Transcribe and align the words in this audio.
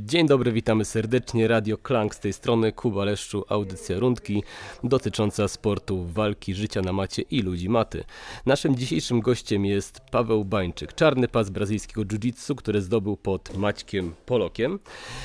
Dzień 0.00 0.26
dobry, 0.26 0.52
witamy 0.52 0.84
serdecznie. 0.84 1.48
Radio 1.48 1.78
Klank 1.78 2.14
z 2.14 2.20
tej 2.20 2.32
strony, 2.32 2.72
Kuba 2.72 3.04
Leszczu, 3.04 3.44
audycja 3.48 3.98
Rundki 3.98 4.42
dotycząca 4.84 5.48
sportu, 5.48 6.04
walki, 6.04 6.54
życia 6.54 6.80
na 6.80 6.92
macie 6.92 7.22
i 7.22 7.42
ludzi 7.42 7.68
maty. 7.68 8.04
Naszym 8.46 8.76
dzisiejszym 8.76 9.20
gościem 9.20 9.64
jest 9.64 10.00
Paweł 10.00 10.44
Bańczyk, 10.44 10.94
czarny 10.94 11.28
pas 11.28 11.50
brazylijskiego 11.50 12.04
jiu-jitsu, 12.04 12.54
który 12.54 12.82
zdobył 12.82 13.16
pod 13.16 13.56
Maćkiem 13.56 14.14
Polokiem. 14.26 14.78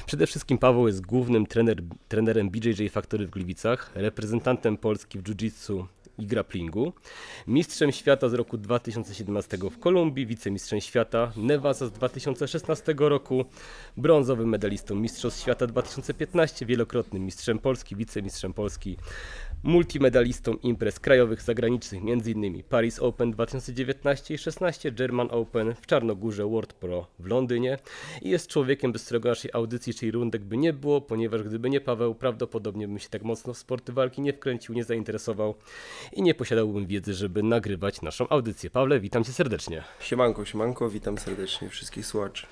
Przede 0.05 0.27
wszystkim 0.27 0.58
Paweł 0.58 0.88
jest 0.88 1.05
głównym 1.05 1.45
trener, 1.45 1.84
trenerem 2.08 2.49
BJJ 2.49 2.89
Factory 2.89 3.27
w 3.27 3.30
Gliwicach, 3.30 3.91
reprezentantem 3.95 4.77
Polski 4.77 5.20
w 5.20 5.23
jiu-jitsu 5.23 5.86
i 6.17 6.26
grapplingu. 6.26 6.94
Mistrzem 7.48 7.91
świata 7.91 8.30
z 8.30 8.34
roku 8.34 8.58
2017 8.58 9.58
w 9.71 9.80
Kolumbii, 9.80 10.25
wicemistrzem 10.25 10.81
świata 10.81 11.31
Nevasa 11.35 11.88
z 11.88 11.91
2016 11.91 12.95
roku, 12.98 13.45
brązowym 13.98 14.49
medalistą 14.49 14.95
Mistrzostw 14.95 15.41
Świata 15.41 15.67
2015, 15.67 16.66
wielokrotnym 16.66 17.25
mistrzem 17.25 17.59
Polski, 17.59 17.95
wicemistrzem 17.95 18.53
Polski, 18.53 18.98
multimedalistą 19.63 20.53
imprez 20.53 20.99
krajowych, 20.99 21.41
zagranicznych, 21.41 22.02
m.in. 22.03 22.63
Paris 22.63 23.00
Open 23.00 23.31
2019 23.31 24.33
i 24.33 24.38
16, 24.38 24.91
German 24.91 25.27
Open 25.31 25.75
w 25.75 25.86
Czarnogórze, 25.86 26.45
World 26.45 26.73
Pro 26.73 27.08
w 27.19 27.25
Londynie 27.25 27.78
i 28.22 28.30
jest 28.30 28.47
człowiekiem, 28.47 28.91
bez 28.91 29.05
którego 29.05 29.30
naszej 29.30 29.52
audycji 29.53 29.94
czy 29.94 30.11
rundek 30.11 30.44
by 30.44 30.58
nie 30.58 30.73
było, 30.73 31.02
ponieważ 31.02 31.44
gdyby 31.44 31.69
nie 31.69 31.81
Paweł, 31.81 32.16
prawdopodobnie 32.16 32.88
bym 32.88 33.00
się 33.00 33.09
tak 33.09 33.23
mocno 33.23 33.53
w 33.53 33.58
sporty 33.58 33.94
walki 33.94 34.22
nie 34.22 34.33
wkręcił, 34.33 34.75
nie 34.75 34.83
zainteresował 34.83 35.55
i 36.13 36.22
nie 36.22 36.35
posiadałbym 36.35 36.85
wiedzy, 36.85 37.13
żeby 37.13 37.44
nagrywać 37.44 38.02
naszą 38.02 38.30
audycję. 38.30 38.69
Pawle, 38.69 39.00
witam 39.00 39.23
cię 39.23 39.33
serdecznie. 39.33 39.83
Siemanko, 40.00 40.45
siemanko, 40.45 40.89
witam 40.89 41.17
serdecznie 41.17 41.69
wszystkich 41.69 42.05
słuchaczy. 42.05 42.47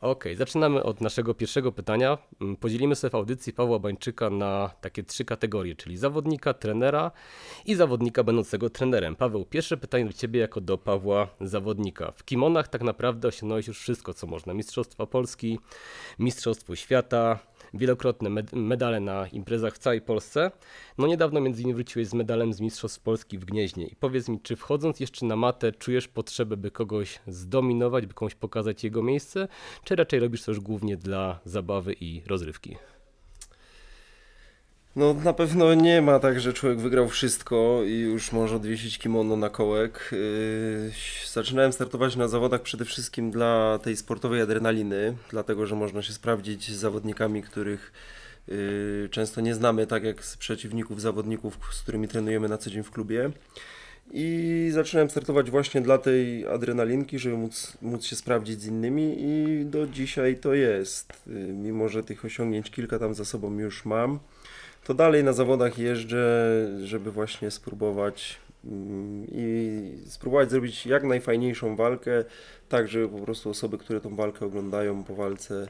Okej, 0.00 0.36
zaczynamy 0.36 0.82
od 0.82 1.00
naszego 1.00 1.34
pierwszego 1.34 1.72
pytania. 1.72 2.18
Mm, 2.40 2.56
Podzielimy 2.56 2.94
sobie 2.94 3.10
w 3.10 3.14
audycji 3.14 3.52
Pawła 3.52 3.78
Bańczyka 3.78 4.30
na 4.30 4.70
takie 4.80 5.02
trzy 5.02 5.24
kategorie, 5.24 5.76
czyli 5.76 5.96
zawodnika, 5.96 6.54
trenera 6.54 7.10
i 7.66 7.74
zawodnika 7.74 8.24
będącego 8.24 8.70
trenerem. 8.70 9.16
Paweł, 9.16 9.44
pierwsze 9.44 9.76
pytanie 9.76 10.04
do 10.04 10.12
Ciebie 10.12 10.40
jako 10.40 10.60
do 10.60 10.78
Pawła 10.78 11.28
zawodnika. 11.40 12.12
W 12.12 12.24
kimonach 12.24 12.68
tak 12.68 12.82
naprawdę 12.82 13.28
osiągnąłeś 13.28 13.66
już 13.66 13.78
wszystko, 13.78 14.14
co 14.14 14.26
można. 14.26 14.54
Mistrzostwa 14.54 15.06
Polski, 15.06 15.58
Mistrzostwo 16.18 16.76
Świata, 16.76 17.38
wielokrotne 17.74 18.30
med- 18.30 18.56
medale 18.56 19.00
na 19.00 19.26
imprezach 19.26 19.74
w 19.74 19.78
całej 19.78 20.00
Polsce. 20.00 20.50
No 20.98 21.06
niedawno 21.06 21.40
między 21.40 21.62
innymi 21.62 21.74
wróciłeś 21.74 22.08
z 22.08 22.14
medalem 22.14 22.52
z 22.52 22.60
Mistrzostw 22.60 23.00
Polski 23.00 23.38
w 23.38 23.44
Gnieźnie. 23.44 23.86
I 23.86 23.96
powiedz 23.96 24.28
mi, 24.28 24.40
czy 24.40 24.56
wchodząc 24.56 25.00
jeszcze 25.00 25.26
na 25.26 25.36
matę 25.36 25.72
czujesz 25.72 26.08
potrzebę, 26.08 26.56
by 26.56 26.70
kogoś 26.70 27.18
zdominować, 27.26 28.06
by 28.06 28.14
komuś 28.14 28.34
pokazać 28.34 28.84
jego 28.84 29.02
miejsce, 29.02 29.48
czy 29.84 29.96
raczej 29.96 30.20
robisz 30.20 30.42
to 30.42 30.50
już 30.50 30.60
głównie 30.60 30.96
dla 30.96 31.40
zabawy 31.44 31.94
i 32.00 32.22
rozrywki? 32.26 32.76
No 34.98 35.14
na 35.14 35.32
pewno 35.32 35.74
nie 35.74 36.02
ma 36.02 36.18
tak, 36.18 36.40
że 36.40 36.52
człowiek 36.52 36.78
wygrał 36.78 37.08
wszystko 37.08 37.82
i 37.86 37.98
już 37.98 38.32
może 38.32 38.56
odwiesić 38.56 38.98
kimono 38.98 39.36
na 39.36 39.50
kołek. 39.50 40.10
Yy, 40.12 40.90
zaczynałem 41.32 41.72
startować 41.72 42.16
na 42.16 42.28
zawodach 42.28 42.62
przede 42.62 42.84
wszystkim 42.84 43.30
dla 43.30 43.78
tej 43.82 43.96
sportowej 43.96 44.40
adrenaliny, 44.40 45.14
dlatego 45.30 45.66
że 45.66 45.76
można 45.76 46.02
się 46.02 46.12
sprawdzić 46.12 46.70
z 46.70 46.78
zawodnikami, 46.78 47.42
których 47.42 47.92
yy, 48.48 49.08
często 49.10 49.40
nie 49.40 49.54
znamy, 49.54 49.86
tak 49.86 50.04
jak 50.04 50.24
z 50.24 50.36
przeciwników, 50.36 51.00
zawodników, 51.00 51.58
z 51.72 51.82
którymi 51.82 52.08
trenujemy 52.08 52.48
na 52.48 52.58
co 52.58 52.70
dzień 52.70 52.82
w 52.82 52.90
klubie. 52.90 53.30
I 54.12 54.68
zaczynałem 54.72 55.10
startować 55.10 55.50
właśnie 55.50 55.80
dla 55.80 55.98
tej 55.98 56.46
adrenalinki, 56.46 57.18
żeby 57.18 57.36
móc, 57.36 57.78
móc 57.82 58.04
się 58.04 58.16
sprawdzić 58.16 58.60
z 58.60 58.66
innymi 58.66 59.16
i 59.18 59.64
do 59.64 59.86
dzisiaj 59.86 60.36
to 60.36 60.54
jest. 60.54 61.12
Yy, 61.26 61.34
Mimo, 61.34 61.88
że 61.88 62.02
tych 62.02 62.24
osiągnięć 62.24 62.70
kilka 62.70 62.98
tam 62.98 63.14
za 63.14 63.24
sobą 63.24 63.58
już 63.58 63.84
mam, 63.84 64.18
to 64.84 64.94
dalej 64.94 65.24
na 65.24 65.32
zawodach 65.32 65.78
jeżdżę, 65.78 66.66
żeby 66.84 67.12
właśnie 67.12 67.50
spróbować 67.50 68.40
mm, 68.64 69.26
i 69.32 69.82
spróbować 70.06 70.50
zrobić 70.50 70.86
jak 70.86 71.04
najfajniejszą 71.04 71.76
walkę, 71.76 72.24
tak 72.68 72.88
żeby 72.88 73.08
po 73.08 73.18
prostu 73.18 73.50
osoby, 73.50 73.78
które 73.78 74.00
tą 74.00 74.16
walkę 74.16 74.46
oglądają 74.46 75.04
po 75.04 75.14
walce 75.14 75.68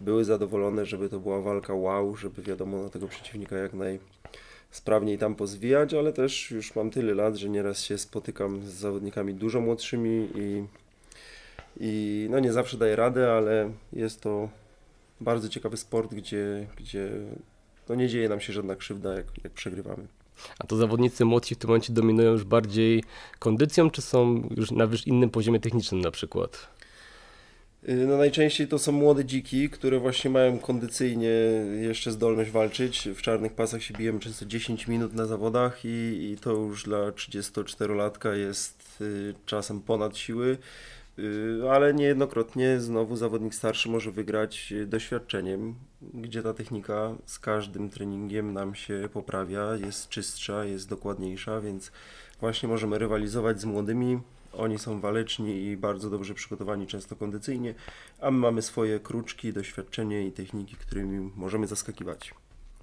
były 0.00 0.24
zadowolone, 0.24 0.86
żeby 0.86 1.08
to 1.08 1.20
była 1.20 1.40
walka 1.40 1.74
wow, 1.74 2.16
żeby 2.16 2.42
wiadomo 2.42 2.82
na 2.82 2.88
tego 2.88 3.08
przeciwnika 3.08 3.56
jak 3.56 3.72
najsprawniej 3.72 5.18
tam 5.18 5.34
pozwijać, 5.34 5.94
ale 5.94 6.12
też 6.12 6.50
już 6.50 6.76
mam 6.76 6.90
tyle 6.90 7.14
lat, 7.14 7.36
że 7.36 7.48
nieraz 7.48 7.82
się 7.82 7.98
spotykam 7.98 8.62
z 8.62 8.72
zawodnikami 8.72 9.34
dużo 9.34 9.60
młodszymi 9.60 10.28
i, 10.34 10.64
i 11.80 12.26
no 12.30 12.38
nie 12.38 12.52
zawsze 12.52 12.78
daję 12.78 12.96
radę, 12.96 13.32
ale 13.32 13.70
jest 13.92 14.20
to 14.20 14.48
bardzo 15.20 15.48
ciekawy 15.48 15.76
sport, 15.76 16.14
gdzie, 16.14 16.66
gdzie 16.76 17.10
no 17.88 17.94
nie 17.94 18.08
dzieje 18.08 18.28
nam 18.28 18.40
się 18.40 18.52
żadna 18.52 18.76
krzywda, 18.76 19.14
jak, 19.14 19.26
jak 19.44 19.52
przegrywamy. 19.52 20.06
A 20.58 20.66
to 20.66 20.76
zawodnicy 20.76 21.24
młodsi 21.24 21.54
w 21.54 21.58
tym 21.58 21.68
momencie 21.68 21.92
dominują 21.92 22.32
już 22.32 22.44
bardziej 22.44 23.04
kondycją, 23.38 23.90
czy 23.90 24.02
są 24.02 24.48
już 24.56 24.70
na 24.70 24.88
innym 25.06 25.30
poziomie 25.30 25.60
technicznym 25.60 26.00
na 26.00 26.10
przykład? 26.10 26.68
Yy, 27.82 28.06
No 28.06 28.16
najczęściej 28.16 28.68
to 28.68 28.78
są 28.78 28.92
młode 28.92 29.24
dziki, 29.24 29.70
które 29.70 29.98
właśnie 29.98 30.30
mają 30.30 30.58
kondycyjnie 30.58 31.30
jeszcze 31.80 32.12
zdolność 32.12 32.50
walczyć. 32.50 33.08
W 33.14 33.22
czarnych 33.22 33.52
pasach 33.52 33.82
się 33.82 33.94
bijemy 33.94 34.20
często 34.20 34.46
10 34.46 34.88
minut 34.88 35.14
na 35.14 35.26
zawodach 35.26 35.84
i, 35.84 36.30
i 36.32 36.38
to 36.40 36.52
już 36.52 36.84
dla 36.84 36.98
34-latka 36.98 38.32
jest 38.32 39.00
yy, 39.00 39.34
czasem 39.46 39.80
ponad 39.80 40.16
siły, 40.16 40.58
ale 41.70 41.94
niejednokrotnie 41.94 42.80
znowu 42.80 43.16
zawodnik 43.16 43.54
starszy 43.54 43.88
może 43.88 44.10
wygrać 44.10 44.70
yy, 44.70 44.86
doświadczeniem, 44.86 45.74
gdzie 46.14 46.42
ta 46.42 46.54
technika 46.54 47.14
z 47.26 47.38
każdym 47.38 47.90
treningiem 47.90 48.52
nam 48.52 48.74
się 48.74 49.08
poprawia, 49.12 49.76
jest 49.76 50.08
czystsza, 50.08 50.64
jest 50.64 50.88
dokładniejsza, 50.88 51.60
więc 51.60 51.92
właśnie 52.40 52.68
możemy 52.68 52.98
rywalizować 52.98 53.60
z 53.60 53.64
młodymi. 53.64 54.20
Oni 54.52 54.78
są 54.78 55.00
waleczni 55.00 55.64
i 55.64 55.76
bardzo 55.76 56.10
dobrze 56.10 56.34
przygotowani, 56.34 56.86
często 56.86 57.16
kondycyjnie, 57.16 57.74
a 58.20 58.30
my 58.30 58.38
mamy 58.38 58.62
swoje 58.62 59.00
kruczki, 59.00 59.52
doświadczenie 59.52 60.26
i 60.26 60.32
techniki, 60.32 60.76
którymi 60.76 61.30
możemy 61.36 61.66
zaskakiwać. 61.66 62.34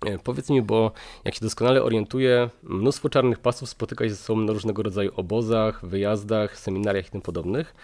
E, 0.06 0.19
Powiedz 0.19 0.50
mi, 0.50 0.61
bo 0.61 0.91
jak 1.25 1.35
się 1.35 1.41
doskonale 1.41 1.83
orientuję, 1.83 2.50
mnóstwo 2.63 3.09
czarnych 3.09 3.39
pasów 3.39 3.69
spotyka 3.69 4.06
się 4.06 4.09
ze 4.09 4.16
sobą 4.16 4.41
na 4.41 4.53
różnego 4.53 4.83
rodzaju 4.83 5.11
obozach, 5.16 5.85
wyjazdach, 5.85 6.59
seminariach 6.59 7.07
i 7.07 7.11
tym 7.11 7.22
podobnych. 7.22 7.75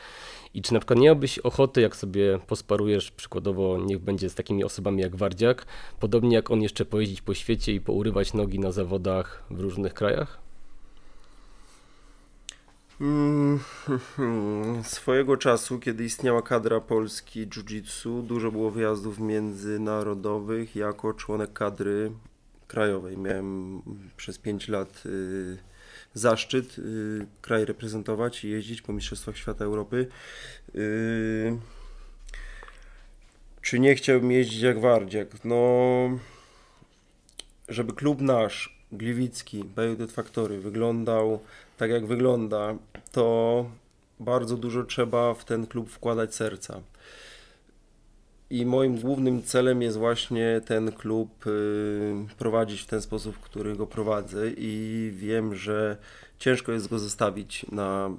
I 0.54 0.62
czy 0.62 0.74
na 0.74 0.80
przykład 0.80 1.00
nie 1.00 1.06
miałbyś 1.06 1.40
ochoty, 1.40 1.82
jak 1.82 1.96
sobie 1.96 2.40
posparujesz, 2.48 3.12
przykładowo 3.12 3.78
niech 3.78 4.00
będzie 4.00 4.30
z 4.30 4.36
takimi 4.36 4.64
osobami 4.64 5.02
jak 5.02 5.16
Wardziak, 5.16 5.66
podobnie 6.00 6.36
jak 6.36 6.52
on 6.52 6.62
jeszcze 6.62 6.86
pojeździć 6.86 7.22
po 7.22 7.34
świecie 7.34 7.74
i 7.74 7.82
pourywać 7.82 8.34
nogi 8.34 8.60
na 8.60 8.72
zawodach 8.72 9.44
w 9.52 9.60
różnych 9.60 9.94
krajach? 9.94 10.51
Mm, 13.02 13.60
Swojego 14.84 15.38
czasu, 15.38 15.80
kiedy 15.80 16.04
istniała 16.04 16.42
kadra 16.42 16.80
Polski 16.80 17.48
Jiu-Jitsu, 17.48 18.24
dużo 18.24 18.52
było 18.52 18.72
wyjazdów 18.72 19.20
międzynarodowych 19.20 20.76
jako 20.76 21.14
członek 21.14 21.54
kadry 21.54 22.12
krajowej. 22.68 23.18
Miałem 23.18 23.82
przez 24.18 24.38
5 24.38 24.68
lat 24.68 25.04
y, 25.06 25.58
zaszczyt 26.14 26.80
y, 26.80 27.28
kraj 27.42 27.66
reprezentować 27.66 28.44
i 28.44 28.50
jeździć 28.50 28.82
po 28.82 28.94
Mistrzostwach 28.94 29.38
Świata 29.38 29.66
Europy. 29.66 30.08
Y, 30.76 31.58
Czy 33.62 33.80
nie 33.80 33.96
chciałbym 33.96 34.32
jeździć 34.32 34.62
jak 34.62 34.80
Wardziak? 34.80 35.46
No, 35.46 36.20
żeby 37.70 37.94
klub 37.94 38.22
nasz, 38.22 38.82
Gliwicki, 38.92 39.64
Bejudet 39.64 40.12
Factory, 40.12 40.60
wyglądał 40.60 41.40
tak 41.82 41.92
jak 41.92 42.06
wygląda, 42.06 42.76
to 43.12 43.66
bardzo 44.20 44.58
dużo 44.58 44.84
trzeba 44.84 45.34
w 45.34 45.46
ten 45.46 45.68
klub 45.68 45.90
wkładać 45.90 46.36
serca. 46.36 46.82
I 48.50 48.66
moim 48.66 48.98
głównym 48.98 49.44
celem 49.44 49.82
jest 49.82 49.98
właśnie 49.98 50.62
ten 50.66 50.92
klub 50.92 51.48
y, 51.48 52.14
prowadzić 52.38 52.82
w 52.82 52.86
ten 52.86 53.02
sposób, 53.02 53.36
w 53.36 53.40
który 53.40 53.76
go 53.76 53.88
prowadzę 53.88 54.52
i 54.58 55.12
wiem, 55.16 55.56
że 55.56 55.98
ciężko 56.40 56.72
jest 56.72 56.88
go 56.88 57.00
zostawić 57.00 57.66
na 57.72 58.10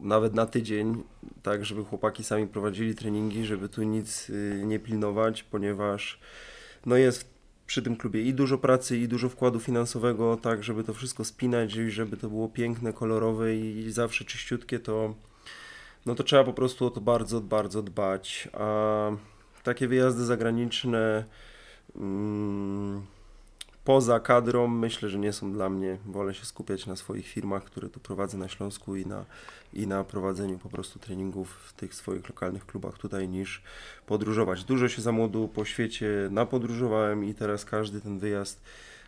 nawet 0.00 0.34
na 0.34 0.46
tydzień, 0.46 1.02
tak 1.42 1.64
żeby 1.64 1.84
chłopaki 1.84 2.24
sami 2.24 2.46
prowadzili 2.46 2.94
treningi, 2.94 3.44
żeby 3.44 3.68
tu 3.68 3.82
nic 3.82 4.30
y, 4.30 4.62
nie 4.66 4.78
pilnować, 4.78 5.42
ponieważ 5.42 6.20
no 6.86 6.96
jest 6.96 7.37
przy 7.68 7.82
tym 7.82 7.96
klubie 7.96 8.22
i 8.22 8.34
dużo 8.34 8.58
pracy, 8.58 8.98
i 8.98 9.08
dużo 9.08 9.28
wkładu 9.28 9.60
finansowego, 9.60 10.36
tak 10.36 10.64
żeby 10.64 10.84
to 10.84 10.94
wszystko 10.94 11.24
spinać, 11.24 11.74
i 11.76 11.90
żeby 11.90 12.16
to 12.16 12.28
było 12.28 12.48
piękne, 12.48 12.92
kolorowe 12.92 13.56
i 13.56 13.90
zawsze 13.90 14.24
czyściutkie, 14.24 14.78
to 14.78 15.14
no 16.06 16.14
to 16.14 16.24
trzeba 16.24 16.44
po 16.44 16.52
prostu 16.52 16.86
o 16.86 16.90
to 16.90 17.00
bardzo, 17.00 17.40
bardzo 17.40 17.82
dbać. 17.82 18.48
A 18.52 19.10
takie 19.62 19.88
wyjazdy 19.88 20.24
zagraniczne 20.24 21.24
mm, 21.96 23.02
poza 23.88 24.20
kadrą 24.20 24.66
myślę, 24.66 25.08
że 25.08 25.18
nie 25.18 25.32
są 25.32 25.52
dla 25.52 25.68
mnie. 25.68 25.98
Wolę 26.06 26.34
się 26.34 26.44
skupiać 26.44 26.86
na 26.86 26.96
swoich 26.96 27.26
firmach, 27.26 27.64
które 27.64 27.88
tu 27.88 28.00
prowadzę 28.00 28.38
na 28.38 28.48
Śląsku 28.48 28.96
i 28.96 29.06
na, 29.06 29.24
i 29.72 29.86
na 29.86 30.04
prowadzeniu 30.04 30.58
po 30.58 30.68
prostu 30.68 30.98
treningów 30.98 31.50
w 31.50 31.72
tych 31.72 31.94
swoich 31.94 32.28
lokalnych 32.28 32.66
klubach 32.66 32.98
tutaj 32.98 33.28
niż 33.28 33.62
podróżować. 34.06 34.64
Dużo 34.64 34.88
się 34.88 35.02
za 35.02 35.12
młodu 35.12 35.48
po 35.48 35.64
świecie 35.64 36.08
napodróżowałem 36.30 37.24
i 37.24 37.34
teraz 37.34 37.64
każdy 37.64 38.00
ten 38.00 38.18
wyjazd 38.18 38.60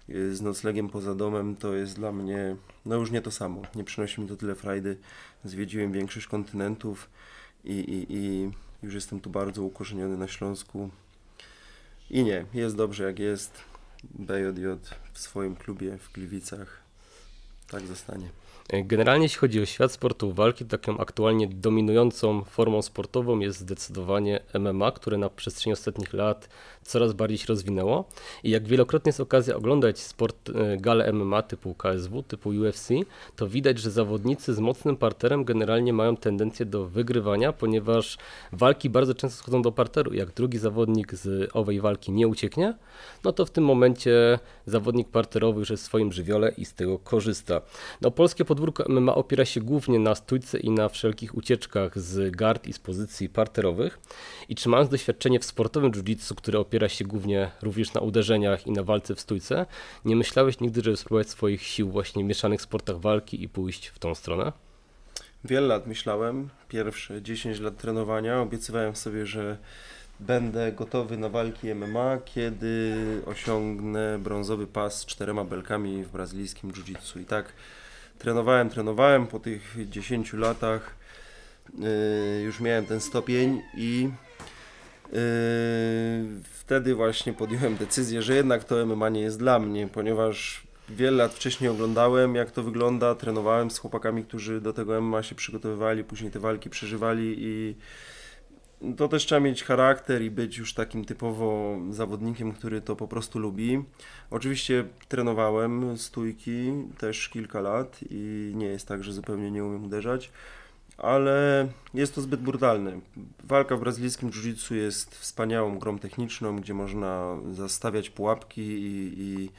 y, 0.08 0.36
z 0.36 0.40
noclegiem 0.42 0.88
poza 0.88 1.14
domem 1.14 1.56
to 1.56 1.74
jest 1.74 1.96
dla 1.96 2.12
mnie 2.12 2.56
no 2.86 2.96
już 2.96 3.10
nie 3.10 3.22
to 3.22 3.30
samo. 3.30 3.62
Nie 3.74 3.84
przynosi 3.84 4.20
mi 4.20 4.28
to 4.28 4.36
tyle 4.36 4.54
frajdy. 4.54 4.96
Zwiedziłem 5.44 5.92
większość 5.92 6.26
kontynentów 6.26 7.10
i, 7.64 7.72
i, 7.72 8.06
i 8.16 8.50
już 8.82 8.94
jestem 8.94 9.20
tu 9.20 9.30
bardzo 9.30 9.62
ukorzeniony 9.62 10.16
na 10.16 10.28
Śląsku. 10.28 10.90
I 12.10 12.24
nie, 12.24 12.44
jest 12.54 12.76
dobrze 12.76 13.04
jak 13.04 13.18
jest. 13.18 13.69
BJJ 14.04 14.66
w 15.12 15.18
swoim 15.18 15.56
klubie 15.56 15.98
w 15.98 16.12
Gliwicach. 16.12 16.80
Tak 17.68 17.86
zostanie. 17.86 18.28
Generalnie 18.72 19.24
jeśli 19.24 19.38
chodzi 19.38 19.62
o 19.62 19.66
świat 19.66 19.92
sportu 19.92 20.32
walki, 20.32 20.64
taką 20.64 20.98
aktualnie 20.98 21.48
dominującą 21.48 22.44
formą 22.44 22.82
sportową 22.82 23.38
jest 23.38 23.58
zdecydowanie 23.58 24.40
MMA, 24.54 24.92
które 24.92 25.18
na 25.18 25.30
przestrzeni 25.30 25.72
ostatnich 25.72 26.12
lat 26.12 26.48
coraz 26.82 27.12
bardziej 27.12 27.38
się 27.38 27.46
rozwinęło. 27.46 28.04
I 28.44 28.50
jak 28.50 28.68
wielokrotnie 28.68 29.08
jest 29.08 29.20
okazja 29.20 29.56
oglądać 29.56 29.98
sport 29.98 30.50
e, 30.50 30.76
gale 30.76 31.12
MMA 31.12 31.42
typu 31.42 31.74
KSW, 31.74 32.22
typu 32.22 32.48
UFC, 32.48 32.88
to 33.36 33.48
widać, 33.48 33.78
że 33.78 33.90
zawodnicy 33.90 34.54
z 34.54 34.58
mocnym 34.58 34.96
parterem 34.96 35.44
generalnie 35.44 35.92
mają 35.92 36.16
tendencję 36.16 36.66
do 36.66 36.86
wygrywania, 36.86 37.52
ponieważ 37.52 38.18
walki 38.52 38.90
bardzo 38.90 39.14
często 39.14 39.38
schodzą 39.38 39.62
do 39.62 39.72
parteru. 39.72 40.14
Jak 40.14 40.34
drugi 40.34 40.58
zawodnik 40.58 41.14
z 41.14 41.50
owej 41.52 41.80
walki 41.80 42.12
nie 42.12 42.28
ucieknie, 42.28 42.74
no 43.24 43.32
to 43.32 43.46
w 43.46 43.50
tym 43.50 43.64
momencie 43.64 44.38
zawodnik 44.66 45.08
parterowy 45.08 45.60
już 45.60 45.70
jest 45.70 45.82
w 45.82 45.86
swoim 45.86 46.12
żywiole 46.12 46.52
i 46.56 46.64
z 46.64 46.74
tego 46.74 46.98
korzysta. 46.98 47.60
No 48.00 48.10
polskie 48.10 48.44
pod 48.44 48.59
podwórko 48.60 48.84
MMA 48.88 49.14
opiera 49.14 49.44
się 49.44 49.60
głównie 49.60 49.98
na 49.98 50.14
stójce 50.14 50.58
i 50.58 50.70
na 50.70 50.88
wszelkich 50.88 51.34
ucieczkach 51.34 51.98
z 51.98 52.36
gard 52.36 52.66
i 52.66 52.72
z 52.72 52.78
pozycji 52.78 53.28
parterowych. 53.28 53.98
I 54.48 54.54
trzymając 54.54 54.90
doświadczenie 54.90 55.40
w 55.40 55.44
sportowym 55.44 55.92
jiu-jitsu, 55.92 56.34
które 56.34 56.58
opiera 56.58 56.88
się 56.88 57.04
głównie 57.04 57.50
również 57.62 57.94
na 57.94 58.00
uderzeniach 58.00 58.66
i 58.66 58.70
na 58.70 58.82
walce 58.82 59.14
w 59.14 59.20
stójce, 59.20 59.66
nie 60.04 60.16
myślałeś 60.16 60.60
nigdy, 60.60 60.82
żeby 60.82 60.96
spróbować 60.96 61.28
swoich 61.28 61.62
sił 61.62 61.90
właśnie 61.90 62.24
w 62.24 62.26
mieszanych 62.26 62.62
sportach 62.62 62.98
walki 62.98 63.42
i 63.42 63.48
pójść 63.48 63.86
w 63.86 63.98
tą 63.98 64.14
stronę? 64.14 64.52
Wiele 65.44 65.66
lat 65.66 65.86
myślałem, 65.86 66.48
pierwsze 66.68 67.22
10 67.22 67.60
lat 67.60 67.76
trenowania, 67.76 68.40
obiecywałem 68.40 68.96
sobie, 68.96 69.26
że 69.26 69.56
będę 70.20 70.72
gotowy 70.72 71.16
na 71.16 71.28
walki 71.28 71.74
MMA, 71.74 72.18
kiedy 72.24 72.96
osiągnę 73.26 74.18
brązowy 74.18 74.66
pas 74.66 75.00
z 75.00 75.06
czterema 75.06 75.44
belkami 75.44 76.04
w 76.04 76.12
brazylijskim 76.12 76.72
jiu-jitsu. 76.72 77.20
I 77.20 77.24
tak 77.24 77.52
trenowałem, 78.20 78.70
trenowałem, 78.70 79.26
po 79.26 79.40
tych 79.40 79.76
10 79.88 80.32
latach 80.32 80.94
yy, 81.78 82.42
już 82.42 82.60
miałem 82.60 82.86
ten 82.86 83.00
stopień 83.00 83.62
i 83.76 84.10
yy, 85.12 85.18
wtedy 86.42 86.94
właśnie 86.94 87.32
podjąłem 87.32 87.76
decyzję, 87.76 88.22
że 88.22 88.34
jednak 88.34 88.64
to 88.64 88.86
MMA 88.86 89.08
nie 89.08 89.20
jest 89.20 89.38
dla 89.38 89.58
mnie, 89.58 89.88
ponieważ 89.88 90.62
wiele 90.88 91.16
lat 91.16 91.34
wcześniej 91.34 91.70
oglądałem 91.70 92.34
jak 92.34 92.50
to 92.50 92.62
wygląda, 92.62 93.14
trenowałem 93.14 93.70
z 93.70 93.78
chłopakami, 93.78 94.24
którzy 94.24 94.60
do 94.60 94.72
tego 94.72 95.00
MMA 95.00 95.22
się 95.22 95.34
przygotowywali, 95.34 96.04
później 96.04 96.30
te 96.30 96.40
walki 96.40 96.70
przeżywali 96.70 97.34
i 97.38 97.74
to 98.96 99.08
też 99.08 99.26
trzeba 99.26 99.40
mieć 99.40 99.64
charakter 99.64 100.22
i 100.22 100.30
być 100.30 100.58
już 100.58 100.74
takim 100.74 101.04
typowo 101.04 101.78
zawodnikiem, 101.90 102.52
który 102.52 102.80
to 102.80 102.96
po 102.96 103.08
prostu 103.08 103.38
lubi. 103.38 103.84
Oczywiście 104.30 104.84
trenowałem 105.08 105.98
stójki 105.98 106.72
też 106.98 107.28
kilka 107.28 107.60
lat 107.60 107.98
i 108.10 108.52
nie 108.54 108.66
jest 108.66 108.88
tak, 108.88 109.04
że 109.04 109.12
zupełnie 109.12 109.50
nie 109.50 109.64
umiem 109.64 109.84
uderzać, 109.84 110.30
ale 110.98 111.68
jest 111.94 112.14
to 112.14 112.20
zbyt 112.20 112.40
brutalne. 112.40 113.00
Walka 113.44 113.76
w 113.76 113.80
brazylijskim 113.80 114.30
jiu-jitsu 114.30 114.74
jest 114.74 115.14
wspaniałą 115.14 115.78
grą 115.78 115.98
techniczną, 115.98 116.56
gdzie 116.56 116.74
można 116.74 117.36
zastawiać 117.52 118.10
pułapki 118.10 118.62
i, 118.62 119.12
i, 119.18 119.50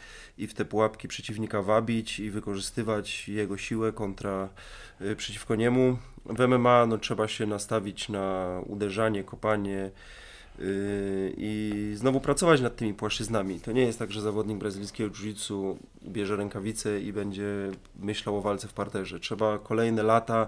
i 0.44 0.47
w 0.47 0.53
te 0.53 0.65
pułapki 0.65 1.07
przeciwnika 1.07 1.62
wabić 1.62 2.19
i 2.19 2.31
wykorzystywać 2.31 3.29
jego 3.29 3.57
siłę 3.57 3.91
kontra 3.91 4.50
y, 5.01 5.15
przeciwko 5.15 5.56
niemu. 5.56 5.97
W 6.25 6.47
MMA 6.47 6.85
no, 6.85 6.97
trzeba 6.97 7.27
się 7.27 7.45
nastawić 7.45 8.09
na 8.09 8.47
uderzanie, 8.65 9.23
kopanie, 9.23 9.91
y, 10.59 11.33
i 11.38 11.94
znowu 11.95 12.19
pracować 12.19 12.62
nad 12.62 12.75
tymi 12.75 12.94
płaszczyznami. 12.94 13.59
To 13.59 13.71
nie 13.71 13.81
jest 13.81 14.00
tak, 14.00 14.12
że 14.12 14.21
zawodnik 14.21 14.57
brazylijskiego 14.57 15.09
jiu-jitsu 15.09 15.75
bierze 16.03 16.35
rękawice 16.35 17.01
i 17.01 17.13
będzie 17.13 17.71
myślał 18.00 18.38
o 18.38 18.41
walce 18.41 18.68
w 18.68 18.73
parterze. 18.73 19.19
Trzeba 19.19 19.59
kolejne 19.59 20.03
lata 20.03 20.47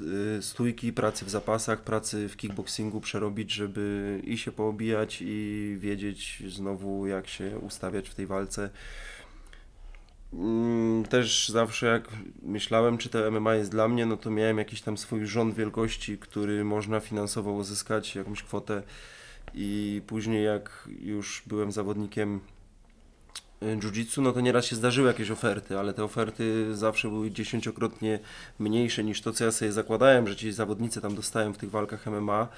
Y, 0.00 0.42
stójki, 0.42 0.92
pracy 0.92 1.24
w 1.24 1.30
zapasach, 1.30 1.80
pracy 1.80 2.28
w 2.28 2.36
kickboxingu 2.36 3.00
przerobić, 3.00 3.52
żeby 3.52 4.20
i 4.24 4.38
się 4.38 4.52
poobijać 4.52 5.18
i 5.20 5.76
wiedzieć 5.80 6.42
znowu 6.48 7.06
jak 7.06 7.28
się 7.28 7.58
ustawiać 7.58 8.08
w 8.08 8.14
tej 8.14 8.26
walce. 8.26 8.70
Mm, 10.38 11.04
też 11.04 11.48
zawsze 11.48 11.86
jak 11.86 12.08
myślałem, 12.42 12.98
czy 12.98 13.08
to 13.08 13.30
MMA 13.30 13.54
jest 13.54 13.70
dla 13.70 13.88
mnie, 13.88 14.06
no 14.06 14.16
to 14.16 14.30
miałem 14.30 14.58
jakiś 14.58 14.82
tam 14.82 14.98
swój 14.98 15.26
rząd 15.26 15.54
wielkości, 15.54 16.18
który 16.18 16.64
można 16.64 17.00
finansowo 17.00 17.52
uzyskać, 17.52 18.14
jakąś 18.14 18.42
kwotę. 18.42 18.82
I 19.54 20.02
później 20.06 20.44
jak 20.44 20.88
już 21.00 21.42
byłem 21.46 21.72
zawodnikiem 21.72 22.40
Y, 23.64 23.76
jiu-jitsu, 23.76 24.22
no 24.22 24.32
to 24.32 24.40
nieraz 24.40 24.64
się 24.64 24.76
zdarzyły 24.76 25.08
jakieś 25.08 25.30
oferty, 25.30 25.78
ale 25.78 25.94
te 25.94 26.04
oferty 26.04 26.76
zawsze 26.76 27.08
były 27.08 27.30
dziesięciokrotnie 27.30 28.18
mniejsze 28.58 29.04
niż 29.04 29.20
to, 29.20 29.32
co 29.32 29.44
ja 29.44 29.52
sobie 29.52 29.72
zakładałem, 29.72 30.28
że 30.28 30.36
ci 30.36 30.52
zawodnicy 30.52 31.00
tam 31.00 31.14
dostają 31.14 31.52
w 31.52 31.58
tych 31.58 31.70
walkach 31.70 32.06
MMA, 32.06 32.48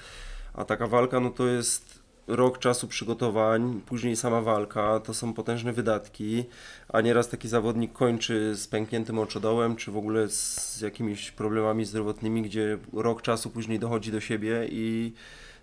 a 0.53 0.65
taka 0.65 0.87
walka, 0.87 1.19
no 1.19 1.29
to 1.29 1.47
jest 1.47 1.96
rok 2.27 2.59
czasu 2.59 2.87
przygotowań, 2.87 3.81
później 3.85 4.15
sama 4.15 4.41
walka, 4.41 4.99
to 4.99 5.13
są 5.13 5.33
potężne 5.33 5.73
wydatki, 5.73 6.45
a 6.89 7.01
nieraz 7.01 7.29
taki 7.29 7.47
zawodnik 7.47 7.93
kończy 7.93 8.55
z 8.55 8.67
pękniętym 8.67 9.19
oczodołem, 9.19 9.75
czy 9.75 9.91
w 9.91 9.97
ogóle 9.97 10.29
z 10.29 10.81
jakimiś 10.81 11.31
problemami 11.31 11.85
zdrowotnymi, 11.85 12.41
gdzie 12.41 12.77
rok 12.93 13.21
czasu 13.21 13.49
później 13.49 13.79
dochodzi 13.79 14.11
do 14.11 14.19
siebie 14.19 14.67
i 14.71 15.13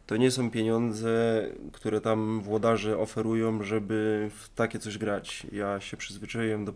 to 0.06 0.16
nie 0.16 0.30
są 0.30 0.50
pieniądze, 0.50 1.44
które 1.72 2.00
tam 2.00 2.40
włodarze 2.40 2.98
oferują, 2.98 3.62
żeby 3.62 4.30
w 4.38 4.48
takie 4.54 4.78
coś 4.78 4.98
grać. 4.98 5.46
Ja 5.52 5.80
się 5.80 5.96
przyzwyczaiłem 5.96 6.64
do 6.64 6.74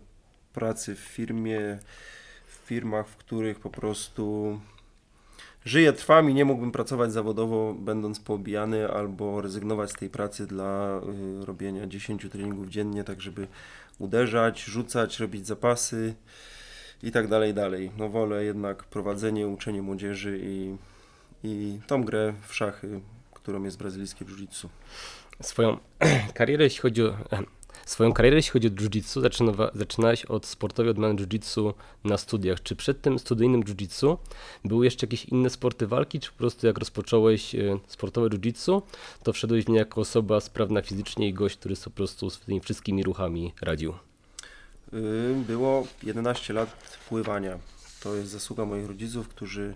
pracy 0.53 0.95
w 0.95 0.99
firmie, 0.99 1.79
w 2.47 2.67
firmach, 2.67 3.09
w 3.09 3.17
których 3.17 3.61
po 3.61 3.71
prostu 3.71 4.61
żyję, 5.65 5.93
trwam 5.93 6.31
i 6.31 6.35
nie 6.35 6.45
mógłbym 6.45 6.73
pracować 6.73 7.13
zawodowo, 7.13 7.75
będąc 7.75 8.21
poobijany 8.21 8.89
albo 8.93 9.41
rezygnować 9.41 9.91
z 9.91 9.95
tej 9.95 10.11
pracy 10.11 10.47
dla 10.47 11.01
y, 11.43 11.47
robienia 11.47 11.87
10 11.87 12.27
treningów 12.33 12.69
dziennie, 12.69 13.05
tak 13.05 13.21
żeby 13.21 13.47
uderzać, 13.99 14.65
rzucać, 14.65 15.21
robić 15.21 15.47
zapasy 15.47 16.15
i 17.03 17.13
tak 17.13 17.29
dalej, 17.29 17.55
dalej. 17.55 17.91
No 17.97 18.09
wolę 18.09 18.45
jednak 18.45 18.85
prowadzenie, 18.85 19.49
uczenie 19.49 19.83
młodzieży 19.83 20.41
i, 20.43 20.77
i 21.45 21.81
tą 21.87 22.05
grę 22.05 22.35
w 22.47 22.55
szachy 22.55 23.01
którą 23.49 23.63
jest 23.63 23.79
brazylijskie 23.79 24.25
jiu-jitsu. 24.25 24.69
Swoją 25.41 25.79
karierę, 26.35 26.65
jeśli 26.65 26.81
chodzi 26.81 27.03
o, 27.03 27.17
swoją 27.89 28.13
karierę, 28.13 28.37
jeśli 28.37 28.53
chodzi 28.53 28.69
o 28.69 28.71
jiu-jitsu, 28.71 29.21
zaczynałeś 29.75 30.25
od 30.25 30.47
sportowej 30.47 30.91
odmiany 30.91 31.15
jiu-jitsu 31.15 31.75
na 32.05 32.19
studiach. 32.19 32.63
Czy 32.63 32.77
przed 32.77 33.03
tym 33.03 33.19
studyjnym 33.19 33.63
jiu-jitsu 33.63 34.17
były 34.65 34.85
jeszcze 34.85 35.07
jakieś 35.07 35.25
inne 35.25 35.51
sporty 35.51 35.87
walki, 35.87 36.21
czy 36.21 36.31
po 36.31 36.39
prostu 36.39 36.67
jak 36.67 36.79
rozpocząłeś 36.79 37.55
e, 37.55 37.79
sportowe 37.87 38.29
jiu-jitsu, 38.29 38.83
to 39.23 39.33
wszedłeś 39.33 39.65
w 39.65 39.69
nie 39.69 39.79
jako 39.79 40.01
osoba 40.01 40.41
sprawna 40.41 40.83
fizycznie 40.83 41.29
i 41.29 41.35
gość, 41.35 41.57
który 41.57 41.77
sobie 41.77 41.95
po 41.95 41.97
prostu 41.97 42.31
z 42.31 42.41
tymi 42.41 42.61
wszystkimi 42.61 43.03
ruchami 43.03 43.53
radził? 43.61 43.95
Y, 44.93 45.35
było 45.47 45.87
11 46.03 46.55
lat 46.55 46.99
pływania. 47.09 47.59
To 48.03 48.15
jest 48.15 48.31
zasługa 48.31 48.65
moich 48.65 48.87
rodziców, 48.87 49.29
którzy 49.29 49.75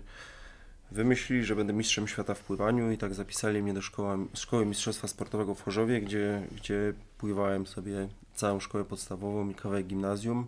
Wymyślili, 0.93 1.45
że 1.45 1.55
będę 1.55 1.73
mistrzem 1.73 2.07
świata 2.07 2.33
w 2.33 2.39
pływaniu 2.39 2.91
i 2.91 2.97
tak 2.97 3.13
zapisali 3.13 3.63
mnie 3.63 3.73
do 3.73 3.81
szkoła, 3.81 4.17
szkoły 4.33 4.65
mistrzostwa 4.65 5.07
sportowego 5.07 5.55
w 5.55 5.63
Chorzowie, 5.63 6.01
gdzie, 6.01 6.47
gdzie 6.55 6.93
pływałem 7.23 7.67
sobie 7.67 8.07
całą 8.35 8.59
szkołę 8.59 8.85
podstawową 8.85 9.49
i 9.49 9.55
kawałek 9.55 9.87
gimnazjum. 9.87 10.47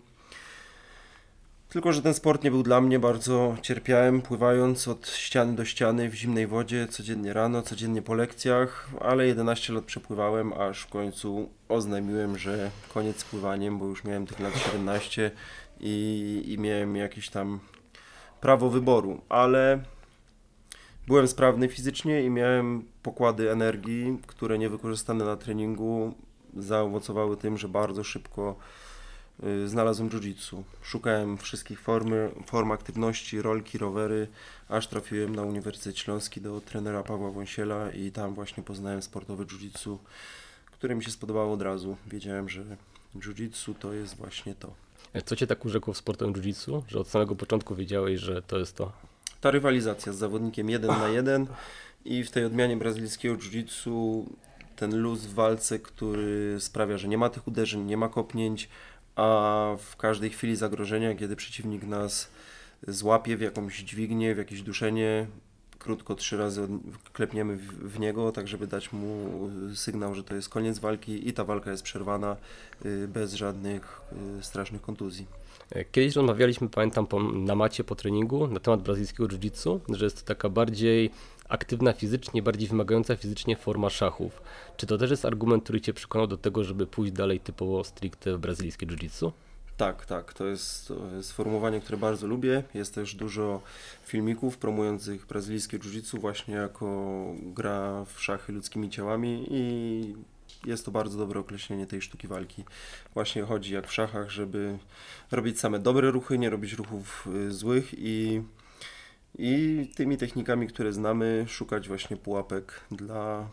Tylko, 1.68 1.92
że 1.92 2.02
ten 2.02 2.14
sport 2.14 2.44
nie 2.44 2.50
był 2.50 2.62
dla 2.62 2.80
mnie, 2.80 2.98
bardzo 2.98 3.56
cierpiałem 3.62 4.22
pływając 4.22 4.88
od 4.88 5.08
ściany 5.08 5.54
do 5.54 5.64
ściany 5.64 6.08
w 6.08 6.14
zimnej 6.14 6.46
wodzie, 6.46 6.88
codziennie 6.88 7.32
rano, 7.32 7.62
codziennie 7.62 8.02
po 8.02 8.14
lekcjach, 8.14 8.90
ale 9.00 9.26
11 9.26 9.72
lat 9.72 9.84
przepływałem, 9.84 10.52
aż 10.52 10.82
w 10.82 10.86
końcu 10.86 11.48
oznajmiłem, 11.68 12.38
że 12.38 12.70
koniec 12.94 13.18
z 13.18 13.24
pływaniem, 13.24 13.78
bo 13.78 13.86
już 13.86 14.04
miałem 14.04 14.26
tych 14.26 14.40
lat 14.40 14.58
17 14.58 15.30
i, 15.80 16.42
i 16.46 16.58
miałem 16.58 16.96
jakieś 16.96 17.28
tam 17.28 17.60
prawo 18.40 18.70
wyboru, 18.70 19.20
ale 19.28 19.80
byłem 21.06 21.28
sprawny 21.28 21.68
fizycznie 21.68 22.22
i 22.22 22.30
miałem 22.30 22.84
pokłady 23.02 23.52
energii, 23.52 24.18
które 24.26 24.58
niewykorzystane 24.58 25.24
na 25.24 25.36
treningu 25.36 26.14
zaowocowały 26.58 27.36
tym, 27.36 27.58
że 27.58 27.68
bardzo 27.68 28.04
szybko 28.04 28.56
y, 29.44 29.68
znalazłem 29.68 30.08
jiu-jitsu. 30.08 30.62
Szukałem 30.82 31.38
wszystkich 31.38 31.80
formy, 31.80 32.30
form 32.46 32.72
aktywności, 32.72 33.42
rolki, 33.42 33.78
rowery, 33.78 34.28
aż 34.68 34.86
trafiłem 34.86 35.36
na 35.36 35.42
Uniwersytet 35.42 35.98
Śląski 35.98 36.40
do 36.40 36.60
trenera 36.60 37.02
Pawła 37.02 37.30
Wąsiela 37.30 37.90
i 37.90 38.10
tam 38.10 38.34
właśnie 38.34 38.62
poznałem 38.62 39.02
sportowe 39.02 39.44
jiu-jitsu, 39.44 39.96
które 40.72 40.94
mi 40.94 41.04
się 41.04 41.10
spodobało 41.10 41.52
od 41.52 41.62
razu. 41.62 41.96
Wiedziałem, 42.06 42.48
że 42.48 42.64
jiu-jitsu 43.16 43.74
to 43.74 43.92
jest 43.92 44.16
właśnie 44.16 44.54
to. 44.54 44.74
Co 45.24 45.36
cię 45.36 45.46
tak 45.46 45.64
urzekło 45.64 45.94
w 45.94 45.96
sportowym 45.96 46.34
jiu-jitsu, 46.34 46.82
że 46.88 46.98
od 47.00 47.08
samego 47.08 47.34
początku 47.36 47.74
wiedziałeś, 47.74 48.20
że 48.20 48.42
to 48.42 48.58
jest 48.58 48.76
to? 48.76 48.92
Ta 49.40 49.50
rywalizacja 49.50 50.12
z 50.12 50.16
zawodnikiem 50.16 50.70
jeden 50.70 50.90
na 50.90 51.08
jeden 51.08 51.46
i 52.04 52.24
w 52.24 52.30
tej 52.30 52.44
odmianie 52.44 52.76
brazylijskiego 52.76 53.36
jiu-jitsu 53.36 54.24
ten 54.76 54.96
luz 54.96 55.26
w 55.26 55.34
walce, 55.34 55.78
który 55.78 56.56
sprawia, 56.60 56.98
że 56.98 57.08
nie 57.08 57.18
ma 57.18 57.30
tych 57.30 57.48
uderzeń, 57.48 57.82
nie 57.84 57.96
ma 57.96 58.08
kopnięć, 58.08 58.68
a 59.16 59.76
w 59.78 59.96
każdej 59.96 60.30
chwili 60.30 60.56
zagrożenia, 60.56 61.14
kiedy 61.14 61.36
przeciwnik 61.36 61.82
nas 61.82 62.30
złapie 62.88 63.36
w 63.36 63.40
jakąś 63.40 63.78
dźwignię, 63.78 64.34
w 64.34 64.38
jakieś 64.38 64.62
duszenie, 64.62 65.26
krótko 65.78 66.14
trzy 66.14 66.36
razy 66.36 66.68
klepniemy 67.12 67.56
w, 67.56 67.98
niego, 67.98 68.32
tak 68.32 68.48
żeby 68.48 68.66
dać 68.66 68.92
mu 68.92 69.30
sygnał, 69.74 70.14
że 70.14 70.24
to 70.24 70.34
jest 70.34 70.48
koniec 70.48 70.78
walki 70.78 71.28
i 71.28 71.32
ta 71.32 71.44
walka 71.44 71.70
jest 71.70 71.82
przerwana 71.82 72.36
y, 72.86 73.08
bez 73.08 73.34
żadnych 73.34 74.00
y, 74.40 74.42
strasznych 74.42 74.82
kontuzji. 74.82 75.26
E, 75.70 75.84
Kiedyś 75.84 76.16
rozmawialiśmy, 76.16 76.68
pamiętam, 76.68 77.06
na 77.44 77.54
macie 77.54 77.84
po 77.84 77.94
treningu 77.94 78.46
na 78.46 78.60
temat 78.60 78.82
brazylijskiego 78.82 79.28
jiu-jitsu, 79.28 79.80
że 79.88 80.04
jest 80.04 80.20
to 80.20 80.26
taka 80.26 80.48
bardziej 80.48 81.10
aktywna 81.48 81.92
fizycznie, 81.92 82.42
bardziej 82.42 82.68
wymagająca 82.68 83.16
fizycznie 83.16 83.56
forma 83.56 83.90
szachów. 83.90 84.42
Czy 84.76 84.86
to 84.86 84.98
też 84.98 85.10
jest 85.10 85.24
argument, 85.24 85.62
który 85.62 85.80
cię 85.80 85.94
przekonał 85.94 86.26
do 86.26 86.36
tego, 86.36 86.64
żeby 86.64 86.86
pójść 86.86 87.12
dalej 87.12 87.40
typowo 87.40 87.84
stricte 87.84 88.36
w 88.36 88.38
brazylijskie 88.38 88.86
jiu-jitsu? 88.86 89.32
Tak, 89.76 90.06
tak, 90.06 90.34
to 90.34 90.46
jest 90.46 90.92
sformułowanie, 91.22 91.80
które 91.80 91.98
bardzo 91.98 92.26
lubię. 92.26 92.62
Jest 92.74 92.94
też 92.94 93.14
dużo 93.14 93.60
filmików 94.04 94.58
promujących 94.58 95.26
brazylijskie 95.26 95.78
jiu-jitsu 95.78 96.20
właśnie 96.20 96.54
jako 96.54 96.86
gra 97.42 98.04
w 98.04 98.22
szachy 98.22 98.52
ludzkimi 98.52 98.90
ciałami 98.90 99.46
i 99.50 100.14
jest 100.66 100.84
to 100.84 100.90
bardzo 100.90 101.18
dobre 101.18 101.40
określenie 101.40 101.86
tej 101.86 102.02
sztuki 102.02 102.28
walki. 102.28 102.64
Właśnie 103.14 103.42
chodzi 103.42 103.74
jak 103.74 103.86
w 103.86 103.92
szachach, 103.92 104.30
żeby 104.30 104.78
robić 105.30 105.60
same 105.60 105.78
dobre 105.78 106.10
ruchy, 106.10 106.38
nie 106.38 106.50
robić 106.50 106.72
ruchów 106.72 107.28
y, 107.36 107.52
złych 107.52 107.94
i, 107.98 108.42
i 109.38 109.86
tymi 109.94 110.16
technikami, 110.16 110.66
które 110.66 110.92
znamy, 110.92 111.44
szukać 111.48 111.88
właśnie 111.88 112.16
pułapek 112.16 112.80
dla 112.90 113.48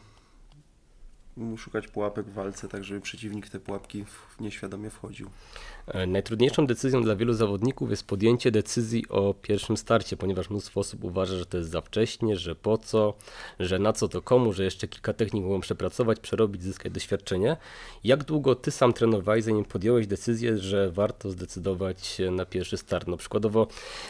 szukać 1.57 1.87
pułapek 1.87 2.25
w 2.25 2.33
walce, 2.33 2.67
tak 2.67 2.83
żeby 2.83 3.01
przeciwnik 3.01 3.49
te 3.49 3.59
pułapki 3.59 4.05
nieświadomie 4.39 4.89
wchodził. 4.89 5.29
E, 5.87 6.07
Najtrudniejszą 6.07 6.67
decyzją 6.67 7.03
dla 7.03 7.15
wielu 7.15 7.33
zawodników 7.33 7.89
jest 7.89 8.07
podjęcie 8.07 8.51
decyzji 8.51 9.09
o 9.09 9.33
pierwszym 9.33 9.77
starcie, 9.77 10.17
ponieważ 10.17 10.49
mnóstwo 10.49 10.79
osób 10.79 11.03
uważa, 11.03 11.37
że 11.37 11.45
to 11.45 11.57
jest 11.57 11.69
za 11.69 11.81
wcześnie, 11.81 12.35
że 12.35 12.55
po 12.55 12.77
co, 12.77 13.13
że 13.59 13.79
na 13.79 13.93
co 13.93 14.07
to 14.07 14.21
komu, 14.21 14.53
że 14.53 14.63
jeszcze 14.63 14.87
kilka 14.87 15.13
technik 15.13 15.43
mogą 15.43 15.59
przepracować, 15.61 16.19
przerobić, 16.19 16.63
zyskać 16.63 16.93
doświadczenie. 16.93 17.57
Jak 18.03 18.23
długo 18.23 18.55
ty 18.55 18.71
sam 18.71 18.93
trenowałeś, 18.93 19.43
zanim 19.43 19.65
podjąłeś 19.65 20.07
decyzję, 20.07 20.57
że 20.57 20.91
warto 20.91 21.31
zdecydować 21.31 22.21
na 22.31 22.45
pierwszy 22.45 22.77
start? 22.77 23.07
No 23.07 23.17
przykładowo, 23.17 23.67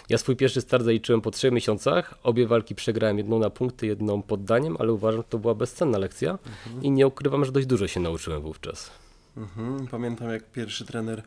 ja 0.09 0.17
swój 0.17 0.35
pierwszy 0.35 0.61
start 0.61 0.83
zaliczyłem 0.83 1.21
po 1.21 1.31
trzech 1.31 1.51
miesiącach, 1.51 2.13
obie 2.23 2.47
walki 2.47 2.75
przegrałem, 2.75 3.17
jedną 3.17 3.39
na 3.39 3.49
punkty, 3.49 3.87
jedną 3.87 4.21
poddaniem, 4.21 4.77
ale 4.79 4.93
uważam, 4.93 5.21
że 5.21 5.27
to 5.29 5.39
była 5.39 5.55
bezcenna 5.55 5.97
lekcja 5.97 6.39
i 6.81 6.91
nie 6.91 7.07
ukrywam, 7.13 7.45
że 7.45 7.51
dość 7.51 7.67
dużo 7.67 7.87
się 7.87 7.99
nauczyłem 7.99 8.41
wówczas. 8.41 8.91
Mhm. 9.37 9.87
Pamiętam 9.87 10.29
jak 10.29 10.51
pierwszy 10.51 10.85
trener 10.85 11.23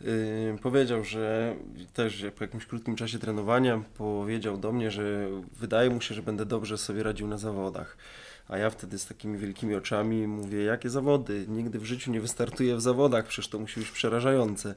yy, 0.00 0.58
powiedział, 0.62 1.04
że 1.04 1.56
też 1.94 2.24
po 2.38 2.44
jakimś 2.44 2.66
krótkim 2.66 2.96
czasie 2.96 3.18
trenowania 3.18 3.82
powiedział 3.98 4.58
do 4.58 4.72
mnie, 4.72 4.90
że 4.90 5.28
wydaje 5.56 5.90
mu 5.90 6.00
się, 6.00 6.14
że 6.14 6.22
będę 6.22 6.46
dobrze 6.46 6.78
sobie 6.78 7.02
radził 7.02 7.26
na 7.26 7.38
zawodach. 7.38 7.96
A 8.52 8.58
ja 8.58 8.70
wtedy 8.70 8.98
z 8.98 9.06
takimi 9.06 9.38
wielkimi 9.38 9.74
oczami 9.74 10.26
mówię, 10.26 10.64
jakie 10.64 10.90
zawody? 10.90 11.46
Nigdy 11.48 11.78
w 11.78 11.84
życiu 11.84 12.10
nie 12.10 12.20
wystartuję 12.20 12.76
w 12.76 12.80
zawodach, 12.80 13.26
przecież 13.26 13.48
to 13.48 13.58
musi 13.58 13.80
być 13.80 13.90
przerażające. 13.90 14.74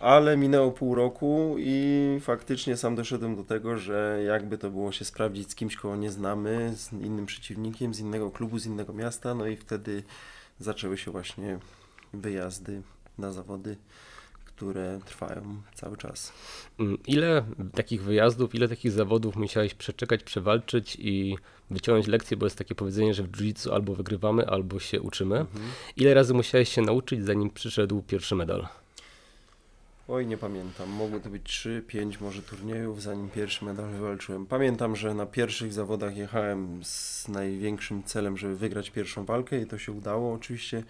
Ale 0.00 0.36
minęło 0.36 0.70
pół 0.70 0.94
roku 0.94 1.56
i 1.58 2.18
faktycznie 2.20 2.76
sam 2.76 2.94
doszedłem 2.94 3.36
do 3.36 3.44
tego, 3.44 3.78
że 3.78 4.22
jakby 4.26 4.58
to 4.58 4.70
było 4.70 4.92
się 4.92 5.04
sprawdzić 5.04 5.50
z 5.50 5.54
kimś, 5.54 5.76
kogo 5.76 5.96
nie 5.96 6.10
znamy, 6.10 6.72
z 6.76 6.92
innym 6.92 7.26
przeciwnikiem, 7.26 7.94
z 7.94 7.98
innego 7.98 8.30
klubu, 8.30 8.58
z 8.58 8.66
innego 8.66 8.92
miasta, 8.92 9.34
no 9.34 9.46
i 9.46 9.56
wtedy 9.56 10.02
zaczęły 10.60 10.98
się 10.98 11.10
właśnie 11.10 11.58
wyjazdy 12.12 12.82
na 13.18 13.32
zawody, 13.32 13.76
które 14.56 15.00
trwają 15.04 15.62
cały 15.74 15.96
czas. 15.96 16.32
Mm, 16.80 16.98
Ile 17.06 17.44
takich 17.74 18.02
wyjazdów, 18.02 18.54
ile 18.54 18.68
takich 18.68 18.92
zawodów 18.92 19.36
musiałeś 19.36 19.74
przeczekać, 19.74 20.22
przewalczyć 20.22 20.96
i 21.00 21.36
wyciągnąć 21.70 22.06
lekcje, 22.06 22.36
bo 22.36 22.46
jest 22.46 22.58
takie 22.58 22.74
powiedzenie, 22.74 23.14
że 23.14 23.22
w 23.22 23.30
jiu-jitsu 23.32 23.72
albo 23.72 23.94
wygrywamy, 23.94 24.46
albo 24.46 24.80
się 24.80 25.00
uczymy. 25.00 25.46
Ile 25.96 26.14
razy 26.14 26.34
musiałeś 26.34 26.68
się 26.68 26.82
nauczyć, 26.82 27.24
zanim 27.24 27.50
przyszedł 27.50 28.02
pierwszy 28.02 28.34
medal? 28.34 28.68
Oj, 30.08 30.26
nie 30.26 30.36
pamiętam. 30.38 30.88
Mogło 30.88 31.20
to 31.20 31.30
być 31.30 31.42
3, 31.44 31.84
5 31.86 32.20
może 32.20 32.42
turniejów, 32.42 33.02
zanim 33.02 33.30
pierwszy 33.30 33.64
medal 33.64 33.90
wywalczyłem. 33.90 34.46
Pamiętam, 34.46 34.96
że 34.96 35.14
na 35.14 35.26
pierwszych 35.26 35.72
zawodach 35.72 36.16
jechałem 36.16 36.84
z 36.84 37.28
największym 37.28 38.02
celem, 38.02 38.36
żeby 38.36 38.56
wygrać 38.56 38.90
pierwszą 38.90 39.24
walkę 39.24 39.60
i 39.60 39.66
to 39.66 39.78
się 39.78 39.92
udało 39.92 40.34
oczywiście. 40.34 40.82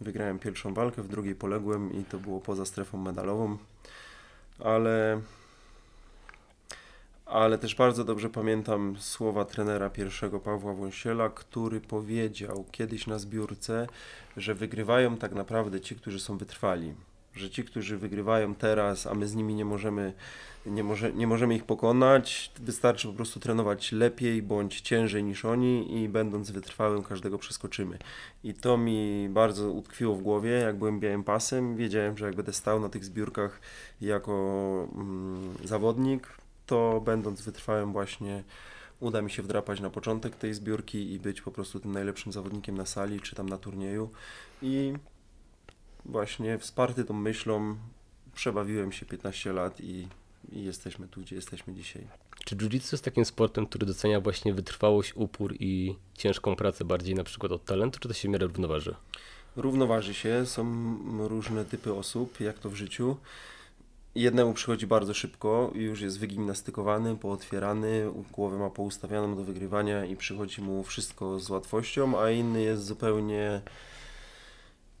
Wygrałem 0.00 0.38
pierwszą 0.38 0.74
walkę, 0.74 1.02
w 1.02 1.08
drugiej 1.08 1.34
poległem 1.34 1.92
i 1.92 2.04
to 2.04 2.18
było 2.18 2.40
poza 2.40 2.64
strefą 2.64 2.98
medalową. 2.98 3.58
Ale 4.58 5.20
ale 7.26 7.58
też 7.58 7.74
bardzo 7.74 8.04
dobrze 8.04 8.30
pamiętam 8.30 8.96
słowa 8.98 9.44
trenera 9.44 9.90
pierwszego 9.90 10.40
Pawła 10.40 10.74
Wąsiela, 10.74 11.28
który 11.28 11.80
powiedział 11.80 12.64
kiedyś 12.70 13.06
na 13.06 13.18
zbiórce, 13.18 13.86
że 14.36 14.54
wygrywają 14.54 15.16
tak 15.16 15.32
naprawdę 15.32 15.80
ci, 15.80 15.96
którzy 15.96 16.20
są 16.20 16.38
wytrwali. 16.38 16.94
Że 17.34 17.50
ci, 17.50 17.64
którzy 17.64 17.98
wygrywają 17.98 18.54
teraz, 18.54 19.06
a 19.06 19.14
my 19.14 19.28
z 19.28 19.34
nimi 19.34 19.54
nie 19.54 19.64
możemy, 19.64 20.12
nie, 20.66 20.84
może, 20.84 21.12
nie 21.12 21.26
możemy 21.26 21.54
ich 21.54 21.64
pokonać, 21.64 22.52
wystarczy 22.60 23.08
po 23.08 23.14
prostu 23.14 23.40
trenować 23.40 23.92
lepiej 23.92 24.42
bądź 24.42 24.80
ciężej 24.80 25.24
niż 25.24 25.44
oni 25.44 26.02
i 26.02 26.08
będąc 26.08 26.50
wytrwałym 26.50 27.02
każdego 27.02 27.38
przeskoczymy. 27.38 27.98
I 28.44 28.54
to 28.54 28.76
mi 28.76 29.28
bardzo 29.30 29.70
utkwiło 29.70 30.14
w 30.14 30.22
głowie, 30.22 30.50
jak 30.50 30.78
byłem 30.78 31.00
białym 31.00 31.24
pasem, 31.24 31.76
wiedziałem, 31.76 32.18
że 32.18 32.26
jak 32.26 32.34
będę 32.36 32.52
stał 32.52 32.80
na 32.80 32.88
tych 32.88 33.04
zbiórkach 33.04 33.60
jako 34.00 34.88
mm, 34.94 35.54
zawodnik, 35.64 36.28
to 36.66 37.02
będąc 37.04 37.42
wytrwałym 37.42 37.92
właśnie 37.92 38.44
uda 39.00 39.22
mi 39.22 39.30
się 39.30 39.42
wdrapać 39.42 39.80
na 39.80 39.90
początek 39.90 40.36
tej 40.36 40.54
zbiórki 40.54 41.12
i 41.12 41.18
być 41.18 41.42
po 41.42 41.50
prostu 41.50 41.80
tym 41.80 41.92
najlepszym 41.92 42.32
zawodnikiem 42.32 42.76
na 42.76 42.86
sali 42.86 43.20
czy 43.20 43.36
tam 43.36 43.48
na 43.48 43.58
turnieju. 43.58 44.10
I 44.62 44.94
właśnie 46.04 46.58
wsparty 46.58 47.04
tą 47.04 47.14
myślą 47.14 47.76
przebawiłem 48.34 48.92
się 48.92 49.06
15 49.06 49.52
lat 49.52 49.80
i, 49.80 50.08
i 50.52 50.64
jesteśmy 50.64 51.08
tu, 51.08 51.20
gdzie 51.20 51.36
jesteśmy 51.36 51.74
dzisiaj. 51.74 52.06
Czy 52.44 52.56
jiu-jitsu 52.56 52.92
jest 52.92 53.04
takim 53.04 53.24
sportem, 53.24 53.66
który 53.66 53.86
docenia 53.86 54.20
właśnie 54.20 54.54
wytrwałość, 54.54 55.12
upór 55.16 55.54
i 55.60 55.94
ciężką 56.14 56.56
pracę 56.56 56.84
bardziej 56.84 57.14
na 57.14 57.24
przykład 57.24 57.52
od 57.52 57.64
talentu, 57.64 57.98
czy 58.00 58.08
to 58.08 58.14
się 58.14 58.28
w 58.28 58.30
miarę 58.30 58.46
równoważy? 58.46 58.94
Równoważy 59.56 60.14
się, 60.14 60.46
są 60.46 60.68
różne 61.28 61.64
typy 61.64 61.94
osób, 61.94 62.40
jak 62.40 62.58
to 62.58 62.70
w 62.70 62.74
życiu. 62.74 63.16
Jednemu 64.14 64.54
przychodzi 64.54 64.86
bardzo 64.86 65.14
szybko 65.14 65.70
już 65.74 66.00
jest 66.00 66.18
wygimnastykowany, 66.18 67.16
pootwierany, 67.16 68.10
głowę 68.32 68.58
ma 68.58 68.70
poustawianą 68.70 69.36
do 69.36 69.44
wygrywania 69.44 70.04
i 70.04 70.16
przychodzi 70.16 70.62
mu 70.62 70.82
wszystko 70.82 71.40
z 71.40 71.50
łatwością, 71.50 72.20
a 72.20 72.30
inny 72.30 72.62
jest 72.62 72.84
zupełnie 72.84 73.60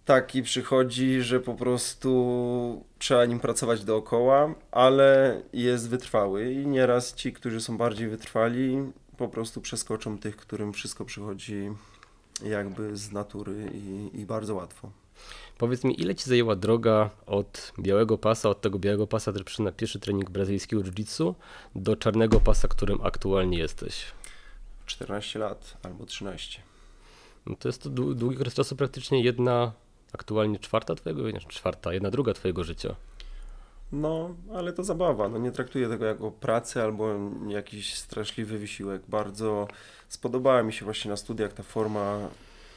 taki 0.04 0.42
przychodzi, 0.42 1.22
że 1.22 1.40
po 1.40 1.54
prostu 1.54 2.84
trzeba 2.98 3.24
nim 3.24 3.40
pracować 3.40 3.84
dookoła, 3.84 4.54
ale 4.70 5.42
jest 5.52 5.88
wytrwały 5.88 6.52
i 6.52 6.66
nieraz 6.66 7.14
ci, 7.14 7.32
którzy 7.32 7.60
są 7.60 7.78
bardziej 7.78 8.08
wytrwali, 8.08 8.92
po 9.16 9.28
prostu 9.28 9.60
przeskoczą 9.60 10.18
tych, 10.18 10.36
którym 10.36 10.72
wszystko 10.72 11.04
przychodzi 11.04 11.70
jakby 12.42 12.96
z 12.96 13.12
natury 13.12 13.70
i, 13.74 14.20
i 14.20 14.26
bardzo 14.26 14.54
łatwo. 14.54 14.90
Powiedz 15.58 15.84
mi, 15.84 16.00
ile 16.00 16.14
ci 16.14 16.24
zajęła 16.24 16.56
droga 16.56 17.10
od 17.26 17.72
białego 17.78 18.18
pasa, 18.18 18.48
od 18.48 18.60
tego 18.60 18.78
białego 18.78 19.06
pasa, 19.06 19.30
który 19.30 19.44
przyszedł 19.44 19.64
na 19.64 19.72
pierwszy 19.72 20.00
trening 20.00 20.30
brazylijskiego 20.30 20.82
jiu-jitsu, 20.82 21.34
do 21.74 21.96
czarnego 21.96 22.40
pasa, 22.40 22.68
którym 22.68 23.00
aktualnie 23.02 23.58
jesteś? 23.58 24.04
14 24.86 25.38
lat 25.38 25.76
albo 25.82 26.06
13. 26.06 26.62
No 27.46 27.56
to 27.56 27.68
jest 27.68 27.82
to 27.82 27.90
dłu- 27.90 28.14
długi 28.14 28.36
okres 28.36 28.54
czasu, 28.54 28.76
praktycznie 28.76 29.22
jedna, 29.22 29.72
aktualnie 30.14 30.58
czwarta 30.58 30.94
twojego, 30.94 31.30
nie, 31.30 31.40
czwarta, 31.40 31.92
jedna 31.92 32.10
druga 32.10 32.32
twojego 32.32 32.64
życia. 32.64 32.94
No, 33.92 34.34
ale 34.54 34.72
to 34.72 34.84
zabawa. 34.84 35.28
No, 35.28 35.38
nie 35.38 35.52
traktuję 35.52 35.88
tego 35.88 36.04
jako 36.04 36.30
pracę 36.30 36.82
albo 36.82 37.08
jakiś 37.48 37.94
straszliwy 37.94 38.58
wysiłek. 38.58 39.02
Bardzo 39.08 39.68
spodobała 40.08 40.62
mi 40.62 40.72
się 40.72 40.84
właśnie 40.84 41.10
na 41.10 41.16
studiach 41.16 41.52
ta 41.52 41.62
forma 41.62 42.28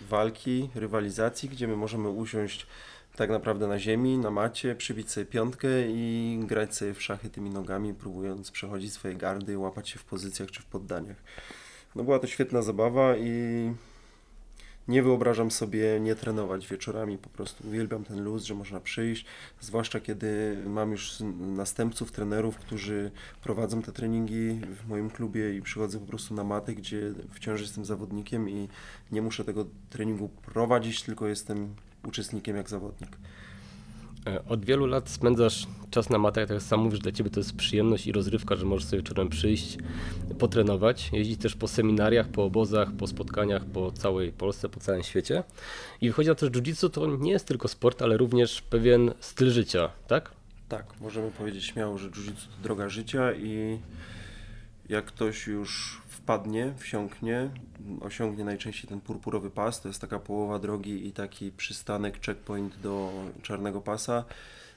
walki, 0.01 0.69
rywalizacji, 0.75 1.49
gdzie 1.49 1.67
my 1.67 1.75
możemy 1.75 2.09
usiąść 2.09 2.67
tak 3.15 3.29
naprawdę 3.29 3.67
na 3.67 3.79
ziemi, 3.79 4.17
na 4.17 4.31
macie, 4.31 4.75
przybić 4.75 5.11
sobie 5.11 5.25
piątkę 5.25 5.67
i 5.87 6.39
grać 6.43 6.75
sobie 6.75 6.93
w 6.93 7.03
szachy 7.03 7.29
tymi 7.29 7.49
nogami, 7.49 7.93
próbując 7.93 8.51
przechodzić 8.51 8.93
swoje 8.93 9.15
gardy, 9.15 9.57
łapać 9.57 9.89
się 9.89 9.99
w 9.99 10.03
pozycjach 10.03 10.51
czy 10.51 10.61
w 10.61 10.65
poddaniach. 10.65 11.17
No 11.95 12.03
była 12.03 12.19
to 12.19 12.27
świetna 12.27 12.61
zabawa 12.61 13.17
i 13.17 13.73
nie 14.87 15.03
wyobrażam 15.03 15.51
sobie 15.51 15.99
nie 15.99 16.15
trenować 16.15 16.67
wieczorami, 16.67 17.17
po 17.17 17.29
prostu 17.29 17.67
uwielbiam 17.67 18.03
ten 18.03 18.23
luz, 18.23 18.43
że 18.43 18.55
można 18.55 18.79
przyjść, 18.79 19.25
zwłaszcza 19.59 19.99
kiedy 19.99 20.57
mam 20.65 20.91
już 20.91 21.13
następców, 21.39 22.11
trenerów, 22.11 22.57
którzy 22.57 23.11
prowadzą 23.43 23.81
te 23.81 23.91
treningi 23.91 24.61
w 24.83 24.89
moim 24.89 25.09
klubie 25.09 25.55
i 25.55 25.61
przychodzę 25.61 25.99
po 25.99 26.05
prostu 26.05 26.33
na 26.33 26.43
matę, 26.43 26.73
gdzie 26.73 27.13
wciąż 27.31 27.61
jestem 27.61 27.85
zawodnikiem 27.85 28.49
i 28.49 28.67
nie 29.11 29.21
muszę 29.21 29.43
tego 29.43 29.65
treningu 29.89 30.29
prowadzić, 30.29 31.03
tylko 31.03 31.27
jestem 31.27 31.75
uczestnikiem 32.05 32.55
jak 32.55 32.69
zawodnik. 32.69 33.09
E, 34.25 34.45
od 34.45 34.65
wielu 34.65 34.85
lat 34.85 35.09
spędzasz 35.09 35.67
czas 35.91 36.09
na 36.09 36.17
matach, 36.17 36.47
tak 36.47 36.61
sam 36.61 36.79
mówisz, 36.79 36.99
dla 36.99 37.11
Ciebie 37.11 37.29
to 37.29 37.39
jest 37.39 37.55
przyjemność 37.55 38.07
i 38.07 38.11
rozrywka, 38.11 38.55
że 38.55 38.65
możesz 38.65 38.87
sobie 38.87 39.01
wieczorem 39.01 39.29
przyjść, 39.29 39.77
potrenować, 40.39 41.09
jeździć 41.13 41.41
też 41.41 41.55
po 41.55 41.67
seminariach, 41.67 42.27
po 42.27 42.43
obozach, 42.43 42.91
po 42.91 43.07
spotkaniach 43.07 43.65
po 43.65 43.91
całej 43.91 44.31
Polsce, 44.31 44.69
po 44.69 44.79
całym 44.79 45.03
świecie. 45.03 45.43
I 46.01 46.07
wychodzi 46.07 46.29
na 46.29 46.35
to, 46.35 46.45
że 46.45 46.51
jiu-jitsu 46.51 46.89
to 46.89 47.17
nie 47.17 47.31
jest 47.31 47.47
tylko 47.47 47.67
sport, 47.67 48.01
ale 48.01 48.17
również 48.17 48.61
pewien 48.61 49.13
styl 49.19 49.49
życia, 49.51 49.89
tak? 50.07 50.31
Tak, 50.69 50.85
możemy 51.01 51.31
powiedzieć 51.31 51.63
śmiało, 51.63 51.97
że 51.97 52.09
jiu-jitsu 52.09 52.47
to 52.57 52.63
droga 52.63 52.89
życia 52.89 53.33
i 53.33 53.79
jak 54.89 55.05
ktoś 55.05 55.47
już 55.47 56.01
wpadnie, 56.27 56.73
wsiąknie, 56.77 57.49
osiągnie 58.01 58.45
najczęściej 58.45 58.89
ten 58.89 59.01
purpurowy 59.01 59.49
pas, 59.49 59.81
to 59.81 59.87
jest 59.87 60.01
taka 60.01 60.19
połowa 60.19 60.59
drogi 60.59 61.07
i 61.07 61.11
taki 61.11 61.51
przystanek, 61.51 62.25
checkpoint 62.25 62.79
do 62.79 63.11
czarnego 63.41 63.81
pasa, 63.81 64.23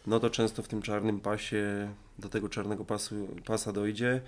no 0.07 0.21
to 0.21 0.30
często 0.30 0.62
w 0.62 0.69
tym 0.69 0.83
czarnym 0.83 1.21
pasie 1.21 1.90
do 2.19 2.28
tego 2.28 2.49
czarnego 2.49 2.85
pasu, 2.85 3.28
pasa 3.47 3.73
dojdzie. 3.73 4.21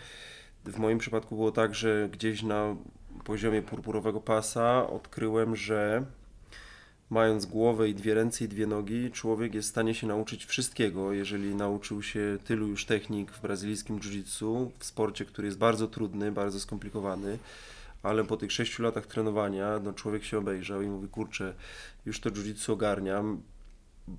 W 0.65 0.79
moim 0.79 0.99
przypadku 0.99 1.37
było 1.37 1.53
tak, 1.53 1.75
że 1.75 2.09
gdzieś 2.13 2.43
na 2.43 2.77
poziomie 3.25 3.63
purpurowego 3.63 4.21
pasa 4.21 4.87
odkryłem, 4.87 5.57
że 5.57 6.05
mając 7.13 7.47
głowę 7.47 7.89
i 7.89 7.95
dwie 7.95 8.15
ręce 8.15 8.45
i 8.45 8.49
dwie 8.49 8.67
nogi, 8.67 9.11
człowiek 9.11 9.55
jest 9.55 9.69
w 9.69 9.71
stanie 9.71 9.95
się 9.95 10.07
nauczyć 10.07 10.45
wszystkiego, 10.45 11.13
jeżeli 11.13 11.55
nauczył 11.55 12.03
się 12.03 12.39
tylu 12.45 12.67
już 12.67 12.85
technik 12.85 13.31
w 13.31 13.43
brazylijskim 13.43 14.01
jiu-jitsu, 14.01 14.71
w 14.79 14.85
sporcie, 14.85 15.25
który 15.25 15.49
jest 15.49 15.59
bardzo 15.59 15.89
trudny, 15.89 16.33
bardzo 16.33 16.61
skomplikowany, 16.61 17.39
ale 18.03 18.25
po 18.25 18.37
tych 18.37 18.53
sześciu 18.53 18.83
latach 18.83 19.07
trenowania, 19.07 19.81
no 19.85 19.93
człowiek 19.93 20.25
się 20.25 20.39
obejrzał 20.39 20.83
i 20.83 20.87
mówi, 20.87 21.09
kurczę, 21.09 21.55
już 22.07 22.21
to 22.21 22.31
jiu-jitsu 22.31 22.73
ogarniam, 22.73 23.43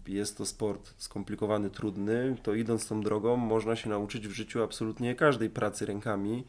jest 0.07 0.37
to 0.37 0.45
sport 0.45 0.93
skomplikowany, 0.97 1.69
trudny, 1.69 2.35
to 2.43 2.53
idąc 2.53 2.87
tą 2.87 3.01
drogą 3.01 3.37
można 3.37 3.75
się 3.75 3.89
nauczyć 3.89 4.27
w 4.27 4.31
życiu 4.31 4.63
absolutnie 4.63 5.15
każdej 5.15 5.49
pracy 5.49 5.85
rękami. 5.85 6.43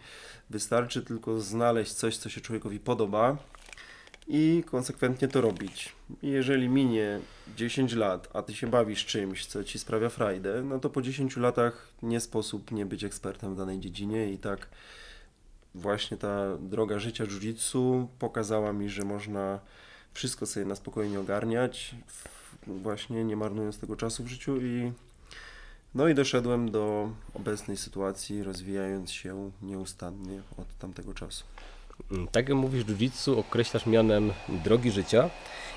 Wystarczy 0.50 1.02
tylko 1.02 1.40
znaleźć 1.40 1.92
coś, 1.92 2.16
co 2.16 2.28
się 2.28 2.40
człowiekowi 2.40 2.80
podoba, 2.80 3.36
i 4.28 4.64
konsekwentnie 4.66 5.28
to 5.28 5.40
robić. 5.40 5.92
Jeżeli 6.22 6.68
minie 6.68 7.20
10 7.56 7.92
lat, 7.92 8.28
a 8.32 8.42
ty 8.42 8.54
się 8.54 8.66
bawisz 8.66 9.06
czymś, 9.06 9.46
co 9.46 9.64
ci 9.64 9.78
sprawia 9.78 10.08
frajdę, 10.08 10.62
no 10.62 10.78
to 10.78 10.90
po 10.90 11.02
10 11.02 11.36
latach 11.36 11.88
nie 12.02 12.20
sposób 12.20 12.70
nie 12.70 12.86
być 12.86 13.04
ekspertem 13.04 13.54
w 13.54 13.58
danej 13.58 13.80
dziedzinie 13.80 14.32
i 14.32 14.38
tak 14.38 14.68
właśnie 15.74 16.16
ta 16.16 16.56
droga 16.56 16.98
życia 16.98 17.24
jiu-jitsu 17.24 18.06
pokazała 18.18 18.72
mi, 18.72 18.88
że 18.88 19.04
można 19.04 19.60
wszystko 20.12 20.46
sobie 20.46 20.66
na 20.66 20.74
spokojnie 20.74 21.20
ogarniać, 21.20 21.94
właśnie 22.66 23.24
nie 23.24 23.37
marnując 23.37 23.78
tego 23.78 23.96
czasu 23.96 24.24
w 24.24 24.28
życiu 24.28 24.60
i 24.60 24.92
no 25.94 26.08
i 26.08 26.14
doszedłem 26.14 26.70
do 26.70 27.10
obecnej 27.34 27.76
sytuacji, 27.76 28.42
rozwijając 28.42 29.12
się 29.12 29.50
nieustannie 29.62 30.42
od 30.56 30.78
tamtego 30.78 31.14
czasu. 31.14 31.44
Mm, 32.10 32.28
tak 32.28 32.48
jak 32.48 32.58
mówisz, 32.58 32.84
jiu-jitsu 32.84 33.38
określasz 33.38 33.86
mianem 33.86 34.32
drogi 34.48 34.90
życia. 34.90 35.30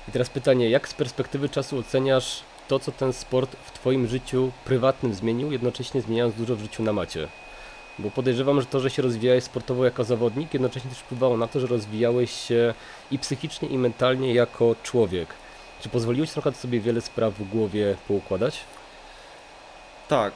I 0.08 0.12
teraz 0.12 0.30
pytanie, 0.30 0.70
jak 0.70 0.88
z 0.88 0.94
perspektywy 0.94 1.48
czasu 1.48 1.78
oceniasz 1.78 2.42
to, 2.68 2.78
co 2.78 2.92
ten 2.92 3.12
sport 3.12 3.56
w 3.64 3.72
Twoim 3.72 4.08
życiu 4.08 4.52
prywatnym 4.64 5.14
zmienił, 5.14 5.52
jednocześnie 5.52 6.00
zmieniając 6.00 6.34
dużo 6.34 6.56
w 6.56 6.60
życiu 6.60 6.82
na 6.82 6.92
macie? 6.92 7.28
Bo 7.98 8.10
podejrzewam, 8.10 8.60
że 8.60 8.66
to, 8.66 8.80
że 8.80 8.90
się 8.90 9.02
rozwijałeś 9.02 9.44
sportowo 9.44 9.84
jako 9.84 10.04
zawodnik, 10.04 10.54
jednocześnie 10.54 10.90
też 10.90 10.98
wpływało 10.98 11.36
na 11.36 11.48
to, 11.48 11.60
że 11.60 11.66
rozwijałeś 11.66 12.30
się 12.30 12.74
i 13.10 13.18
psychicznie, 13.18 13.68
i 13.68 13.78
mentalnie 13.78 14.34
jako 14.34 14.76
człowiek. 14.82 15.28
Czy 15.80 15.88
pozwoliłeś 15.88 16.30
trochę 16.30 16.52
sobie 16.52 16.80
wiele 16.80 17.00
spraw 17.00 17.34
w 17.34 17.48
głowie 17.48 17.96
poukładać? 18.08 18.60
Tak. 20.08 20.32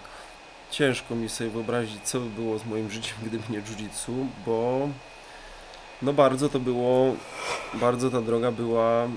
Ciężko 0.70 1.14
mi 1.14 1.28
sobie 1.28 1.50
wyobrazić, 1.50 2.02
co 2.02 2.20
by 2.20 2.30
było 2.30 2.58
z 2.58 2.66
moim 2.66 2.90
życiem, 2.90 3.14
gdyby 3.22 3.44
nie 3.50 3.62
jiu-jitsu, 3.62 4.26
bo 4.46 4.88
no 6.02 6.12
bardzo 6.12 6.48
to 6.48 6.60
było, 6.60 7.14
bardzo 7.74 8.10
ta 8.10 8.20
droga 8.20 8.50
była 8.50 9.08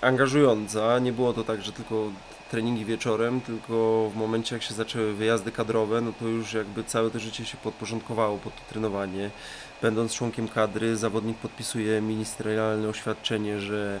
angażująca. 0.00 0.98
Nie 0.98 1.12
było 1.12 1.32
to 1.32 1.44
tak, 1.44 1.62
że 1.62 1.72
tylko 1.72 2.10
treningi 2.50 2.84
wieczorem, 2.84 3.40
tylko 3.40 4.10
w 4.14 4.16
momencie 4.16 4.56
jak 4.56 4.62
się 4.62 4.74
zaczęły 4.74 5.14
wyjazdy 5.14 5.52
kadrowe, 5.52 6.00
no 6.00 6.12
to 6.20 6.26
już 6.28 6.52
jakby 6.52 6.84
całe 6.84 7.10
to 7.10 7.18
życie 7.18 7.44
się 7.44 7.56
podporządkowało 7.56 8.38
pod 8.38 8.54
to 8.54 8.62
trenowanie. 8.68 9.30
Będąc 9.82 10.14
członkiem 10.14 10.48
kadry, 10.48 10.96
zawodnik 10.96 11.36
podpisuje 11.36 12.00
ministerialne 12.00 12.88
oświadczenie, 12.88 13.60
że 13.60 14.00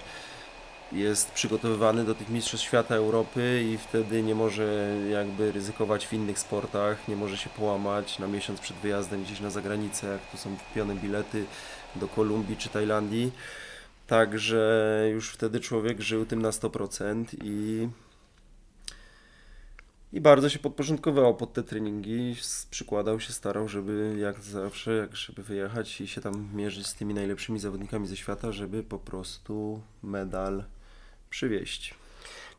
jest 0.92 1.30
przygotowywany 1.30 2.04
do 2.04 2.14
tych 2.14 2.28
Mistrzostw 2.28 2.66
Świata 2.66 2.94
Europy 2.94 3.64
i 3.72 3.78
wtedy 3.78 4.22
nie 4.22 4.34
może 4.34 4.96
jakby 5.10 5.52
ryzykować 5.52 6.06
w 6.06 6.12
innych 6.12 6.38
sportach, 6.38 7.08
nie 7.08 7.16
może 7.16 7.36
się 7.36 7.50
połamać 7.50 8.18
na 8.18 8.26
miesiąc 8.26 8.60
przed 8.60 8.76
wyjazdem 8.76 9.22
gdzieś 9.22 9.40
na 9.40 9.50
zagranicę, 9.50 10.06
jak 10.06 10.30
tu 10.30 10.36
są 10.36 10.56
kupione 10.56 10.94
bilety 10.94 11.44
do 11.96 12.08
Kolumbii 12.08 12.56
czy 12.56 12.68
Tajlandii. 12.68 13.32
Także 14.06 15.06
już 15.12 15.30
wtedy 15.30 15.60
człowiek 15.60 16.00
żył 16.00 16.26
tym 16.26 16.42
na 16.42 16.50
100% 16.50 17.24
i 17.44 17.88
i 20.12 20.20
bardzo 20.20 20.48
się 20.48 20.58
podporządkował 20.58 21.36
pod 21.36 21.52
te 21.52 21.62
treningi, 21.62 22.36
przykładał 22.70 23.20
się, 23.20 23.32
starał, 23.32 23.68
żeby 23.68 24.16
jak 24.18 24.40
zawsze, 24.40 24.96
jak 24.96 25.16
żeby 25.16 25.42
wyjechać 25.42 26.00
i 26.00 26.08
się 26.08 26.20
tam 26.20 26.48
mierzyć 26.54 26.86
z 26.86 26.94
tymi 26.94 27.14
najlepszymi 27.14 27.58
zawodnikami 27.58 28.06
ze 28.06 28.16
świata, 28.16 28.52
żeby 28.52 28.82
po 28.82 28.98
prostu 28.98 29.80
medal 30.02 30.64
przywieźć. 31.30 31.94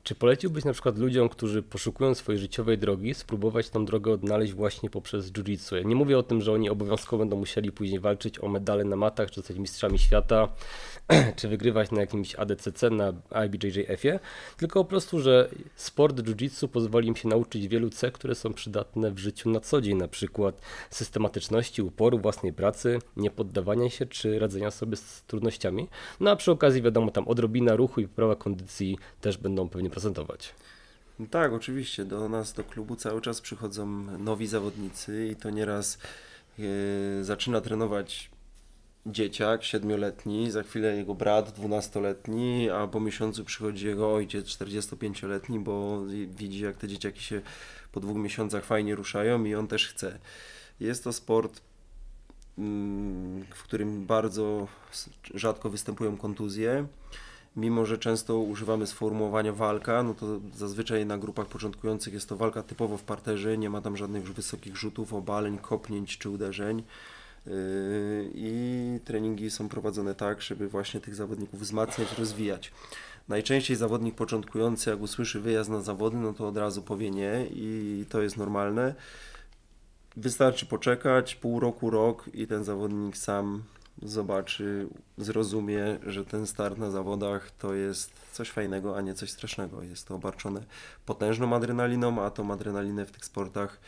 Czy 0.04 0.16
poleciłbyś 0.16 0.66
na 0.66 0.74
przykład 0.74 0.98
ludziom, 0.98 1.30
którzy 1.30 1.64
poszukują 1.64 2.16
swojej 2.16 2.42
życiowej 2.42 2.78
drogi, 2.78 3.14
spróbować 3.14 3.70
tą 3.70 3.86
drogę 3.86 4.12
odnaleźć 4.12 4.54
właśnie 4.54 4.90
poprzez 4.90 5.32
jiu-jitsu? 5.32 5.76
Ja 5.76 5.82
nie 5.82 5.96
mówię 5.96 6.18
o 6.18 6.24
tym, 6.24 6.42
że 6.42 6.54
oni 6.54 6.70
obowiązkowo 6.70 7.18
będą 7.18 7.38
musieli 7.38 7.72
później 7.72 8.00
walczyć 8.00 8.40
o 8.40 8.48
medale 8.48 8.84
na 8.84 8.96
matach, 8.96 9.32
czy 9.32 9.36
zostać 9.36 9.58
mistrzami 9.58 10.00
świata, 10.00 10.48
czy 11.36 11.48
wygrywać 11.48 11.92
na 11.92 12.02
jakimś 12.02 12.36
ADCC, 12.36 12.90
na 12.90 13.14
IBJJF-ie, 13.46 14.20
tylko 14.58 14.84
po 14.84 14.90
prostu, 14.90 15.20
że 15.20 15.50
sport 15.76 16.20
jiu-jitsu 16.20 16.68
pozwoli 16.68 17.08
im 17.08 17.16
się 17.16 17.28
nauczyć 17.28 17.68
wielu 17.68 17.90
cech, 17.90 18.14
które 18.14 18.36
są 18.36 18.54
przydatne 18.54 19.12
w 19.12 19.18
życiu 19.18 19.50
na 19.50 19.60
co 19.60 19.82
dzień, 19.82 19.98
na 19.98 20.08
przykład 20.08 20.62
systematyczności, 20.90 21.82
uporu, 21.82 22.20
własnej 22.20 22.54
pracy, 22.54 23.00
niepoddawania 23.18 23.90
się, 23.90 24.06
czy 24.06 24.40
radzenia 24.40 24.72
sobie 24.72 24.98
z 24.98 25.24
trudnościami. 25.28 25.88
No 26.20 26.32
a 26.32 26.36
przy 26.36 26.52
okazji 26.52 26.82
wiadomo, 26.82 27.12
tam 27.12 27.28
odrobina 27.28 27.76
ruchu 27.76 28.02
i 28.02 28.08
poprawa 28.08 28.36
kondycji 28.36 28.98
też 29.22 29.38
będą 29.38 29.70
pewnie 29.70 29.90
prezentować. 29.90 30.54
No 31.20 31.28
tak, 31.30 31.54
oczywiście. 31.54 32.06
Do 32.06 32.30
nas, 32.30 32.54
do 32.54 32.64
klubu 32.64 32.96
cały 32.96 33.22
czas 33.22 33.42
przychodzą 33.42 33.88
nowi 34.18 34.48
zawodnicy 34.48 35.28
i 35.28 35.36
to 35.36 35.50
nieraz 35.50 35.98
yy, 36.58 36.66
zaczyna 37.24 37.62
trenować 37.62 38.31
dzieciak 39.06 39.64
siedmioletni, 39.64 40.52
za 40.52 40.64
chwilę 40.64 40.96
jego 40.96 41.16
brat 41.16 41.52
dwunastoletni, 41.52 42.70
a 42.70 42.88
po 42.88 43.00
miesiącu 43.00 43.46
przychodzi 43.46 43.88
jego 43.88 44.14
ojciec 44.14 44.46
45-letni, 44.46 45.60
bo 45.60 46.06
widzi 46.28 46.60
jak 46.60 46.78
te 46.78 46.88
dzieciaki 46.88 47.24
się 47.24 47.42
po 47.92 48.00
dwóch 48.00 48.18
miesiącach 48.18 48.66
fajnie 48.66 48.96
ruszają 48.96 49.44
i 49.44 49.56
on 49.56 49.68
też 49.68 49.88
chce. 49.88 50.20
Jest 50.80 51.04
to 51.04 51.14
sport, 51.14 51.62
mm, 52.58 53.46
w 53.56 53.64
którym 53.64 54.06
bardzo 54.06 54.68
rzadko 55.34 55.70
występują 55.70 56.18
kontuzje 56.18 56.88
mimo 57.56 57.86
że 57.86 57.98
często 57.98 58.38
używamy 58.38 58.88
sformułowania 58.88 59.54
walka, 59.54 60.04
no 60.04 60.14
to 60.14 60.40
zazwyczaj 60.56 61.06
na 61.06 61.18
grupach 61.18 61.48
początkujących 61.48 62.14
jest 62.14 62.30
to 62.30 62.38
walka 62.38 62.64
typowo 62.64 62.98
w 62.98 63.04
parterze, 63.04 63.58
nie 63.58 63.70
ma 63.70 63.82
tam 63.82 63.98
żadnych 63.98 64.34
wysokich 64.34 64.78
rzutów, 64.78 65.14
obaleń, 65.14 65.58
kopnięć 65.58 66.18
czy 66.18 66.30
uderzeń. 66.30 66.84
Yy, 67.46 68.32
I 68.34 69.00
treningi 69.06 69.52
są 69.52 69.70
prowadzone 69.70 70.16
tak, 70.16 70.42
żeby 70.42 70.68
właśnie 70.68 71.00
tych 71.00 71.16
zawodników 71.16 71.60
wzmacniać, 71.60 72.18
rozwijać. 72.18 72.72
Najczęściej 73.28 73.78
zawodnik 73.78 74.16
początkujący, 74.16 74.90
jak 74.90 75.02
usłyszy 75.02 75.40
wyjazd 75.40 75.70
na 75.70 75.82
zawody, 75.82 76.18
no 76.18 76.34
to 76.34 76.48
od 76.48 76.58
razu 76.58 76.82
powie 76.82 77.12
nie 77.12 77.48
i 77.52 78.06
to 78.10 78.22
jest 78.22 78.38
normalne. 78.38 78.96
Wystarczy 80.18 80.66
poczekać 80.66 81.36
pół 81.36 81.60
roku, 81.60 81.90
rok 81.90 82.30
i 82.34 82.48
ten 82.48 82.64
zawodnik 82.64 83.18
sam 83.18 83.64
zobaczy, 84.04 84.88
zrozumie, 85.18 86.00
że 86.06 86.26
ten 86.26 86.48
start 86.48 86.78
na 86.78 86.92
zawodach 86.92 87.52
to 87.52 87.74
jest 87.74 88.12
coś 88.32 88.50
fajnego, 88.50 88.98
a 88.98 89.02
nie 89.02 89.14
coś 89.14 89.32
strasznego. 89.32 89.84
Jest 89.84 90.08
to 90.08 90.16
obarczone 90.16 90.64
potężną 91.06 91.56
adrenaliną, 91.56 92.24
a 92.24 92.30
tą 92.30 92.52
adrenalinę 92.52 93.06
w 93.06 93.12
tych 93.12 93.26
sportach 93.26 93.80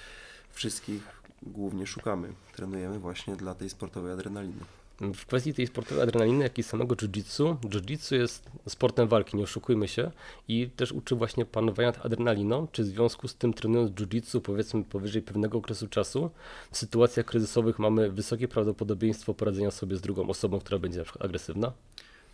wszystkich 0.51 1.22
głównie 1.45 1.87
szukamy. 1.87 2.33
Trenujemy 2.55 2.99
właśnie 2.99 3.35
dla 3.35 3.55
tej 3.55 3.69
sportowej 3.69 4.13
adrenaliny. 4.13 4.59
W 5.01 5.25
kwestii 5.25 5.53
tej 5.53 5.67
sportowej 5.67 6.03
adrenaliny, 6.03 6.43
jak 6.43 6.57
i 6.57 6.63
samego 6.63 6.95
jiu-jitsu, 6.95 7.55
jiu-jitsu 7.55 8.15
jest 8.15 8.51
sportem 8.67 9.07
walki, 9.07 9.37
nie 9.37 9.43
oszukujmy 9.43 9.87
się, 9.87 10.11
i 10.47 10.69
też 10.69 10.91
uczy 10.91 11.15
właśnie 11.15 11.45
panowania 11.45 11.87
nad 11.87 12.05
adrenaliną. 12.05 12.67
Czy 12.71 12.83
w 12.83 12.85
związku 12.85 13.27
z 13.27 13.35
tym 13.35 13.53
trenując 13.53 13.91
jiu-jitsu, 13.91 14.41
powiedzmy 14.41 14.83
powyżej 14.83 15.21
pewnego 15.21 15.57
okresu 15.57 15.87
czasu, 15.87 16.29
w 16.71 16.77
sytuacjach 16.77 17.25
kryzysowych 17.25 17.79
mamy 17.79 18.11
wysokie 18.11 18.47
prawdopodobieństwo 18.47 19.33
poradzenia 19.33 19.71
sobie 19.71 19.95
z 19.97 20.01
drugą 20.01 20.27
osobą, 20.29 20.59
która 20.59 20.79
będzie 20.79 20.97
na 20.97 21.03
przykład 21.03 21.25
agresywna? 21.25 21.71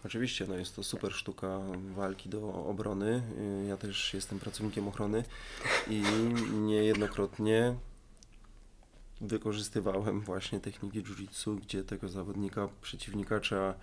Oczywiście, 0.06 0.46
no 0.48 0.56
jest 0.56 0.76
to 0.76 0.84
super 0.84 1.14
sztuka 1.14 1.60
walki 1.96 2.30
do 2.30 2.66
obrony. 2.66 3.22
Ja 3.68 3.78
też 3.78 4.14
jestem 4.14 4.40
pracownikiem 4.40 4.88
ochrony 4.88 5.24
i 5.90 6.02
niejednokrotnie 6.54 7.76
wykorzystywałem 9.22 10.22
właśnie 10.22 10.60
techniki 10.60 11.04
jiu-jitsu, 11.04 11.56
gdzie 11.56 11.84
tego 11.84 12.10
zawodnika, 12.10 12.70
przeciwnika 12.82 13.40
trzeba 13.40 13.74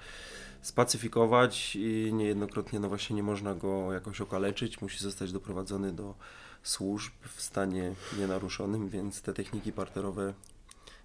spacyfikować 0.62 1.76
i 1.76 2.10
niejednokrotnie 2.12 2.80
no 2.80 2.88
właśnie 2.88 3.16
nie 3.16 3.22
można 3.22 3.54
go 3.54 3.92
jakoś 3.92 4.20
okaleczyć, 4.20 4.80
musi 4.80 4.98
zostać 4.98 5.32
doprowadzony 5.32 5.92
do 5.92 6.14
służb 6.62 7.12
w 7.36 7.42
stanie 7.42 7.94
nienaruszonym, 8.18 8.88
więc 8.88 9.22
te 9.22 9.34
techniki 9.34 9.72
parterowe 9.72 10.34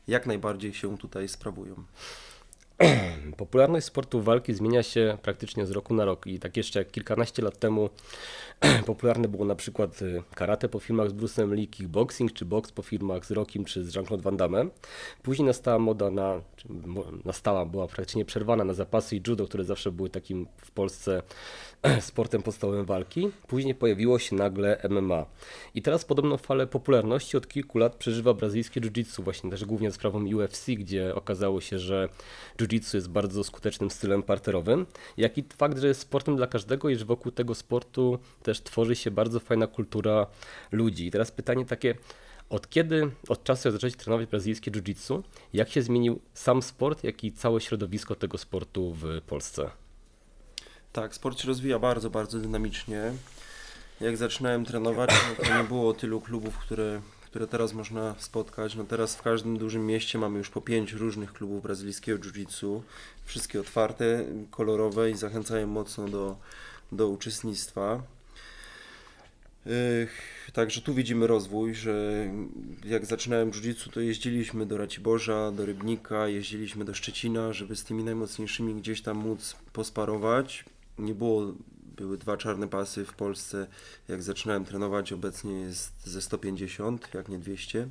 jak 0.07 0.25
najbardziej 0.25 0.73
się 0.73 0.97
tutaj 0.97 1.27
sprawują. 1.27 1.75
Popularność 3.37 3.85
sportu 3.85 4.21
walki 4.21 4.53
zmienia 4.53 4.83
się 4.83 5.17
praktycznie 5.21 5.65
z 5.65 5.71
roku 5.71 5.93
na 5.93 6.05
rok 6.05 6.27
i 6.27 6.39
tak 6.39 6.57
jeszcze 6.57 6.85
kilkanaście 6.85 7.41
lat 7.41 7.59
temu 7.59 7.89
popularne 8.85 9.27
było 9.27 9.45
na 9.45 9.55
przykład 9.55 10.01
y, 10.01 10.23
karate 10.35 10.69
po 10.69 10.79
filmach 10.79 11.09
z 11.09 11.13
Bruce'em 11.13 11.51
Lee, 11.51 11.67
kickboxing 11.67 12.33
czy 12.33 12.45
boks 12.45 12.71
po 12.71 12.81
filmach 12.81 13.25
z 13.25 13.31
Rockiem 13.31 13.65
czy 13.65 13.83
z 13.83 13.95
Jean-Claude 13.95 14.23
Van 14.23 14.37
Damme. 14.37 14.65
Później 15.23 15.45
nastała 15.45 15.79
moda 15.79 16.11
na, 16.11 16.41
nastała, 17.25 17.65
była 17.65 17.87
praktycznie 17.87 18.25
przerwana 18.25 18.63
na 18.63 18.73
zapasy 18.73 19.15
i 19.15 19.21
judo, 19.27 19.47
które 19.47 19.63
zawsze 19.63 19.91
były 19.91 20.09
takim 20.09 20.47
w 20.57 20.71
Polsce 20.71 21.21
sportem 22.01 22.43
podstawowym 22.43 22.85
walki. 22.85 23.29
Później 23.47 23.75
pojawiło 23.75 24.19
się 24.19 24.35
nagle 24.35 24.81
MMA. 24.89 25.25
I 25.75 25.81
teraz 25.81 26.05
podobną 26.05 26.37
falę 26.37 26.67
popularności 26.67 27.37
od 27.37 27.47
kilku 27.47 27.77
lat 27.77 27.95
przeżywa 27.95 28.33
brazylijskie 28.33 28.81
jiu-jitsu, 28.81 29.23
właśnie 29.23 29.49
też 29.49 29.65
głównie 29.65 29.91
za 29.91 29.95
sprawą 29.95 30.25
UFC, 30.35 30.65
gdzie 30.67 31.15
okazało 31.15 31.61
się, 31.61 31.79
że 31.79 32.09
jiu-jitsu 32.57 32.95
jest 32.95 33.09
bardzo 33.09 33.43
skutecznym 33.43 33.91
stylem 33.91 34.23
parterowym, 34.23 34.85
jak 35.17 35.37
i 35.37 35.43
fakt, 35.57 35.77
że 35.77 35.87
jest 35.87 36.01
sportem 36.01 36.35
dla 36.35 36.47
każdego 36.47 36.89
i 36.89 36.95
że 36.95 37.05
wokół 37.05 37.31
tego 37.31 37.55
sportu 37.55 38.19
też 38.43 38.61
tworzy 38.61 38.95
się 38.95 39.11
bardzo 39.11 39.39
fajna 39.39 39.67
kultura 39.67 40.27
ludzi. 40.71 41.07
I 41.07 41.11
teraz 41.11 41.31
pytanie 41.31 41.65
takie, 41.65 41.95
od 42.49 42.69
kiedy, 42.69 43.11
od 43.27 43.43
czasu 43.43 43.67
jak 43.67 43.73
zacząłeś 43.73 43.95
trenować 43.95 44.29
brazylijskie 44.29 44.71
jiu-jitsu, 44.71 45.21
jak 45.53 45.69
się 45.69 45.81
zmienił 45.81 46.19
sam 46.33 46.61
sport, 46.61 47.03
jak 47.03 47.23
i 47.23 47.31
całe 47.31 47.61
środowisko 47.61 48.15
tego 48.15 48.37
sportu 48.37 48.93
w 48.93 49.21
Polsce? 49.27 49.80
Tak, 50.93 51.15
sport 51.15 51.39
się 51.39 51.47
rozwija 51.47 51.79
bardzo, 51.79 52.09
bardzo 52.09 52.39
dynamicznie. 52.39 53.13
Jak 54.01 54.17
zaczynałem 54.17 54.65
trenować, 54.65 55.09
no 55.29 55.45
to 55.45 55.57
nie 55.57 55.63
było 55.63 55.93
tylu 55.93 56.21
klubów, 56.21 56.57
które, 56.57 57.01
które 57.25 57.47
teraz 57.47 57.73
można 57.73 58.15
spotkać. 58.19 58.75
No 58.75 58.83
teraz 58.83 59.15
w 59.15 59.21
każdym 59.21 59.57
dużym 59.57 59.85
mieście 59.85 60.19
mamy 60.19 60.37
już 60.37 60.49
po 60.49 60.61
pięć 60.61 60.93
różnych 60.93 61.33
klubów 61.33 61.63
brazylijskiego 61.63 62.19
jiu-jitsu. 62.19 62.81
Wszystkie 63.25 63.59
otwarte, 63.59 64.25
kolorowe 64.51 65.11
i 65.11 65.17
zachęcają 65.17 65.67
mocno 65.67 66.07
do, 66.07 66.37
do 66.91 67.07
uczestnictwa. 67.07 68.01
Także 70.53 70.81
tu 70.81 70.93
widzimy 70.93 71.27
rozwój, 71.27 71.75
że 71.75 72.27
jak 72.85 73.05
zaczynałem 73.05 73.51
jiu-jitsu, 73.51 73.89
to 73.89 73.99
jeździliśmy 73.99 74.65
do 74.65 74.77
Raciborza, 74.77 75.51
do 75.51 75.65
Rybnika, 75.65 76.27
jeździliśmy 76.27 76.85
do 76.85 76.93
Szczecina, 76.93 77.53
żeby 77.53 77.75
z 77.75 77.83
tymi 77.83 78.03
najmocniejszymi 78.03 78.75
gdzieś 78.75 79.01
tam 79.01 79.17
móc 79.17 79.55
posparować 79.73 80.65
nie 81.01 81.15
było, 81.15 81.53
były 81.95 82.17
dwa 82.17 82.37
czarne 82.37 82.67
pasy 82.67 83.05
w 83.05 83.13
Polsce. 83.13 83.67
Jak 84.07 84.23
zaczynałem 84.23 84.65
trenować, 84.65 85.13
obecnie 85.13 85.61
jest 85.61 86.07
ze 86.07 86.21
150, 86.21 87.13
jak 87.13 87.29
nie 87.29 87.39
200. 87.39 87.87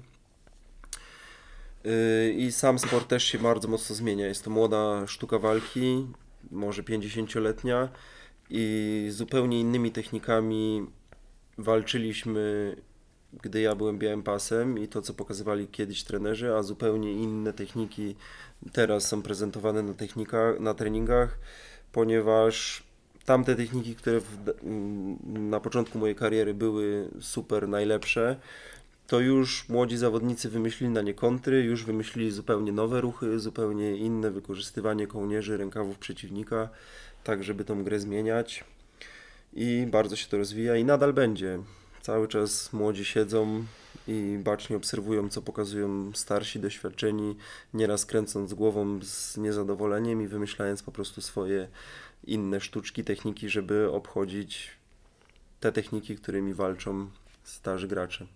Yy, 1.84 2.32
I 2.32 2.52
sam 2.52 2.78
sport 2.78 3.08
też 3.08 3.24
się 3.24 3.38
bardzo 3.38 3.68
mocno 3.68 3.96
zmienia. 3.96 4.26
Jest 4.26 4.44
to 4.44 4.50
młoda 4.50 5.06
sztuka 5.06 5.38
walki, 5.38 6.06
może 6.50 6.82
50-letnia 6.82 7.88
i 8.50 9.06
zupełnie 9.10 9.60
innymi 9.60 9.92
technikami 9.92 10.86
walczyliśmy, 11.58 12.76
gdy 13.42 13.60
ja 13.60 13.74
byłem 13.74 13.98
białym 13.98 14.22
pasem 14.22 14.78
i 14.78 14.88
to, 14.88 15.02
co 15.02 15.14
pokazywali 15.14 15.68
kiedyś 15.68 16.04
trenerzy, 16.04 16.54
a 16.54 16.62
zupełnie 16.62 17.12
inne 17.12 17.52
techniki 17.52 18.16
teraz 18.72 19.08
są 19.08 19.22
prezentowane 19.22 19.82
na, 19.82 19.94
technikach, 19.94 20.60
na 20.60 20.74
treningach, 20.74 21.38
ponieważ 21.92 22.82
tamte 23.30 23.56
techniki, 23.56 23.94
które 23.94 24.20
w, 24.20 24.26
na 25.24 25.60
początku 25.60 25.98
mojej 25.98 26.16
kariery 26.16 26.54
były 26.54 27.08
super 27.20 27.68
najlepsze, 27.68 28.36
to 29.06 29.20
już 29.20 29.68
młodzi 29.68 29.96
zawodnicy 29.96 30.48
wymyślili 30.48 30.92
na 30.92 31.02
nie 31.02 31.14
kontry, 31.14 31.62
już 31.62 31.84
wymyślili 31.84 32.30
zupełnie 32.30 32.72
nowe 32.72 33.00
ruchy, 33.00 33.40
zupełnie 33.40 33.96
inne 33.96 34.30
wykorzystywanie 34.30 35.06
kołnierzy, 35.06 35.56
rękawów 35.56 35.98
przeciwnika, 35.98 36.68
tak 37.24 37.44
żeby 37.44 37.64
tą 37.64 37.84
grę 37.84 38.00
zmieniać. 38.00 38.64
I 39.52 39.86
bardzo 39.90 40.16
się 40.16 40.28
to 40.28 40.36
rozwija 40.36 40.76
i 40.76 40.84
nadal 40.84 41.12
będzie. 41.12 41.58
Cały 42.02 42.28
czas 42.28 42.72
młodzi 42.72 43.04
siedzą 43.04 43.64
i 44.08 44.38
bacznie 44.44 44.76
obserwują, 44.76 45.28
co 45.28 45.42
pokazują 45.42 46.12
starsi, 46.14 46.60
doświadczeni, 46.60 47.36
nieraz 47.74 48.06
kręcąc 48.06 48.54
głową 48.54 49.00
z 49.02 49.36
niezadowoleniem 49.36 50.22
i 50.22 50.26
wymyślając 50.26 50.82
po 50.82 50.92
prostu 50.92 51.20
swoje 51.20 51.68
inne 52.24 52.60
sztuczki, 52.60 53.04
techniki, 53.04 53.48
żeby 53.48 53.90
obchodzić 53.92 54.70
te 55.60 55.72
techniki, 55.72 56.16
którymi 56.16 56.54
walczą 56.54 57.10
starzy 57.44 57.88
gracze. 57.88 58.26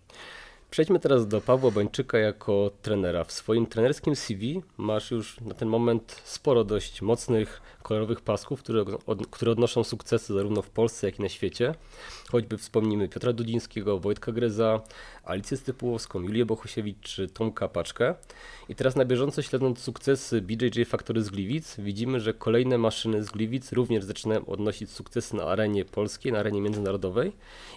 Przejdźmy 0.70 1.00
teraz 1.00 1.28
do 1.28 1.40
Pawła 1.40 1.70
Bańczyka 1.70 2.18
jako 2.18 2.70
trenera. 2.82 3.24
W 3.24 3.32
swoim 3.32 3.66
trenerskim 3.66 4.16
CV 4.16 4.62
masz 4.76 5.10
już 5.10 5.40
na 5.40 5.54
ten 5.54 5.68
moment 5.68 6.22
sporo 6.24 6.64
dość 6.64 7.02
mocnych, 7.02 7.60
kolorowych 7.84 8.20
pasków, 8.20 8.62
które, 8.62 8.84
od, 9.06 9.26
które 9.26 9.52
odnoszą 9.52 9.84
sukcesy 9.84 10.34
zarówno 10.34 10.62
w 10.62 10.70
Polsce, 10.70 11.06
jak 11.06 11.18
i 11.18 11.22
na 11.22 11.28
świecie. 11.28 11.74
Choćby 12.30 12.58
wspomnimy 12.58 13.08
Piotra 13.08 13.32
Dudzińskiego, 13.32 13.98
Wojtka 13.98 14.32
Greza, 14.32 14.80
Alicję 15.24 15.56
Stypułowską, 15.56 16.20
Julię 16.20 16.46
Bohusiewicz 16.46 16.98
czy 17.00 17.28
Tomka 17.28 17.68
Paczkę. 17.68 18.14
I 18.68 18.74
teraz 18.74 18.96
na 18.96 19.04
bieżąco 19.04 19.42
śledząc 19.42 19.78
sukcesy 19.78 20.42
BJJ 20.42 20.84
Factory 20.84 21.22
z 21.22 21.30
Gliwic, 21.30 21.76
widzimy, 21.78 22.20
że 22.20 22.34
kolejne 22.34 22.78
maszyny 22.78 23.24
z 23.24 23.30
Gliwic 23.30 23.72
również 23.72 24.04
zaczynają 24.04 24.46
odnosić 24.46 24.90
sukcesy 24.90 25.36
na 25.36 25.44
arenie 25.44 25.84
polskiej, 25.84 26.32
na 26.32 26.38
arenie 26.38 26.60
międzynarodowej 26.60 27.32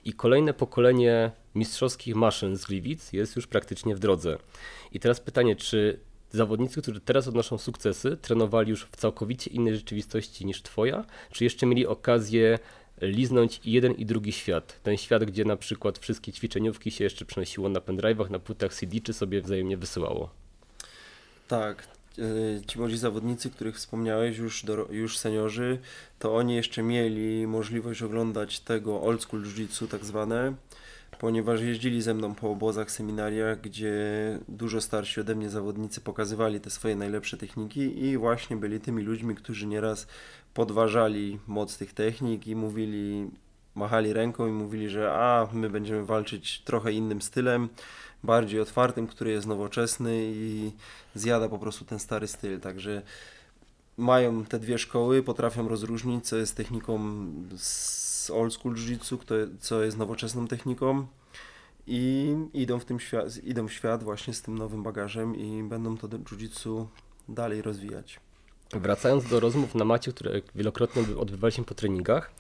i 0.05 0.13
kolejne 0.13 0.53
pokolenie 0.53 1.31
mistrzowskich 1.55 2.15
maszyn 2.15 2.57
z 2.57 2.65
Gliwic 2.65 3.13
jest 3.13 3.35
już 3.35 3.47
praktycznie 3.47 3.95
w 3.95 3.99
drodze. 3.99 4.37
I 4.91 4.99
teraz 4.99 5.19
pytanie, 5.19 5.55
czy 5.55 5.99
zawodnicy, 6.31 6.81
którzy 6.81 7.01
teraz 7.01 7.27
odnoszą 7.27 7.57
sukcesy, 7.57 8.17
trenowali 8.21 8.69
już 8.69 8.85
w 8.85 8.95
całkowicie 8.95 9.51
innej 9.51 9.75
rzeczywistości 9.75 10.45
niż 10.45 10.61
Twoja, 10.61 11.05
czy 11.31 11.43
jeszcze 11.43 11.65
mieli 11.65 11.87
okazję 11.87 12.59
liznąć 13.01 13.61
jeden 13.65 13.93
i 13.93 14.05
drugi 14.05 14.31
świat. 14.31 14.79
Ten 14.83 14.97
świat, 14.97 15.23
gdzie 15.23 15.45
na 15.45 15.57
przykład 15.57 15.99
wszystkie 15.99 16.31
ćwiczeniówki 16.31 16.91
się 16.91 17.03
jeszcze 17.03 17.25
przenosiło 17.25 17.69
na 17.69 17.79
pendrive'ach, 17.79 18.31
na 18.31 18.39
płytach 18.39 18.73
CD, 18.73 18.99
czy 18.99 19.13
sobie 19.13 19.41
wzajemnie 19.41 19.77
wysyłało. 19.77 20.29
Tak, 21.47 21.87
e, 22.17 22.61
ci 22.67 22.79
młodzi 22.79 22.97
zawodnicy, 22.97 23.49
których 23.49 23.75
wspomniałeś, 23.75 24.37
już, 24.37 24.65
do, 24.65 24.87
już 24.91 25.17
seniorzy, 25.17 25.79
to 26.19 26.35
oni 26.35 26.55
jeszcze 26.55 26.83
mieli 26.83 27.47
możliwość 27.47 28.01
oglądać 28.01 28.59
tego 28.59 29.01
old 29.01 29.21
school 29.21 29.43
jiu-jitsu 29.43 29.87
tak 29.87 30.05
zwane, 30.05 30.53
ponieważ 31.19 31.61
jeździli 31.61 32.01
ze 32.01 32.13
mną 32.13 32.35
po 32.35 32.51
obozach, 32.51 32.91
seminariach, 32.91 33.61
gdzie 33.61 33.93
dużo 34.49 34.81
starsi 34.81 35.21
ode 35.21 35.35
mnie 35.35 35.49
zawodnicy 35.49 36.01
pokazywali 36.01 36.59
te 36.59 36.69
swoje 36.69 36.95
najlepsze 36.95 37.37
techniki 37.37 38.03
i 38.03 38.17
właśnie 38.17 38.55
byli 38.57 38.79
tymi 38.79 39.03
ludźmi, 39.03 39.35
którzy 39.35 39.67
nieraz 39.67 40.07
podważali 40.53 41.39
moc 41.47 41.77
tych 41.77 41.93
technik 41.93 42.47
i 42.47 42.55
mówili, 42.55 43.29
machali 43.75 44.13
ręką 44.13 44.47
i 44.47 44.51
mówili, 44.51 44.89
że 44.89 45.11
a, 45.13 45.47
my 45.53 45.69
będziemy 45.69 46.05
walczyć 46.05 46.61
trochę 46.61 46.93
innym 46.93 47.21
stylem, 47.21 47.69
bardziej 48.23 48.59
otwartym, 48.59 49.07
który 49.07 49.31
jest 49.31 49.47
nowoczesny 49.47 50.31
i 50.33 50.71
zjada 51.15 51.49
po 51.49 51.59
prostu 51.59 51.85
ten 51.85 51.99
stary 51.99 52.27
styl, 52.27 52.59
także 52.59 53.01
mają 53.97 54.45
te 54.45 54.59
dwie 54.59 54.77
szkoły, 54.77 55.23
potrafią 55.23 55.67
rozróżnić, 55.67 56.27
co 56.27 56.37
jest 56.37 56.55
techniką 56.55 56.99
z 57.57 58.06
old 58.29 58.53
school 58.53 58.75
jiu-jitsu, 58.75 59.17
co 59.59 59.83
jest 59.83 59.97
nowoczesną 59.97 60.47
techniką 60.47 61.07
i 61.87 62.35
idą 62.53 62.79
w, 62.79 62.85
tym 62.85 62.99
świat, 62.99 63.43
idą 63.43 63.67
w 63.67 63.73
świat 63.73 64.03
właśnie 64.03 64.33
z 64.33 64.41
tym 64.41 64.57
nowym 64.57 64.83
bagażem 64.83 65.35
i 65.35 65.63
będą 65.63 65.97
to 65.97 66.07
jiu-jitsu 66.07 66.85
dalej 67.29 67.61
rozwijać. 67.61 68.19
Wracając 68.73 69.29
do 69.29 69.39
rozmów 69.39 69.75
na 69.75 69.85
macie, 69.85 70.11
które 70.11 70.41
wielokrotnie 70.55 71.03
odbywaliśmy 71.17 71.63
po 71.63 71.75
treningach, 71.75 72.31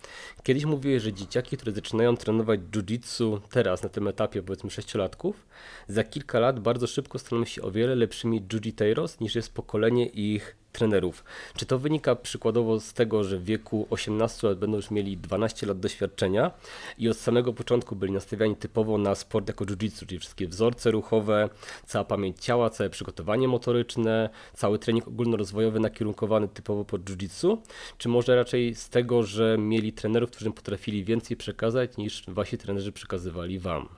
kiedyś 0.43 0.65
mówiłeś, 0.65 1.03
że 1.03 1.13
dzieciaki, 1.13 1.57
które 1.57 1.71
zaczynają 1.71 2.17
trenować 2.17 2.59
jiu-jitsu 2.59 3.39
teraz 3.49 3.83
na 3.83 3.89
tym 3.89 4.07
etapie 4.07 4.41
powiedzmy 4.43 4.69
sześciolatków, 4.69 5.45
za 5.87 6.03
kilka 6.03 6.39
lat 6.39 6.59
bardzo 6.59 6.87
szybko 6.87 7.19
staną 7.19 7.45
się 7.45 7.61
o 7.61 7.71
wiele 7.71 7.95
lepszymi 7.95 8.41
jiu-jiteiros 8.41 9.21
niż 9.21 9.35
jest 9.35 9.53
pokolenie 9.53 10.05
ich 10.05 10.55
trenerów. 10.71 11.23
Czy 11.55 11.65
to 11.65 11.79
wynika 11.79 12.15
przykładowo 12.15 12.79
z 12.79 12.93
tego, 12.93 13.23
że 13.23 13.37
w 13.37 13.43
wieku 13.43 13.87
18 13.89 14.47
lat 14.47 14.57
będą 14.57 14.77
już 14.77 14.91
mieli 14.91 15.17
12 15.17 15.67
lat 15.67 15.79
doświadczenia 15.79 16.51
i 16.97 17.09
od 17.09 17.17
samego 17.17 17.53
początku 17.53 17.95
byli 17.95 18.13
nastawiani 18.13 18.55
typowo 18.55 18.97
na 18.97 19.15
sport 19.15 19.47
jako 19.47 19.65
jiu-jitsu, 19.65 20.05
czyli 20.05 20.19
wszystkie 20.19 20.47
wzorce 20.47 20.91
ruchowe, 20.91 21.49
cała 21.85 22.05
pamięć 22.05 22.39
ciała, 22.39 22.69
całe 22.69 22.89
przygotowanie 22.89 23.47
motoryczne, 23.47 24.29
cały 24.53 24.79
trening 24.79 25.07
ogólnorozwojowy 25.07 25.79
nakierunkowany 25.79 26.47
typowo 26.47 26.85
pod 26.85 27.01
jiu-jitsu? 27.01 27.57
Czy 27.97 28.09
może 28.09 28.35
raczej 28.35 28.75
z 28.75 28.89
tego, 28.89 29.23
że 29.23 29.57
mieli 29.57 29.93
trenerów, 29.93 30.31
którzy 30.31 30.51
potrafili 30.51 31.03
więcej 31.03 31.37
przekazać 31.37 31.97
niż 31.97 32.23
wasi 32.27 32.57
trenerzy 32.57 32.91
przekazywali 32.91 33.59
wam? 33.59 33.89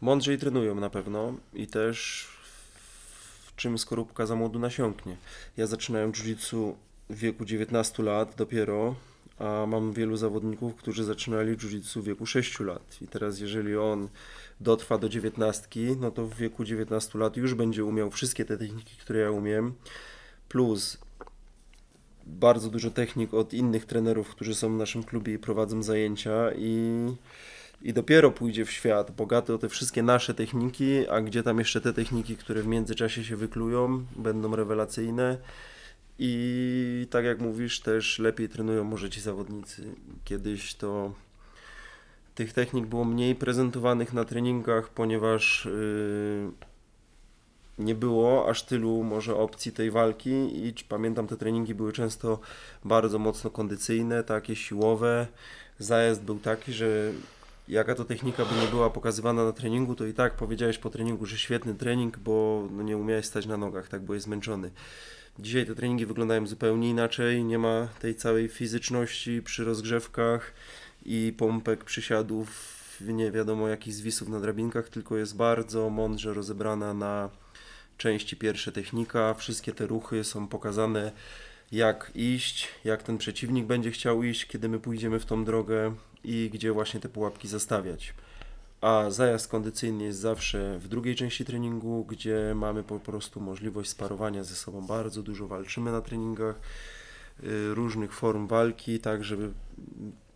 Mądrzej 0.00 0.38
trenują 0.38 0.74
na 0.74 0.90
pewno 0.90 1.34
i 1.54 1.66
też 1.66 2.26
czym 3.56 3.78
skorupka 3.78 4.26
za 4.26 4.36
młodu 4.36 4.58
nasiąknie. 4.58 5.16
Ja 5.56 5.66
zaczynałem 5.66 6.12
jiu-jitsu 6.12 6.72
w 7.10 7.18
wieku 7.18 7.44
19 7.44 8.02
lat 8.02 8.34
dopiero, 8.36 8.94
a 9.38 9.66
mam 9.66 9.92
wielu 9.92 10.16
zawodników, 10.16 10.74
którzy 10.74 11.04
zaczynali 11.04 11.56
jiu-jitsu 11.56 12.00
w 12.00 12.04
wieku 12.04 12.26
6 12.26 12.60
lat. 12.60 12.96
I 13.02 13.06
teraz 13.06 13.40
jeżeli 13.40 13.76
on 13.76 14.08
dotrwa 14.60 14.98
do 14.98 15.08
19, 15.08 15.68
no 16.00 16.10
to 16.10 16.26
w 16.26 16.34
wieku 16.34 16.64
19 16.64 17.18
lat 17.18 17.36
już 17.36 17.54
będzie 17.54 17.84
umiał 17.84 18.10
wszystkie 18.10 18.44
te 18.44 18.58
techniki, 18.58 18.96
które 18.96 19.20
ja 19.20 19.30
umiem, 19.30 19.74
plus 20.48 20.98
bardzo 22.26 22.70
dużo 22.70 22.90
technik 22.90 23.34
od 23.34 23.54
innych 23.54 23.86
trenerów, 23.86 24.28
którzy 24.28 24.54
są 24.54 24.74
w 24.74 24.78
naszym 24.78 25.04
klubie 25.04 25.34
i 25.34 25.38
prowadzą 25.38 25.82
zajęcia 25.82 26.52
i 26.58 26.90
i 27.82 27.92
dopiero 27.92 28.30
pójdzie 28.30 28.64
w 28.64 28.70
świat 28.70 29.10
bogaty 29.10 29.54
o 29.54 29.58
te 29.58 29.68
wszystkie 29.68 30.02
nasze 30.02 30.34
techniki, 30.34 31.08
a 31.08 31.20
gdzie 31.20 31.42
tam 31.42 31.58
jeszcze 31.58 31.80
te 31.80 31.92
techniki, 31.92 32.36
które 32.36 32.62
w 32.62 32.66
międzyczasie 32.66 33.24
się 33.24 33.36
wyklują, 33.36 34.04
będą 34.16 34.56
rewelacyjne. 34.56 35.38
I 36.18 37.06
tak 37.10 37.24
jak 37.24 37.40
mówisz, 37.40 37.80
też 37.80 38.18
lepiej 38.18 38.48
trenują 38.48 38.84
może 38.84 39.10
ci 39.10 39.20
zawodnicy. 39.20 39.94
Kiedyś 40.24 40.74
to 40.74 41.12
tych 42.34 42.52
technik 42.52 42.86
było 42.86 43.04
mniej 43.04 43.34
prezentowanych 43.34 44.12
na 44.12 44.24
treningach, 44.24 44.88
ponieważ 44.88 45.64
yy, 45.64 46.52
nie 47.78 47.94
było 47.94 48.48
aż 48.48 48.62
tylu 48.62 49.02
może 49.02 49.36
opcji 49.36 49.72
tej 49.72 49.90
walki 49.90 50.66
i 50.66 50.74
pamiętam 50.88 51.26
te 51.26 51.36
treningi 51.36 51.74
były 51.74 51.92
często 51.92 52.40
bardzo 52.84 53.18
mocno 53.18 53.50
kondycyjne, 53.50 54.24
takie 54.24 54.56
siłowe. 54.56 55.26
Zajazd 55.78 56.22
był 56.22 56.38
taki, 56.38 56.72
że 56.72 57.12
jaka 57.72 57.94
to 57.94 58.04
technika 58.04 58.44
by 58.44 58.60
nie 58.60 58.66
była 58.66 58.90
pokazywana 58.90 59.44
na 59.44 59.52
treningu, 59.52 59.94
to 59.94 60.06
i 60.06 60.14
tak 60.14 60.36
powiedziałeś 60.36 60.78
po 60.78 60.90
treningu, 60.90 61.26
że 61.26 61.38
świetny 61.38 61.74
trening, 61.74 62.18
bo 62.18 62.68
no 62.70 62.82
nie 62.82 62.96
umiałeś 62.96 63.26
stać 63.26 63.46
na 63.46 63.56
nogach, 63.56 63.88
tak, 63.88 64.02
bo 64.02 64.14
jest 64.14 64.26
zmęczony. 64.26 64.70
Dzisiaj 65.38 65.66
te 65.66 65.74
treningi 65.74 66.06
wyglądają 66.06 66.46
zupełnie 66.46 66.90
inaczej, 66.90 67.44
nie 67.44 67.58
ma 67.58 67.88
tej 68.00 68.14
całej 68.14 68.48
fizyczności 68.48 69.42
przy 69.42 69.64
rozgrzewkach 69.64 70.52
i 71.04 71.34
pompek, 71.38 71.84
przysiadów, 71.84 72.82
nie 73.00 73.30
wiadomo 73.30 73.68
jakich 73.68 73.94
zwisów 73.94 74.28
na 74.28 74.40
drabinkach, 74.40 74.88
tylko 74.88 75.16
jest 75.16 75.36
bardzo 75.36 75.90
mądrze 75.90 76.34
rozebrana 76.34 76.94
na 76.94 77.30
części 77.98 78.36
pierwsze 78.36 78.72
technika. 78.72 79.34
Wszystkie 79.34 79.72
te 79.72 79.86
ruchy 79.86 80.24
są 80.24 80.48
pokazane 80.48 81.12
jak 81.72 82.12
iść, 82.14 82.68
jak 82.84 83.02
ten 83.02 83.18
przeciwnik 83.18 83.66
będzie 83.66 83.90
chciał 83.90 84.22
iść, 84.22 84.46
kiedy 84.46 84.68
my 84.68 84.80
pójdziemy 84.80 85.20
w 85.20 85.26
tą 85.26 85.44
drogę 85.44 85.94
i 86.24 86.50
gdzie 86.52 86.72
właśnie 86.72 87.00
te 87.00 87.08
pułapki 87.08 87.48
zastawiać. 87.48 88.14
A 88.80 89.10
zajazd 89.10 89.48
kondycyjny 89.48 90.04
jest 90.04 90.18
zawsze 90.18 90.78
w 90.78 90.88
drugiej 90.88 91.16
części 91.16 91.44
treningu, 91.44 92.04
gdzie 92.04 92.52
mamy 92.54 92.82
po 92.82 93.00
prostu 93.00 93.40
możliwość 93.40 93.90
sparowania 93.90 94.44
ze 94.44 94.54
sobą. 94.54 94.86
Bardzo 94.86 95.22
dużo 95.22 95.48
walczymy 95.48 95.92
na 95.92 96.00
treningach, 96.00 96.56
y, 97.44 97.74
różnych 97.74 98.12
form 98.12 98.46
walki, 98.46 99.00
tak 99.00 99.24
żeby 99.24 99.52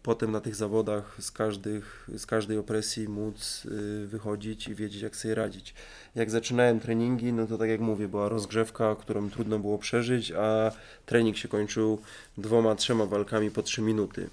potem 0.03 0.33
na 0.33 0.41
tych 0.41 0.57
zawodach 0.57 1.17
z, 1.21 1.31
każdych, 1.31 2.09
z 2.17 2.27
każdej 2.27 2.59
opresji 2.59 3.09
móc 3.09 3.67
y, 3.67 4.07
wychodzić 4.07 4.69
i 4.69 4.75
wiedzieć, 4.75 5.03
jak 5.03 5.17
sobie 5.17 5.35
radzić. 5.35 5.75
Jak 6.15 6.31
zaczynałem 6.31 6.81
treningi, 6.81 7.33
no 7.33 7.47
to 7.47 7.59
tak 7.59 7.69
jak 7.69 7.81
mówię, 7.81 8.09
była 8.09 8.29
rozgrzewka, 8.29 8.97
którą 8.97 9.31
trudno 9.31 9.59
było 9.59 9.79
przeżyć, 9.79 10.33
a 10.33 10.73
trening 11.07 11.37
się 11.37 11.49
kończył 11.49 12.01
dwoma, 12.39 12.75
trzema 12.75 13.07
walkami 13.07 13.51
po 13.51 13.63
trzy 13.63 13.83
minuty. 13.83 14.29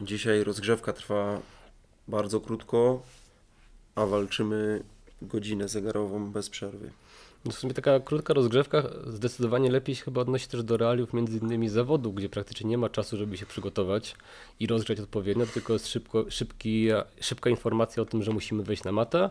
Dzisiaj 0.00 0.44
rozgrzewka 0.44 0.92
trwa 0.92 1.40
bardzo 2.08 2.40
krótko, 2.40 3.02
a 3.94 4.06
walczymy 4.06 4.82
godzinę 5.22 5.68
zegarową 5.68 6.32
bez 6.32 6.50
przerwy. 6.50 6.90
No 7.44 7.52
w 7.52 7.54
sumie 7.54 7.74
taka 7.74 8.00
krótka 8.00 8.34
rozgrzewka 8.34 8.82
zdecydowanie 9.06 9.70
lepiej 9.70 9.94
się 9.94 10.04
chyba 10.04 10.20
odnosi 10.20 10.48
też 10.48 10.62
do 10.62 10.76
realiów 10.76 11.12
między 11.12 11.38
innymi 11.38 11.68
zawodu, 11.68 12.12
gdzie 12.12 12.28
praktycznie 12.28 12.70
nie 12.70 12.78
ma 12.78 12.88
czasu, 12.88 13.16
żeby 13.16 13.36
się 13.36 13.46
przygotować 13.46 14.16
i 14.60 14.66
rozgrzać 14.66 15.00
odpowiednio, 15.00 15.46
tylko 15.46 15.72
jest 15.72 15.88
szybko, 15.88 16.24
szybki, 16.30 16.88
szybka 17.20 17.50
informacja 17.50 18.02
o 18.02 18.06
tym, 18.06 18.22
że 18.22 18.32
musimy 18.32 18.62
wejść 18.62 18.84
na 18.84 18.92
matę, 18.92 19.30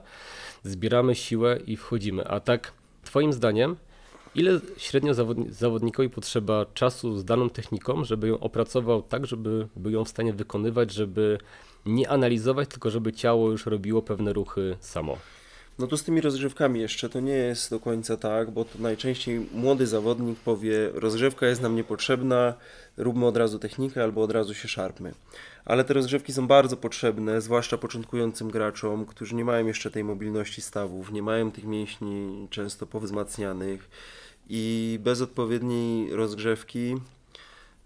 zbieramy 0.63 1.15
siłę 1.15 1.60
i 1.67 1.78
wchodzimy. 1.78 2.28
A 2.28 2.39
tak, 2.39 2.73
Twoim 3.04 3.34
zdaniem, 3.34 3.75
ile 4.36 4.60
średnio 4.78 5.13
zawodnikowi 5.50 6.10
potrzeba 6.10 6.65
czasu 6.74 7.17
z 7.17 7.26
daną 7.26 7.50
techniką, 7.50 8.04
żeby 8.04 8.28
ją 8.28 8.39
opracował 8.39 9.02
tak, 9.02 9.26
żeby 9.26 9.67
był 9.76 9.91
ją 9.91 10.06
w 10.06 10.10
stanie 10.10 10.34
wykonywać, 10.34 10.93
żeby 10.93 11.38
nie 11.86 12.10
analizować, 12.10 12.69
tylko 12.69 12.89
żeby 12.89 13.13
ciało 13.13 13.52
już 13.52 13.65
robiło 13.65 14.02
pewne 14.02 14.34
ruchy 14.34 14.78
samo? 14.80 15.17
No 15.80 15.88
to 15.88 15.98
z 15.98 16.04
tymi 16.04 16.21
rozgrzewkami 16.21 16.80
jeszcze 16.80 17.10
to 17.10 17.19
nie 17.19 17.34
jest 17.34 17.69
do 17.69 17.80
końca 17.80 18.17
tak, 18.17 18.52
bo 18.52 18.65
to 18.65 18.80
najczęściej 18.80 19.48
młody 19.54 19.88
zawodnik 19.88 20.39
powie, 20.39 20.89
rozgrzewka 20.93 21.48
jest 21.48 21.62
nam 21.62 21.76
niepotrzebna, 21.76 22.54
róbmy 22.98 23.26
od 23.26 23.38
razu 23.38 23.60
technikę 23.60 24.04
albo 24.04 24.24
od 24.24 24.32
razu 24.32 24.54
się 24.54 24.67
szarpmy. 24.67 25.13
Ale 25.65 25.84
te 25.84 25.93
rozgrzewki 25.93 26.34
są 26.34 26.48
bardzo 26.48 26.78
potrzebne, 26.78 27.41
zwłaszcza 27.41 27.78
początkującym 27.78 28.52
graczom, 28.52 29.06
którzy 29.06 29.36
nie 29.36 29.45
mają 29.45 29.67
jeszcze 29.67 29.91
tej 29.91 30.04
mobilności 30.04 30.62
stawów, 30.62 31.12
nie 31.12 31.24
mają 31.24 31.52
tych 31.52 31.63
mięśni 31.63 32.48
często 32.50 32.88
powzmacnianych 32.88 33.89
i 34.50 35.00
bez 35.04 35.22
odpowiedniej 35.22 36.16
rozgrzewki 36.16 36.96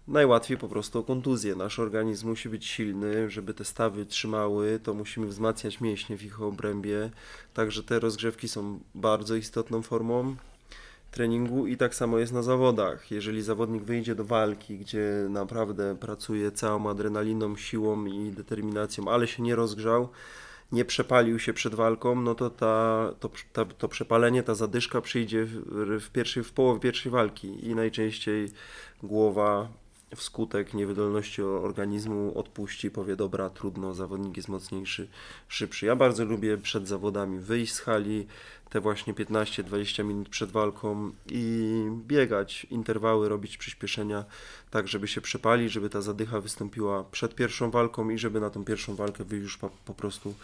najłatwiej 0.08 0.58
po 0.58 0.68
prostu 0.68 0.98
o 0.98 1.02
kontuzję. 1.02 1.56
Nasz 1.56 1.78
organizm 1.78 2.28
musi 2.28 2.48
być 2.48 2.66
silny, 2.66 3.30
żeby 3.30 3.54
te 3.54 3.64
stawy 3.64 4.06
trzymały, 4.06 4.80
to 4.82 4.94
musimy 4.94 5.26
wzmacniać 5.26 5.80
mięśnie 5.80 6.16
w 6.16 6.22
ich 6.22 6.42
obrębie. 6.42 7.10
Także 7.54 7.82
te 7.82 8.00
rozgrzewki 8.00 8.48
są 8.48 8.80
bardzo 8.94 9.36
istotną 9.36 9.82
formą 9.82 10.36
treningu 11.10 11.66
i 11.66 11.76
tak 11.76 11.94
samo 11.94 12.18
jest 12.18 12.32
na 12.32 12.42
zawodach. 12.42 13.10
Jeżeli 13.10 13.42
zawodnik 13.42 13.82
wyjdzie 13.82 14.14
do 14.14 14.24
walki, 14.24 14.78
gdzie 14.78 15.26
naprawdę 15.28 15.96
pracuje 15.96 16.52
całą 16.52 16.90
adrenaliną, 16.90 17.56
siłą 17.56 18.06
i 18.06 18.30
determinacją, 18.30 19.08
ale 19.08 19.28
się 19.28 19.42
nie 19.42 19.56
rozgrzał, 19.56 20.08
nie 20.72 20.84
przepalił 20.84 21.38
się 21.38 21.52
przed 21.52 21.74
walką, 21.74 22.20
no 22.20 22.34
to 22.34 22.50
ta, 22.50 23.08
to, 23.20 23.30
ta, 23.52 23.64
to 23.64 23.88
przepalenie, 23.88 24.42
ta 24.42 24.54
zadyszka 24.54 25.00
przyjdzie 25.00 25.44
w, 25.44 26.00
w, 26.00 26.10
pierwszej, 26.10 26.44
w 26.44 26.52
połowie 26.52 26.80
pierwszej 26.80 27.12
walki 27.12 27.66
i 27.68 27.74
najczęściej 27.74 28.48
głowa 29.02 29.68
wskutek 30.16 30.74
niewydolności 30.74 31.42
organizmu 31.42 32.38
odpuści, 32.38 32.90
powie 32.90 33.16
dobra, 33.16 33.50
trudno, 33.50 33.94
zawodnik 33.94 34.36
jest 34.36 34.48
mocniejszy, 34.48 35.08
szybszy. 35.48 35.86
Ja 35.86 35.96
bardzo 35.96 36.24
lubię 36.24 36.58
przed 36.58 36.88
zawodami 36.88 37.38
wyjść 37.38 37.72
z 37.72 37.80
hali, 37.80 38.26
te 38.70 38.80
właśnie 38.80 39.14
15-20 39.14 40.04
minut 40.04 40.28
przed 40.28 40.50
walką 40.50 41.10
i 41.30 41.82
biegać, 42.06 42.66
interwały, 42.70 43.28
robić 43.28 43.56
przyspieszenia, 43.56 44.24
tak 44.70 44.88
żeby 44.88 45.08
się 45.08 45.20
przepalić, 45.20 45.72
żeby 45.72 45.90
ta 45.90 46.00
zadycha 46.00 46.40
wystąpiła 46.40 47.04
przed 47.04 47.34
pierwszą 47.34 47.70
walką 47.70 48.10
i 48.10 48.18
żeby 48.18 48.40
na 48.40 48.50
tą 48.50 48.64
pierwszą 48.64 48.94
walkę 48.94 49.24
wyjść 49.24 49.42
już 49.42 49.58
po, 49.58 49.70
po 49.84 49.94
prostu 49.94 50.34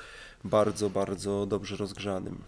bardzo, 0.45 0.91
bardzo 0.91 1.47
dobrze 1.47 1.77
rozgrzanym. 1.77 2.39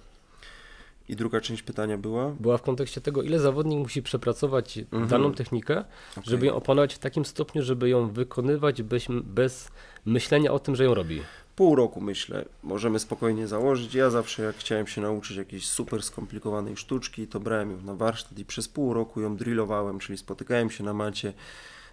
I 1.09 1.17
druga 1.17 1.41
część 1.41 1.63
pytania 1.63 1.99
była? 1.99 2.35
Była 2.41 2.59
w 2.59 2.63
kontekście 2.63 3.01
tego, 3.01 3.23
ile 3.23 3.39
zawodnik 3.39 3.79
musi 3.79 4.03
przepracować 4.03 4.79
mhm. 4.79 5.09
daną 5.09 5.33
technikę, 5.33 5.85
okay. 6.13 6.25
żeby 6.27 6.47
ją 6.47 6.55
opanować 6.55 6.95
w 6.95 6.99
takim 6.99 7.25
stopniu, 7.25 7.63
żeby 7.63 7.89
ją 7.89 8.09
wykonywać 8.09 8.83
bez, 8.83 9.07
bez 9.25 9.71
myślenia 10.05 10.53
o 10.53 10.59
tym, 10.59 10.77
że 10.77 10.85
ją 10.85 10.95
robi. 10.95 11.23
Pół 11.59 11.77
roku 11.77 12.01
myślę, 12.01 12.45
możemy 12.63 12.99
spokojnie 12.99 13.49
założyć. 13.49 13.95
Ja 13.95 14.11
zawsze 14.11 14.43
jak 14.43 14.57
chciałem 14.57 14.87
się 14.87 15.01
nauczyć 15.01 15.37
jakiejś 15.37 15.67
super 15.67 16.03
skomplikowanej 16.03 16.77
sztuczki, 16.77 17.27
to 17.27 17.41
brałem 17.41 17.71
ją 17.71 17.81
na 17.83 17.95
warsztat 17.95 18.39
i 18.39 18.45
przez 18.45 18.69
pół 18.69 18.95
roku 18.95 19.21
ją 19.21 19.37
drillowałem, 19.37 19.99
czyli 19.99 20.19
spotykałem 20.19 20.71
się 20.71 20.85
na 20.85 20.95
macie 20.95 21.33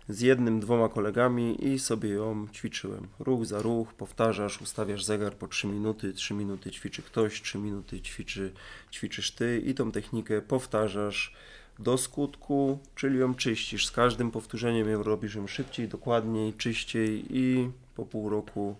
z 0.09 0.21
jednym, 0.21 0.59
dwoma 0.59 0.89
kolegami 0.89 1.67
i 1.67 1.79
sobie 1.79 2.09
ją 2.09 2.47
ćwiczyłem. 2.53 3.07
Ruch 3.19 3.45
za 3.45 3.61
ruch, 3.61 3.93
powtarzasz, 3.93 4.61
ustawiasz 4.61 5.03
zegar 5.03 5.33
po 5.33 5.47
3 5.47 5.67
minuty, 5.67 6.13
3 6.13 6.33
minuty 6.33 6.71
ćwiczy 6.71 7.01
ktoś, 7.01 7.41
3 7.41 7.57
minuty 7.57 8.01
ćwiczy, 8.01 8.53
ćwiczysz 8.91 9.31
ty 9.31 9.61
i 9.65 9.73
tą 9.73 9.91
technikę 9.91 10.41
powtarzasz 10.41 11.33
do 11.79 11.97
skutku, 11.97 12.79
czyli 12.95 13.19
ją 13.19 13.35
czyścisz. 13.35 13.85
Z 13.85 13.91
każdym 13.91 14.31
powtórzeniem 14.31 14.89
ją 14.89 15.03
robisz 15.03 15.35
ją 15.35 15.47
szybciej, 15.47 15.87
dokładniej, 15.87 16.53
czyściej 16.53 17.25
i 17.29 17.69
po 17.95 18.05
pół 18.05 18.29
roku 18.29 18.75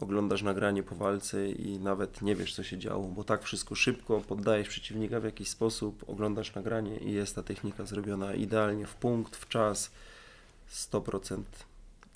oglądasz 0.00 0.42
nagranie 0.42 0.82
po 0.82 0.94
walce 0.94 1.50
i 1.50 1.78
nawet 1.78 2.22
nie 2.22 2.36
wiesz 2.36 2.54
co 2.54 2.62
się 2.62 2.78
działo, 2.78 3.08
bo 3.08 3.24
tak 3.24 3.42
wszystko 3.42 3.74
szybko, 3.74 4.20
poddajesz 4.20 4.68
przeciwnika 4.68 5.20
w 5.20 5.24
jakiś 5.24 5.48
sposób, 5.48 6.04
oglądasz 6.06 6.54
nagranie 6.54 6.96
i 6.96 7.12
jest 7.12 7.34
ta 7.34 7.42
technika 7.42 7.86
zrobiona 7.86 8.34
idealnie 8.34 8.86
w 8.86 8.94
punkt, 8.94 9.36
w 9.36 9.48
czas, 9.48 9.90
100% 10.72 11.42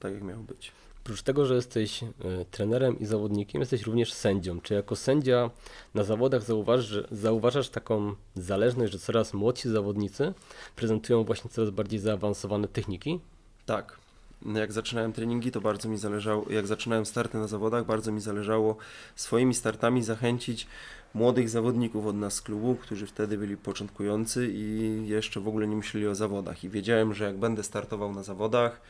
tak 0.00 0.12
jak 0.12 0.22
miało 0.22 0.42
być. 0.42 0.72
Oprócz 1.04 1.22
tego, 1.22 1.46
że 1.46 1.54
jesteś 1.54 2.02
y, 2.02 2.08
trenerem 2.50 2.98
i 2.98 3.06
zawodnikiem, 3.06 3.60
jesteś 3.60 3.82
również 3.82 4.12
sędzią. 4.12 4.60
Czy 4.60 4.74
jako 4.74 4.96
sędzia 4.96 5.50
na 5.94 6.04
zawodach 6.04 6.42
zauważ, 6.42 6.94
zauważasz 7.10 7.68
taką 7.68 8.14
zależność, 8.34 8.92
że 8.92 8.98
coraz 8.98 9.34
młodsi 9.34 9.68
zawodnicy 9.68 10.34
prezentują 10.76 11.24
właśnie 11.24 11.50
coraz 11.50 11.70
bardziej 11.70 12.00
zaawansowane 12.00 12.68
techniki? 12.68 13.20
Tak. 13.66 14.05
Jak 14.54 14.72
zaczynałem 14.72 15.12
treningi, 15.12 15.50
to 15.50 15.60
bardzo 15.60 15.88
mi 15.88 15.98
zależało, 15.98 16.46
jak 16.50 16.66
zaczynałem 16.66 17.06
starty 17.06 17.38
na 17.38 17.46
zawodach, 17.46 17.86
bardzo 17.86 18.12
mi 18.12 18.20
zależało 18.20 18.76
swoimi 19.16 19.54
startami 19.54 20.02
zachęcić 20.02 20.66
młodych 21.14 21.48
zawodników 21.48 22.06
od 22.06 22.16
nas 22.16 22.34
z 22.34 22.42
klubu, 22.42 22.74
którzy 22.74 23.06
wtedy 23.06 23.38
byli 23.38 23.56
początkujący 23.56 24.48
i 24.52 25.02
jeszcze 25.08 25.40
w 25.40 25.48
ogóle 25.48 25.66
nie 25.66 25.76
myśleli 25.76 26.06
o 26.06 26.14
zawodach. 26.14 26.64
I 26.64 26.68
wiedziałem, 26.68 27.14
że 27.14 27.24
jak 27.24 27.36
będę 27.36 27.62
startował 27.62 28.14
na 28.14 28.22
zawodach, 28.22 28.80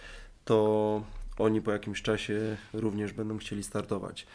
to 0.44 1.02
oni 1.38 1.62
po 1.62 1.72
jakimś 1.72 2.02
czasie 2.02 2.56
również 2.72 3.12
będą 3.12 3.38
chcieli 3.38 3.62
startować. 3.62 4.26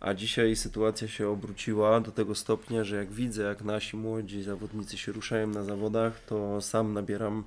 A 0.00 0.14
dzisiaj 0.14 0.56
sytuacja 0.56 1.08
się 1.08 1.28
obróciła 1.28 2.00
do 2.00 2.12
tego 2.12 2.34
stopnia, 2.34 2.84
że 2.84 2.96
jak 2.96 3.12
widzę, 3.12 3.42
jak 3.42 3.62
nasi 3.64 3.96
młodzi 3.96 4.42
zawodnicy 4.42 4.98
się 4.98 5.12
ruszają 5.12 5.46
na 5.46 5.64
zawodach, 5.64 6.20
to 6.26 6.60
sam 6.60 6.92
nabieram 6.92 7.44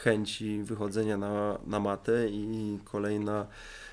chęci 0.00 0.62
wychodzenia 0.62 1.16
na, 1.16 1.58
na 1.66 1.80
matę 1.80 2.28
i 2.28 2.78
kolejna, 2.84 3.46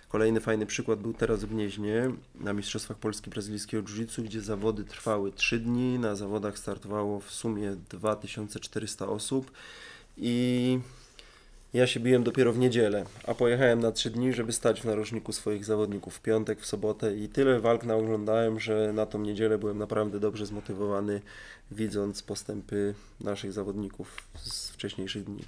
kolejny 0.09 0.39
fajny 0.39 0.65
przykład 0.65 0.99
był 0.99 1.13
teraz 1.13 1.43
w 1.43 1.49
Gnieźnie 1.49 2.11
na 2.35 2.53
Mistrzostwach 2.53 2.97
Polski 2.97 3.29
Brazylijskiego 3.29 3.83
Jiu-Jitsu, 3.83 4.23
gdzie 4.23 4.41
zawody 4.41 4.83
trwały 4.83 5.31
3 5.31 5.59
dni, 5.59 5.99
na 5.99 6.15
zawodach 6.15 6.57
startowało 6.57 7.19
w 7.19 7.31
sumie 7.31 7.75
2400 7.89 9.07
osób 9.07 9.51
i 10.17 10.79
ja 11.73 11.87
się 11.87 11.99
biłem 11.99 12.23
dopiero 12.23 12.53
w 12.53 12.57
niedzielę, 12.57 13.05
a 13.27 13.33
pojechałem 13.33 13.79
na 13.79 13.91
trzy 13.91 14.09
dni, 14.09 14.33
żeby 14.33 14.53
stać 14.53 14.81
w 14.81 14.85
narożniku 14.85 15.33
swoich 15.33 15.65
zawodników 15.65 16.15
w 16.15 16.21
piątek, 16.21 16.61
w 16.61 16.65
sobotę 16.65 17.17
i 17.17 17.29
tyle 17.29 17.59
walk 17.59 17.83
naoglądałem, 17.83 18.59
że 18.59 18.93
na 18.93 19.05
tą 19.05 19.21
niedzielę 19.21 19.57
byłem 19.57 19.77
naprawdę 19.77 20.19
dobrze 20.19 20.45
zmotywowany, 20.45 21.21
widząc 21.71 22.23
postępy 22.23 22.93
naszych 23.21 23.53
zawodników 23.53 24.17
z 24.35 24.69
wcześniejszych 24.69 25.23
dni. 25.23 25.43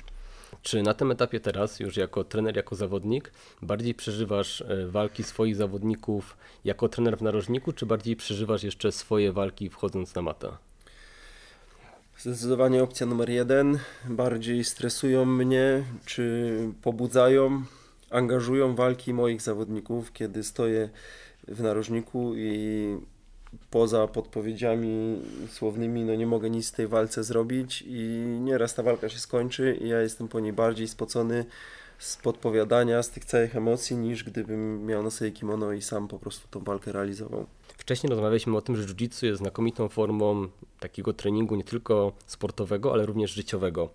Czy 0.62 0.83
na 0.83 0.93
tym 0.93 1.12
etapie 1.12 1.39
teraz, 1.39 1.79
już 1.79 1.97
jako 1.97 2.23
trener, 2.23 2.55
jako 2.55 2.75
zawodnik, 2.75 3.31
bardziej 3.62 3.93
przeżywasz 3.93 4.62
e, 4.62 4.88
walki 4.88 5.23
swoich 5.23 5.55
zawodników 5.55 6.38
jako 6.65 6.89
trener 6.89 7.17
w 7.17 7.21
narożniku, 7.21 7.73
czy 7.73 7.85
bardziej 7.85 8.15
przeżywasz 8.15 8.63
jeszcze 8.63 8.91
swoje 8.91 9.31
walki 9.31 9.69
wchodząc 9.69 10.15
na 10.15 10.21
matę? 10.21 10.51
Zdecydowanie 12.17 12.83
opcja 12.83 13.07
numer 13.07 13.29
jeden. 13.29 13.79
Bardziej 14.05 14.63
stresują 14.63 15.25
mnie, 15.25 15.83
czy 16.05 16.53
pobudzają, 16.81 17.63
angażują 18.09 18.75
walki 18.75 19.13
moich 19.13 19.41
zawodników, 19.41 20.13
kiedy 20.13 20.43
stoję 20.43 20.89
w 21.47 21.62
narożniku 21.62 22.33
i 22.35 22.97
poza 23.69 24.07
podpowiedziami 24.07 25.21
słownymi 25.51 26.03
no 26.03 26.15
nie 26.15 26.27
mogę 26.27 26.49
nic 26.49 26.71
w 26.71 26.75
tej 26.75 26.88
walce 26.88 27.23
zrobić 27.23 27.83
i 27.88 28.25
nieraz 28.39 28.75
ta 28.75 28.83
walka 28.83 29.09
się 29.09 29.19
skończy 29.19 29.77
i 29.81 29.89
ja 29.89 30.01
jestem 30.01 30.27
po 30.27 30.39
niej 30.39 30.53
bardziej 30.53 30.88
spocony 30.88 31.45
z 31.99 32.17
podpowiadania, 32.17 33.03
z 33.03 33.09
tych 33.09 33.25
całych 33.25 33.55
emocji, 33.55 33.97
niż 33.97 34.23
gdybym 34.23 34.85
miał 34.85 35.03
na 35.03 35.09
sobie 35.09 35.31
kimono 35.31 35.71
i 35.73 35.81
sam 35.81 36.07
po 36.07 36.19
prostu 36.19 36.47
tą 36.51 36.59
walkę 36.59 36.91
realizował. 36.91 37.45
Wcześniej 37.77 38.09
rozmawialiśmy 38.09 38.57
o 38.57 38.62
tym, 38.62 38.75
że 38.75 38.83
jiu-jitsu 38.83 39.25
jest 39.25 39.39
znakomitą 39.39 39.89
formą 39.89 40.47
takiego 40.79 41.13
treningu 41.13 41.55
nie 41.55 41.63
tylko 41.63 42.12
sportowego, 42.25 42.93
ale 42.93 43.05
również 43.05 43.31
życiowego. 43.31 43.89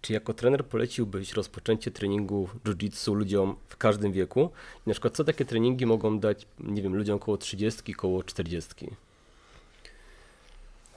Czy 0.00 0.12
jako 0.12 0.34
trener 0.34 0.66
poleciłbyś 0.66 1.32
rozpoczęcie 1.32 1.90
treningu 1.90 2.48
jiu-jitsu 2.64 3.14
ludziom 3.14 3.56
w 3.68 3.76
każdym 3.76 4.12
wieku? 4.12 4.50
I 4.86 4.88
na 4.88 4.92
przykład 4.92 5.16
co 5.16 5.24
takie 5.24 5.44
treningi 5.44 5.86
mogą 5.86 6.18
dać, 6.18 6.46
nie 6.60 6.82
wiem, 6.82 6.96
ludziom 6.96 7.16
około 7.16 7.36
30, 7.36 7.94
około 7.94 8.22
40? 8.22 8.90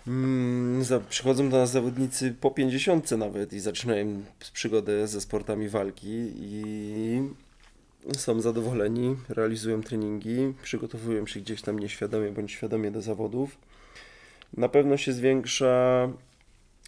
Mm, 0.07 0.83
przychodzą 1.09 1.49
do 1.49 1.57
nas 1.57 1.71
zawodnicy 1.71 2.35
po 2.41 2.51
50 2.51 3.11
nawet 3.11 3.53
i 3.53 3.59
zaczynają 3.59 4.23
przygodę 4.53 5.07
ze 5.07 5.21
sportami 5.21 5.69
walki 5.69 6.31
i 6.35 7.21
są 8.17 8.41
zadowoleni, 8.41 9.15
realizują 9.29 9.83
treningi, 9.83 10.53
przygotowują 10.63 11.27
się 11.27 11.39
gdzieś 11.39 11.61
tam 11.61 11.79
nieświadomie 11.79 12.31
bądź 12.31 12.51
świadomie 12.51 12.91
do 12.91 13.01
zawodów. 13.01 13.57
Na 14.57 14.69
pewno 14.69 14.97
się 14.97 15.13
zwiększa 15.13 16.09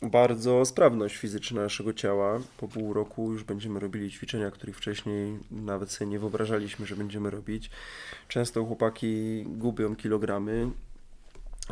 bardzo 0.01 0.65
sprawność 0.65 1.17
fizyczna 1.17 1.61
naszego 1.61 1.93
ciała. 1.93 2.39
Po 2.57 2.67
pół 2.67 2.93
roku 2.93 3.33
już 3.33 3.43
będziemy 3.43 3.79
robili 3.79 4.11
ćwiczenia, 4.11 4.51
których 4.51 4.77
wcześniej 4.77 5.39
nawet 5.51 5.91
sobie 5.91 6.11
nie 6.11 6.19
wyobrażaliśmy, 6.19 6.85
że 6.85 6.95
będziemy 6.95 7.29
robić. 7.29 7.69
Często 8.27 8.65
chłopaki 8.65 9.43
gubią 9.45 9.95
kilogramy 9.95 10.69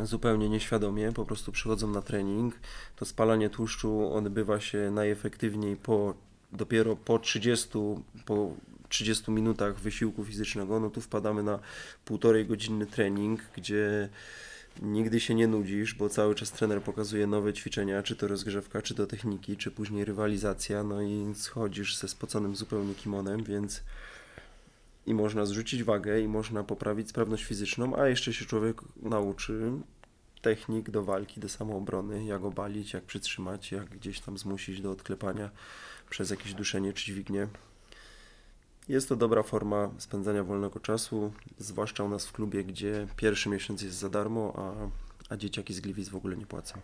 zupełnie 0.02 0.48
nieświadomie, 0.48 1.12
po 1.12 1.24
prostu 1.24 1.52
przychodzą 1.52 1.90
na 1.90 2.02
trening. 2.02 2.54
To 2.96 3.04
spalanie 3.04 3.50
tłuszczu 3.50 4.14
odbywa 4.14 4.60
się 4.60 4.90
najefektywniej 4.90 5.76
po 5.76 6.14
dopiero 6.52 6.96
po 6.96 7.18
30, 7.18 7.68
po 8.26 8.50
30 8.88 9.30
minutach 9.30 9.80
wysiłku 9.80 10.24
fizycznego, 10.24 10.80
no 10.80 10.90
tu 10.90 11.00
wpadamy 11.00 11.42
na 11.42 11.58
półtorej 12.04 12.46
godzinny 12.46 12.86
trening, 12.86 13.40
gdzie 13.56 14.08
nigdy 14.82 15.20
się 15.20 15.34
nie 15.34 15.46
nudzisz, 15.46 15.94
bo 15.94 16.08
cały 16.08 16.34
czas 16.34 16.52
trener 16.52 16.82
pokazuje 16.82 17.26
nowe 17.26 17.52
ćwiczenia, 17.52 18.02
czy 18.02 18.16
to 18.16 18.28
rozgrzewka, 18.28 18.82
czy 18.82 18.94
to 18.94 19.06
techniki, 19.06 19.56
czy 19.56 19.70
później 19.70 20.04
rywalizacja, 20.04 20.82
no 20.82 21.02
i 21.02 21.34
schodzisz 21.34 21.96
ze 21.96 22.08
spoconym 22.08 22.56
zupełnie 22.56 22.94
kimonem, 22.94 23.44
więc 23.44 23.82
i 25.06 25.14
można 25.14 25.46
zrzucić 25.46 25.84
wagę, 25.84 26.20
i 26.20 26.28
można 26.28 26.64
poprawić 26.64 27.08
sprawność 27.08 27.44
fizyczną, 27.44 27.96
a 27.96 28.08
jeszcze 28.08 28.32
się 28.32 28.44
człowiek 28.44 28.82
nauczy 29.02 29.72
technik 30.42 30.90
do 30.90 31.04
walki, 31.04 31.40
do 31.40 31.48
samoobrony, 31.48 32.24
jak 32.24 32.44
obalić, 32.44 32.92
jak 32.92 33.04
przytrzymać, 33.04 33.72
jak 33.72 33.88
gdzieś 33.88 34.20
tam 34.20 34.38
zmusić 34.38 34.80
do 34.80 34.90
odklepania 34.90 35.50
przez 36.10 36.30
jakieś 36.30 36.54
duszenie 36.54 36.92
czy 36.92 37.04
dźwignię. 37.04 37.48
Jest 38.88 39.08
to 39.08 39.16
dobra 39.16 39.42
forma 39.42 39.90
spędzania 39.98 40.44
wolnego 40.44 40.80
czasu, 40.80 41.32
zwłaszcza 41.58 42.04
u 42.04 42.08
nas 42.08 42.26
w 42.26 42.32
klubie, 42.32 42.64
gdzie 42.64 43.06
pierwszy 43.16 43.48
miesiąc 43.48 43.82
jest 43.82 43.96
za 43.96 44.08
darmo, 44.08 44.52
a, 44.56 44.88
a 45.34 45.36
dzieciaki 45.36 45.74
z 45.74 45.80
Gliwic 45.80 46.08
w 46.08 46.16
ogóle 46.16 46.36
nie 46.36 46.46
płacą. 46.46 46.80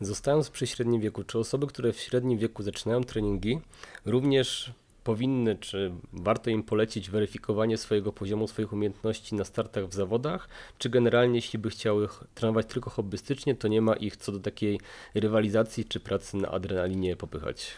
Zostając 0.00 0.50
przy 0.50 0.66
średnim 0.66 1.00
wieku, 1.00 1.24
czy 1.24 1.38
osoby, 1.38 1.66
które 1.66 1.92
w 1.92 2.00
średnim 2.00 2.38
wieku 2.38 2.62
zaczynają 2.62 3.04
treningi, 3.04 3.60
również 4.04 4.72
powinny, 5.04 5.56
czy 5.56 5.92
warto 6.12 6.50
im 6.50 6.62
polecić 6.62 7.10
weryfikowanie 7.10 7.78
swojego 7.78 8.12
poziomu, 8.12 8.48
swoich 8.48 8.72
umiejętności 8.72 9.34
na 9.34 9.44
startach 9.44 9.86
w 9.86 9.94
zawodach, 9.94 10.48
czy 10.78 10.88
generalnie 10.90 11.34
jeśli 11.34 11.58
by 11.58 11.70
chciały 11.70 12.08
trenować 12.34 12.66
tylko 12.66 12.90
hobbystycznie, 12.90 13.54
to 13.54 13.68
nie 13.68 13.80
ma 13.80 13.94
ich 13.94 14.16
co 14.16 14.32
do 14.32 14.40
takiej 14.40 14.80
rywalizacji 15.14 15.84
czy 15.84 16.00
pracy 16.00 16.36
na 16.36 16.48
adrenalinie 16.50 17.16
popychać? 17.16 17.76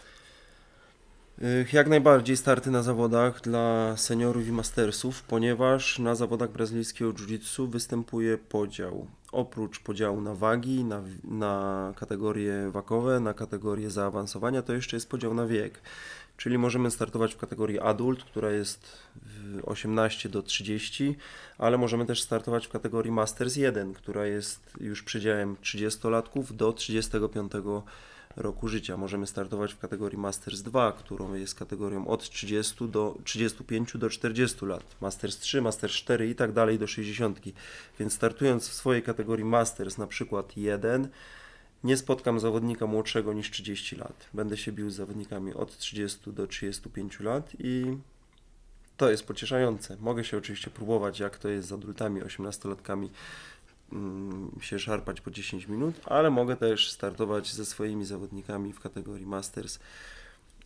Jak 1.73 1.87
najbardziej 1.87 2.37
starty 2.37 2.71
na 2.71 2.83
zawodach 2.83 3.41
dla 3.41 3.97
seniorów 3.97 4.47
i 4.47 4.51
mastersów, 4.51 5.23
ponieważ 5.23 5.99
na 5.99 6.15
zawodach 6.15 6.51
brazylijskiego 6.51 7.13
jiu-jitsu 7.13 7.69
występuje 7.69 8.37
podział. 8.37 9.07
Oprócz 9.31 9.79
podziału 9.79 10.21
na 10.21 10.35
wagi, 10.35 10.83
na, 10.83 11.01
na 11.23 11.93
kategorie 11.95 12.71
wakowe, 12.71 13.19
na 13.19 13.33
kategorie 13.33 13.89
zaawansowania, 13.89 14.61
to 14.61 14.73
jeszcze 14.73 14.95
jest 14.95 15.09
podział 15.09 15.33
na 15.33 15.45
wiek. 15.45 15.81
Czyli 16.37 16.57
możemy 16.57 16.91
startować 16.91 17.33
w 17.33 17.37
kategorii 17.37 17.79
adult, 17.79 18.23
która 18.23 18.51
jest 18.51 18.97
18 19.63 20.29
do 20.29 20.41
30, 20.41 21.15
ale 21.57 21.77
możemy 21.77 22.05
też 22.05 22.21
startować 22.21 22.67
w 22.67 22.69
kategorii 22.69 23.11
Masters 23.11 23.55
1, 23.55 23.93
która 23.93 24.25
jest 24.25 24.61
już 24.79 25.03
przedziałem 25.03 25.55
30-latków 25.55 26.51
do 26.51 26.73
35 26.73 27.51
roku 28.35 28.67
życia. 28.67 28.97
Możemy 28.97 29.27
startować 29.27 29.73
w 29.73 29.79
kategorii 29.79 30.17
Masters 30.17 30.61
2, 30.61 30.91
którą 30.91 31.33
jest 31.33 31.55
kategorią 31.55 32.07
od 32.07 32.29
30 32.29 32.87
do 32.87 33.17
35 33.23 33.97
do 33.97 34.09
40 34.09 34.65
lat. 34.65 34.83
Masters 35.01 35.37
3, 35.37 35.61
Masters 35.61 35.93
4 35.93 36.29
i 36.29 36.35
tak 36.35 36.51
dalej 36.51 36.79
do 36.79 36.87
60. 36.87 37.39
Więc 37.99 38.13
startując 38.13 38.69
w 38.69 38.73
swojej 38.73 39.03
kategorii 39.03 39.45
Masters 39.45 39.97
na 39.97 40.07
przykład 40.07 40.57
1, 40.57 41.07
nie 41.87 41.97
spotkam 41.97 42.39
zawodnika 42.39 42.87
młodszego 42.87 43.33
niż 43.33 43.51
30 43.51 43.95
lat. 43.95 44.29
Będę 44.33 44.57
się 44.57 44.71
bił 44.71 44.89
z 44.89 44.95
zawodnikami 44.95 45.53
od 45.53 45.77
30 45.77 46.31
do 46.31 46.47
35 46.47 47.19
lat 47.19 47.51
i 47.59 47.97
to 48.97 49.11
jest 49.11 49.27
pocieszające. 49.27 49.97
Mogę 49.99 50.23
się 50.23 50.37
oczywiście 50.37 50.71
próbować, 50.71 51.19
jak 51.19 51.37
to 51.37 51.49
jest 51.49 51.67
z 51.67 51.71
adultami, 51.71 52.21
18-latkami 52.21 53.09
mm, 53.91 54.51
się 54.61 54.79
szarpać 54.79 55.21
po 55.21 55.31
10 55.31 55.67
minut, 55.67 55.95
ale 56.05 56.29
mogę 56.29 56.57
też 56.57 56.91
startować 56.91 57.53
ze 57.53 57.65
swoimi 57.65 58.05
zawodnikami 58.05 58.73
w 58.73 58.79
kategorii 58.79 59.25
Masters 59.25 59.79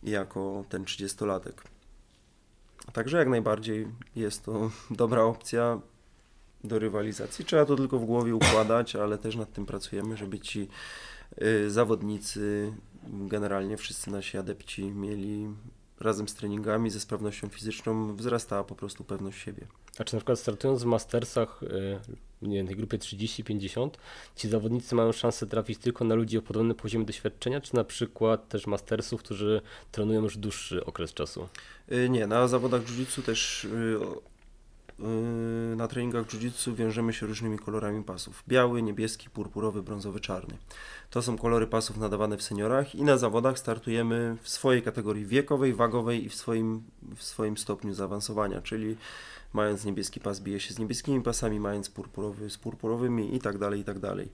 jako 0.02 0.64
ten 0.68 0.84
30-latek. 0.84 1.52
Także 2.92 3.18
jak 3.18 3.28
najbardziej 3.28 3.86
jest 4.16 4.44
to 4.44 4.70
dobra 4.90 5.22
opcja 5.22 5.80
do 6.64 6.78
rywalizacji. 6.78 7.44
Trzeba 7.44 7.64
to 7.64 7.76
tylko 7.76 7.98
w 7.98 8.04
głowie 8.04 8.34
układać, 8.34 8.96
ale 8.96 9.18
też 9.18 9.36
nad 9.36 9.52
tym 9.52 9.66
pracujemy, 9.66 10.16
żeby 10.16 10.38
ci 10.38 10.68
zawodnicy, 11.68 12.72
generalnie 13.06 13.76
wszyscy 13.76 14.10
nasi 14.10 14.38
adepci 14.38 14.84
mieli 14.84 15.48
razem 16.00 16.28
z 16.28 16.34
treningami, 16.34 16.90
ze 16.90 17.00
sprawnością 17.00 17.48
fizyczną 17.48 18.16
wzrastała 18.16 18.64
po 18.64 18.74
prostu 18.74 19.04
pewność 19.04 19.38
siebie. 19.38 19.66
A 19.98 20.04
czy 20.04 20.14
na 20.14 20.20
przykład 20.20 20.38
startując 20.38 20.82
w 20.82 20.86
Mastersach, 20.86 21.62
y, 21.62 22.00
nie 22.42 22.56
wiem, 22.56 22.66
tej 22.66 22.76
grupie 22.76 22.98
30-50, 22.98 23.90
ci 24.36 24.48
zawodnicy 24.48 24.94
mają 24.94 25.12
szansę 25.12 25.46
trafić 25.46 25.78
tylko 25.78 26.04
na 26.04 26.14
ludzi 26.14 26.38
o 26.38 26.42
podobnym 26.42 26.76
poziomie 26.76 27.04
doświadczenia, 27.04 27.60
czy 27.60 27.74
na 27.74 27.84
przykład 27.84 28.48
też 28.48 28.66
Mastersów, 28.66 29.22
którzy 29.22 29.62
trenują 29.92 30.22
już 30.22 30.36
dłuższy 30.36 30.84
okres 30.84 31.14
czasu? 31.14 31.48
Y, 31.92 32.08
Nie, 32.08 32.26
na 32.26 32.48
zawodach 32.48 32.82
jiu-jitsu 32.82 33.22
też 33.22 33.64
y, 33.64 33.68
y, 33.68 34.31
na 35.76 35.88
treningach 35.88 36.26
jiu-jitsu 36.26 36.74
wiążemy 36.74 37.12
się 37.12 37.26
różnymi 37.26 37.58
kolorami 37.58 38.04
pasów. 38.04 38.44
Biały, 38.48 38.82
niebieski, 38.82 39.30
purpurowy, 39.30 39.82
brązowy, 39.82 40.20
czarny. 40.20 40.56
To 41.10 41.22
są 41.22 41.38
kolory 41.38 41.66
pasów 41.66 41.96
nadawane 41.96 42.36
w 42.36 42.42
seniorach 42.42 42.94
i 42.94 43.02
na 43.02 43.18
zawodach 43.18 43.58
startujemy 43.58 44.36
w 44.42 44.48
swojej 44.48 44.82
kategorii 44.82 45.26
wiekowej, 45.26 45.74
wagowej 45.74 46.24
i 46.24 46.28
w 46.28 46.34
swoim, 46.34 46.82
w 47.16 47.22
swoim 47.22 47.56
stopniu 47.56 47.94
zaawansowania, 47.94 48.60
czyli 48.60 48.96
mając 49.52 49.84
niebieski 49.84 50.20
pas 50.20 50.40
bije 50.40 50.60
się 50.60 50.74
z 50.74 50.78
niebieskimi 50.78 51.22
pasami, 51.22 51.60
mając 51.60 51.90
purpurowy 51.90 52.50
z 52.50 52.58
purpurowymi 52.58 53.36
i 53.36 53.40
tak 53.40 53.58
dalej, 53.58 53.80
i 53.80 53.84
tak 53.84 53.98
dalej. 53.98 54.28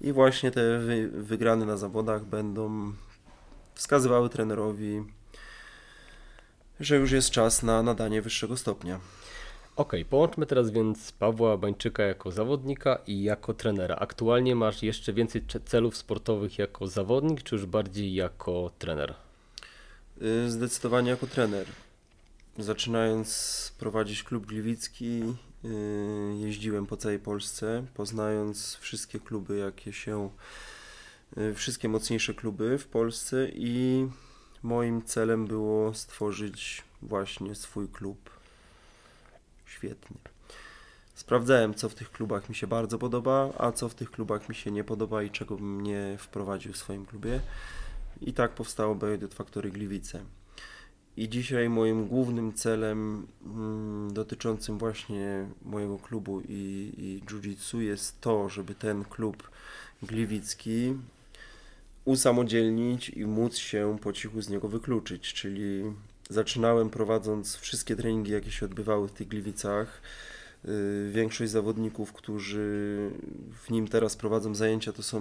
I 0.00 0.12
właśnie 0.12 0.50
te 0.50 0.78
wy, 0.78 1.08
wygrane 1.08 1.66
na 1.66 1.76
zawodach 1.76 2.24
będą 2.24 2.92
wskazywały 3.74 4.28
trenerowi, 4.28 5.04
że 6.80 6.96
już 6.96 7.12
jest 7.12 7.30
czas 7.30 7.62
na 7.62 7.82
nadanie 7.82 8.22
wyższego 8.22 8.56
stopnia. 8.56 9.00
Okej, 9.76 10.04
połączmy 10.04 10.46
teraz 10.46 10.70
więc 10.70 11.12
Pawła 11.12 11.56
Bańczyka 11.56 12.02
jako 12.02 12.32
zawodnika 12.32 12.98
i 13.06 13.22
jako 13.22 13.54
trenera. 13.54 13.96
Aktualnie 13.96 14.54
masz 14.54 14.82
jeszcze 14.82 15.12
więcej 15.12 15.44
celów 15.64 15.96
sportowych 15.96 16.58
jako 16.58 16.86
zawodnik, 16.86 17.42
czy 17.42 17.54
już 17.54 17.66
bardziej 17.66 18.14
jako 18.14 18.70
trener? 18.78 19.14
Y, 20.22 20.50
Zdecydowanie 20.50 21.10
jako 21.10 21.26
trener. 21.26 21.66
Zaczynając 22.58 23.72
prowadzić 23.78 24.22
klub 24.22 24.46
gliwicki, 24.46 25.22
y, 25.64 25.68
jeździłem 26.36 26.86
po 26.86 26.96
całej 26.96 27.18
Polsce, 27.18 27.84
poznając 27.94 28.76
wszystkie 28.76 29.20
kluby, 29.20 29.56
jakie 29.56 29.92
się, 29.92 30.30
y, 31.38 31.54
wszystkie 31.54 31.88
mocniejsze 31.88 32.34
kluby 32.34 32.78
w 32.78 32.86
Polsce 32.86 33.48
i 33.54 34.08
moim 34.62 35.02
celem 35.02 35.46
było 35.46 35.94
stworzyć 35.94 36.84
właśnie 37.02 37.54
swój 37.54 37.88
klub. 37.88 38.35
Świetnie. 39.66 40.16
Sprawdzałem, 41.14 41.74
co 41.74 41.88
w 41.88 41.94
tych 41.94 42.10
klubach 42.12 42.48
mi 42.48 42.54
się 42.54 42.66
bardzo 42.66 42.98
podoba, 42.98 43.52
a 43.58 43.72
co 43.72 43.88
w 43.88 43.94
tych 43.94 44.10
klubach 44.10 44.48
mi 44.48 44.54
się 44.54 44.70
nie 44.70 44.84
podoba 44.84 45.22
i 45.22 45.30
czego 45.30 45.56
bym 45.56 45.80
nie 45.80 46.16
wprowadził 46.18 46.72
w 46.72 46.76
swoim 46.76 47.06
klubie. 47.06 47.40
I 48.20 48.32
tak 48.32 48.50
powstało 48.50 48.94
BJJ 48.94 49.26
Factory 49.34 49.70
Gliwice. 49.70 50.20
I 51.16 51.28
dzisiaj 51.28 51.68
moim 51.68 52.06
głównym 52.06 52.52
celem 52.52 53.26
mm, 53.46 54.12
dotyczącym 54.12 54.78
właśnie 54.78 55.46
mojego 55.64 55.98
klubu 55.98 56.40
i, 56.40 56.92
i 56.98 57.22
jiu-jitsu 57.26 57.78
jest 57.78 58.20
to, 58.20 58.48
żeby 58.48 58.74
ten 58.74 59.04
klub 59.04 59.50
gliwicki 60.02 60.94
usamodzielnić 62.04 63.08
i 63.08 63.26
móc 63.26 63.56
się 63.56 63.96
po 64.02 64.12
cichu 64.12 64.42
z 64.42 64.48
niego 64.48 64.68
wykluczyć. 64.68 65.34
Czyli 65.34 65.82
zaczynałem 66.30 66.90
prowadząc 66.90 67.56
wszystkie 67.56 67.96
treningi, 67.96 68.32
jakie 68.32 68.50
się 68.50 68.66
odbywały 68.66 69.08
w 69.08 69.12
tych 69.12 69.28
Gliwicach. 69.28 70.02
Y, 70.64 71.10
Większość 71.12 71.50
zawodników, 71.50 72.12
którzy 72.12 73.10
w 73.66 73.70
nim 73.70 73.88
teraz 73.88 74.16
prowadzą 74.16 74.54
zajęcia, 74.54 74.92
to 74.92 75.02
są, 75.02 75.20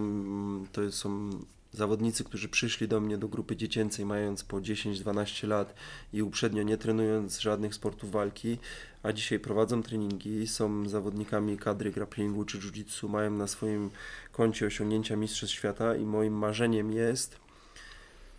to 0.72 0.92
są 0.92 1.30
zawodnicy, 1.76 2.24
którzy 2.24 2.50
przyszli 2.50 2.88
do 2.88 3.00
mnie 3.02 3.18
do 3.18 3.28
grupy 3.28 3.56
dziecięcej 3.56 4.06
mając 4.06 4.44
po 4.44 4.58
10-12 4.58 5.48
lat 5.48 5.76
i 6.14 6.22
uprzednio 6.22 6.64
nie 6.64 6.78
trenując 6.78 7.40
żadnych 7.40 7.76
sportów 7.76 8.12
walki, 8.12 8.58
a 9.04 9.14
dzisiaj 9.14 9.40
prowadzą 9.40 9.84
treningi, 9.84 10.48
są 10.48 10.90
zawodnikami 10.90 11.58
kadry 11.58 11.92
grapplingu 11.92 12.46
czy 12.46 12.58
jiu-jitsu, 12.58 13.10
mają 13.10 13.32
na 13.32 13.48
swoim 13.48 13.90
koncie 14.32 14.66
osiągnięcia 14.66 15.16
Mistrzostw 15.16 15.56
Świata 15.56 15.96
i 15.96 16.06
moim 16.06 16.34
marzeniem 16.34 16.92
jest 16.92 17.45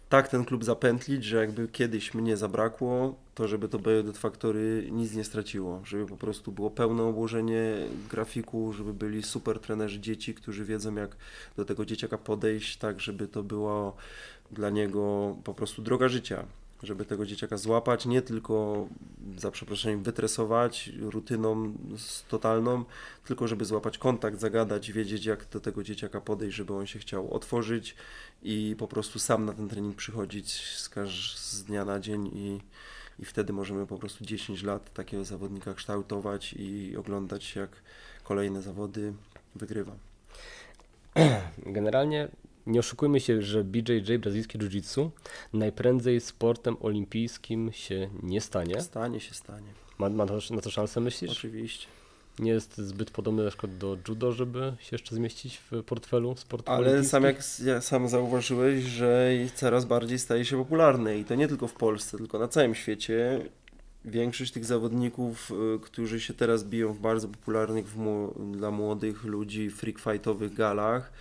tak 0.09 0.29
ten 0.29 0.45
klub 0.45 0.65
zapętlić, 0.65 1.25
że 1.25 1.37
jakby 1.37 1.69
kiedyś 1.69 2.15
mnie 2.15 2.37
zabrakło, 2.37 3.15
to 3.35 3.49
żeby 3.49 3.69
to 3.69 3.79
BJJ 3.79 4.13
Factory 4.15 4.89
nic 4.93 5.15
nie 5.15 5.25
straciło, 5.25 5.83
żeby 5.85 6.07
po 6.07 6.17
prostu 6.17 6.53
było 6.53 6.71
pełne 6.71 7.03
obłożenie 7.03 7.75
grafiku, 8.11 8.73
żeby 8.73 8.95
byli 8.95 9.23
super 9.23 9.61
trenerzy 9.61 10.01
dzieci, 10.01 10.35
którzy 10.35 10.65
wiedzą 10.65 10.95
jak 10.95 11.17
do 11.57 11.65
tego 11.65 11.85
dzieciaka 11.85 12.19
podejść, 12.19 12.77
tak 12.77 13.01
żeby 13.01 13.29
to 13.29 13.43
było 13.43 13.97
dla 14.51 14.71
niego 14.71 15.37
po 15.45 15.55
prostu 15.55 15.83
droga 15.83 16.09
życia, 16.09 16.45
żeby 16.87 17.05
tego 17.05 17.27
dzieciaka 17.27 17.57
złapać, 17.57 18.07
nie 18.07 18.23
tylko 18.23 18.87
za 19.39 19.51
przeproszeniem 19.51 20.03
wytresować 20.03 20.91
rutyną 21.01 21.73
totalną, 22.29 22.85
tylko 23.25 23.49
żeby 23.49 23.65
złapać 23.65 23.99
kontakt, 23.99 24.41
zagadać, 24.41 24.93
wiedzieć 24.93 25.25
jak 25.25 25.49
do 25.49 25.61
tego 25.61 25.83
dzieciaka 25.83 26.21
podejść, 26.21 26.57
żeby 26.57 26.75
on 26.75 26.87
się 26.87 26.99
chciał 26.99 27.35
otworzyć 27.35 27.95
i 28.43 28.77
po 28.79 28.89
prostu 28.89 29.19
sam 29.19 29.45
na 29.45 29.53
ten 29.53 29.69
trening 29.69 29.97
przychodzić 29.97 30.53
z, 30.53 30.91
z 31.37 31.65
dnia 31.65 31.85
na 31.85 32.01
dzień 32.01 32.31
i, 32.35 32.61
i 33.19 33.25
wtedy 33.25 33.53
możemy 33.53 33.87
po 33.87 33.99
prostu 33.99 34.25
10 34.25 34.63
lat 34.63 34.93
takiego 34.93 35.25
zawodnika 35.25 35.75
kształtować 35.75 36.53
i 36.59 36.97
oglądać 36.97 37.57
jak 37.57 37.71
kolejne 38.25 38.63
zawody 38.63 39.13
wygrywa. 39.55 39.97
Generalnie 41.77 42.29
nie 42.67 42.81
oszukujmy 42.81 43.21
się, 43.21 43.43
że 43.43 43.65
BJJ, 43.65 44.19
brazylijskie 44.19 44.59
jiu-jitsu, 44.59 45.11
najprędzej 45.53 46.21
sportem 46.21 46.77
olimpijskim 46.81 47.73
się 47.73 48.11
nie 48.23 48.41
stanie. 48.41 48.81
Stanie 48.81 49.21
się, 49.21 49.35
stanie. 49.35 49.69
Ma, 49.99 50.09
ma 50.09 50.27
to, 50.27 50.39
na 50.51 50.61
to 50.61 50.71
szansę 50.71 51.01
myślisz? 51.01 51.31
Oczywiście. 51.31 51.87
Nie 52.39 52.51
jest 52.51 52.79
zbyt 52.79 53.11
podobny 53.11 53.45
na 53.45 53.51
przykład 53.51 53.79
do 53.79 53.99
judo, 54.09 54.33
żeby 54.33 54.73
się 54.79 54.89
jeszcze 54.93 55.15
zmieścić 55.15 55.61
w 55.71 55.83
portfelu 55.83 56.37
sportu 56.37 56.73
Ale 56.73 57.05
sam 57.05 57.25
jak 57.25 57.45
sam 57.81 58.09
zauważyłeś, 58.09 58.85
że 58.85 59.31
coraz 59.55 59.85
bardziej 59.85 60.19
staje 60.19 60.45
się 60.45 60.59
popularne 60.59 61.19
i 61.19 61.25
to 61.25 61.35
nie 61.35 61.49
tylko 61.49 61.69
w 61.69 61.73
Polsce, 61.73 62.19
tylko 62.19 62.39
na 62.39 62.49
całym 62.49 62.75
świecie. 62.75 63.41
Większość 64.05 64.53
tych 64.53 64.65
zawodników, 64.65 65.53
y, 65.77 65.81
którzy 65.81 66.21
się 66.21 66.35
teraz 66.35 66.65
biją 66.65 66.93
w 66.93 66.99
bardzo 66.99 67.29
popularnych 67.29 67.89
w 67.89 68.33
dla 68.57 68.71
młodych 68.71 69.25
ludzi 69.25 69.71
freak 69.71 69.99
fightowych 69.99 70.55
galach, 70.55 71.13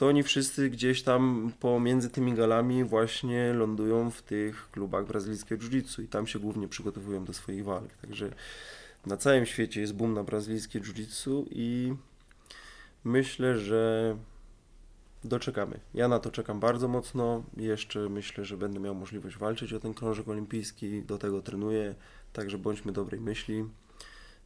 to 0.00 0.06
oni 0.06 0.22
wszyscy 0.22 0.70
gdzieś 0.70 1.02
tam 1.02 1.52
pomiędzy 1.60 2.10
tymi 2.10 2.34
galami 2.34 2.84
właśnie 2.84 3.52
lądują 3.52 4.10
w 4.10 4.22
tych 4.22 4.70
klubach 4.70 5.06
brazylijskiego 5.06 5.64
jiu-jitsu 5.64 6.02
i 6.02 6.08
tam 6.08 6.26
się 6.26 6.38
głównie 6.38 6.68
przygotowują 6.68 7.24
do 7.24 7.32
swoich 7.32 7.64
walk. 7.64 7.92
Także 8.02 8.32
na 9.06 9.16
całym 9.16 9.46
świecie 9.46 9.80
jest 9.80 9.94
boom 9.94 10.14
na 10.14 10.24
brazylijskie 10.24 10.80
jiu-jitsu 10.80 11.44
i 11.50 11.94
myślę, 13.04 13.58
że 13.58 14.16
doczekamy. 15.24 15.80
Ja 15.94 16.08
na 16.08 16.18
to 16.18 16.30
czekam 16.30 16.60
bardzo 16.60 16.88
mocno. 16.88 17.42
Jeszcze 17.56 18.08
myślę, 18.08 18.44
że 18.44 18.56
będę 18.56 18.80
miał 18.80 18.94
możliwość 18.94 19.36
walczyć 19.36 19.72
o 19.72 19.80
ten 19.80 19.94
krążek 19.94 20.28
olimpijski. 20.28 21.02
Do 21.02 21.18
tego 21.18 21.42
trenuję, 21.42 21.94
także 22.32 22.58
bądźmy 22.58 22.92
dobrej 22.92 23.20
myśli. 23.20 23.64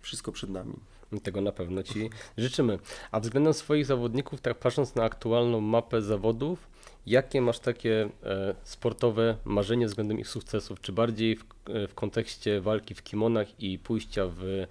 Wszystko 0.00 0.32
przed 0.32 0.50
nami. 0.50 0.74
Tego 1.20 1.40
na 1.40 1.52
pewno 1.52 1.82
Ci 1.82 2.10
życzymy. 2.38 2.78
A 3.10 3.20
względem 3.20 3.54
swoich 3.54 3.86
zawodników, 3.86 4.40
tak 4.40 4.58
patrząc 4.58 4.94
na 4.94 5.04
aktualną 5.04 5.60
mapę 5.60 6.02
zawodów, 6.02 6.68
jakie 7.06 7.40
masz 7.40 7.58
takie 7.58 8.08
e, 8.22 8.54
sportowe 8.64 9.36
marzenie 9.44 9.86
względem 9.86 10.18
ich 10.18 10.28
sukcesów? 10.28 10.80
Czy 10.80 10.92
bardziej 10.92 11.36
w, 11.36 11.44
e, 11.70 11.88
w 11.88 11.94
kontekście 11.94 12.60
walki 12.60 12.94
w 12.94 13.02
kimonach 13.02 13.62
i 13.62 13.78
pójścia 13.78 14.22
w 14.26 14.66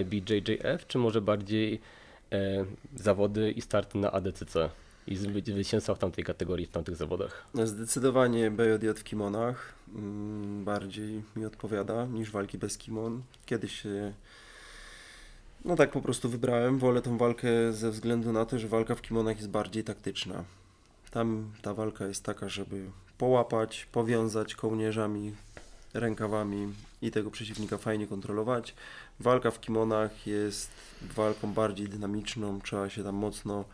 IBJJF, 0.00 0.86
czy 0.88 0.98
może 0.98 1.20
bardziej 1.20 1.80
e, 2.32 2.64
zawody 2.96 3.50
i 3.50 3.60
starty 3.60 3.98
na 3.98 4.12
ADCC 4.12 4.70
i 5.06 5.16
zwy- 5.16 5.52
zwycięstwa 5.52 5.94
w 5.94 5.98
tamtej 5.98 6.24
kategorii, 6.24 6.66
w 6.66 6.70
tamtych 6.70 6.96
zawodach? 6.96 7.46
Zdecydowanie 7.64 8.50
BJJ 8.50 8.88
w 8.96 9.04
kimonach 9.04 9.74
mm, 9.94 10.64
bardziej 10.64 11.22
mi 11.36 11.44
odpowiada 11.44 12.06
niż 12.06 12.30
walki 12.30 12.58
bez 12.58 12.78
kimon. 12.78 13.22
Kiedyś 13.46 13.82
no 15.66 15.76
tak 15.76 15.90
po 15.90 16.00
prostu 16.00 16.28
wybrałem. 16.28 16.78
Wolę 16.78 17.02
tą 17.02 17.18
walkę 17.18 17.72
ze 17.72 17.90
względu 17.90 18.32
na 18.32 18.44
to, 18.44 18.58
że 18.58 18.68
walka 18.68 18.94
w 18.94 19.02
kimonach 19.02 19.36
jest 19.36 19.50
bardziej 19.50 19.84
taktyczna. 19.84 20.44
Tam 21.10 21.52
ta 21.62 21.74
walka 21.74 22.06
jest 22.06 22.24
taka, 22.24 22.48
żeby 22.48 22.90
połapać, 23.18 23.88
powiązać 23.92 24.54
kołnierzami, 24.54 25.32
rękawami 25.94 26.72
i 27.02 27.10
tego 27.10 27.30
przeciwnika 27.30 27.78
fajnie 27.78 28.06
kontrolować. 28.06 28.74
Walka 29.20 29.50
w 29.50 29.60
kimonach 29.60 30.26
jest 30.26 30.70
walką 31.16 31.52
bardziej 31.52 31.88
dynamiczną, 31.88 32.60
trzeba 32.60 32.90
się 32.90 33.04
tam 33.04 33.14
mocno 33.14 33.64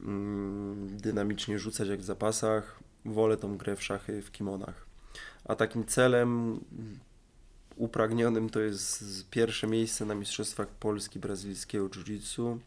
mm, 0.00 0.96
dynamicznie 0.96 1.58
rzucać 1.58 1.88
jak 1.88 2.00
w 2.00 2.04
zapasach. 2.04 2.78
Wolę 3.04 3.36
tą 3.36 3.56
grę 3.56 3.76
w 3.76 3.82
szachy 3.82 4.22
w 4.22 4.32
kimonach. 4.32 4.86
A 5.44 5.54
takim 5.56 5.86
celem 5.86 6.60
upragnionym 7.76 8.50
to 8.50 8.60
jest 8.60 9.04
pierwsze 9.30 9.66
miejsce 9.66 10.04
na 10.04 10.14
Mistrzostwach 10.14 10.68
Polski 10.68 11.18
Brazylijskiego 11.18 11.88
Jiu-Jitsu, 11.88 12.58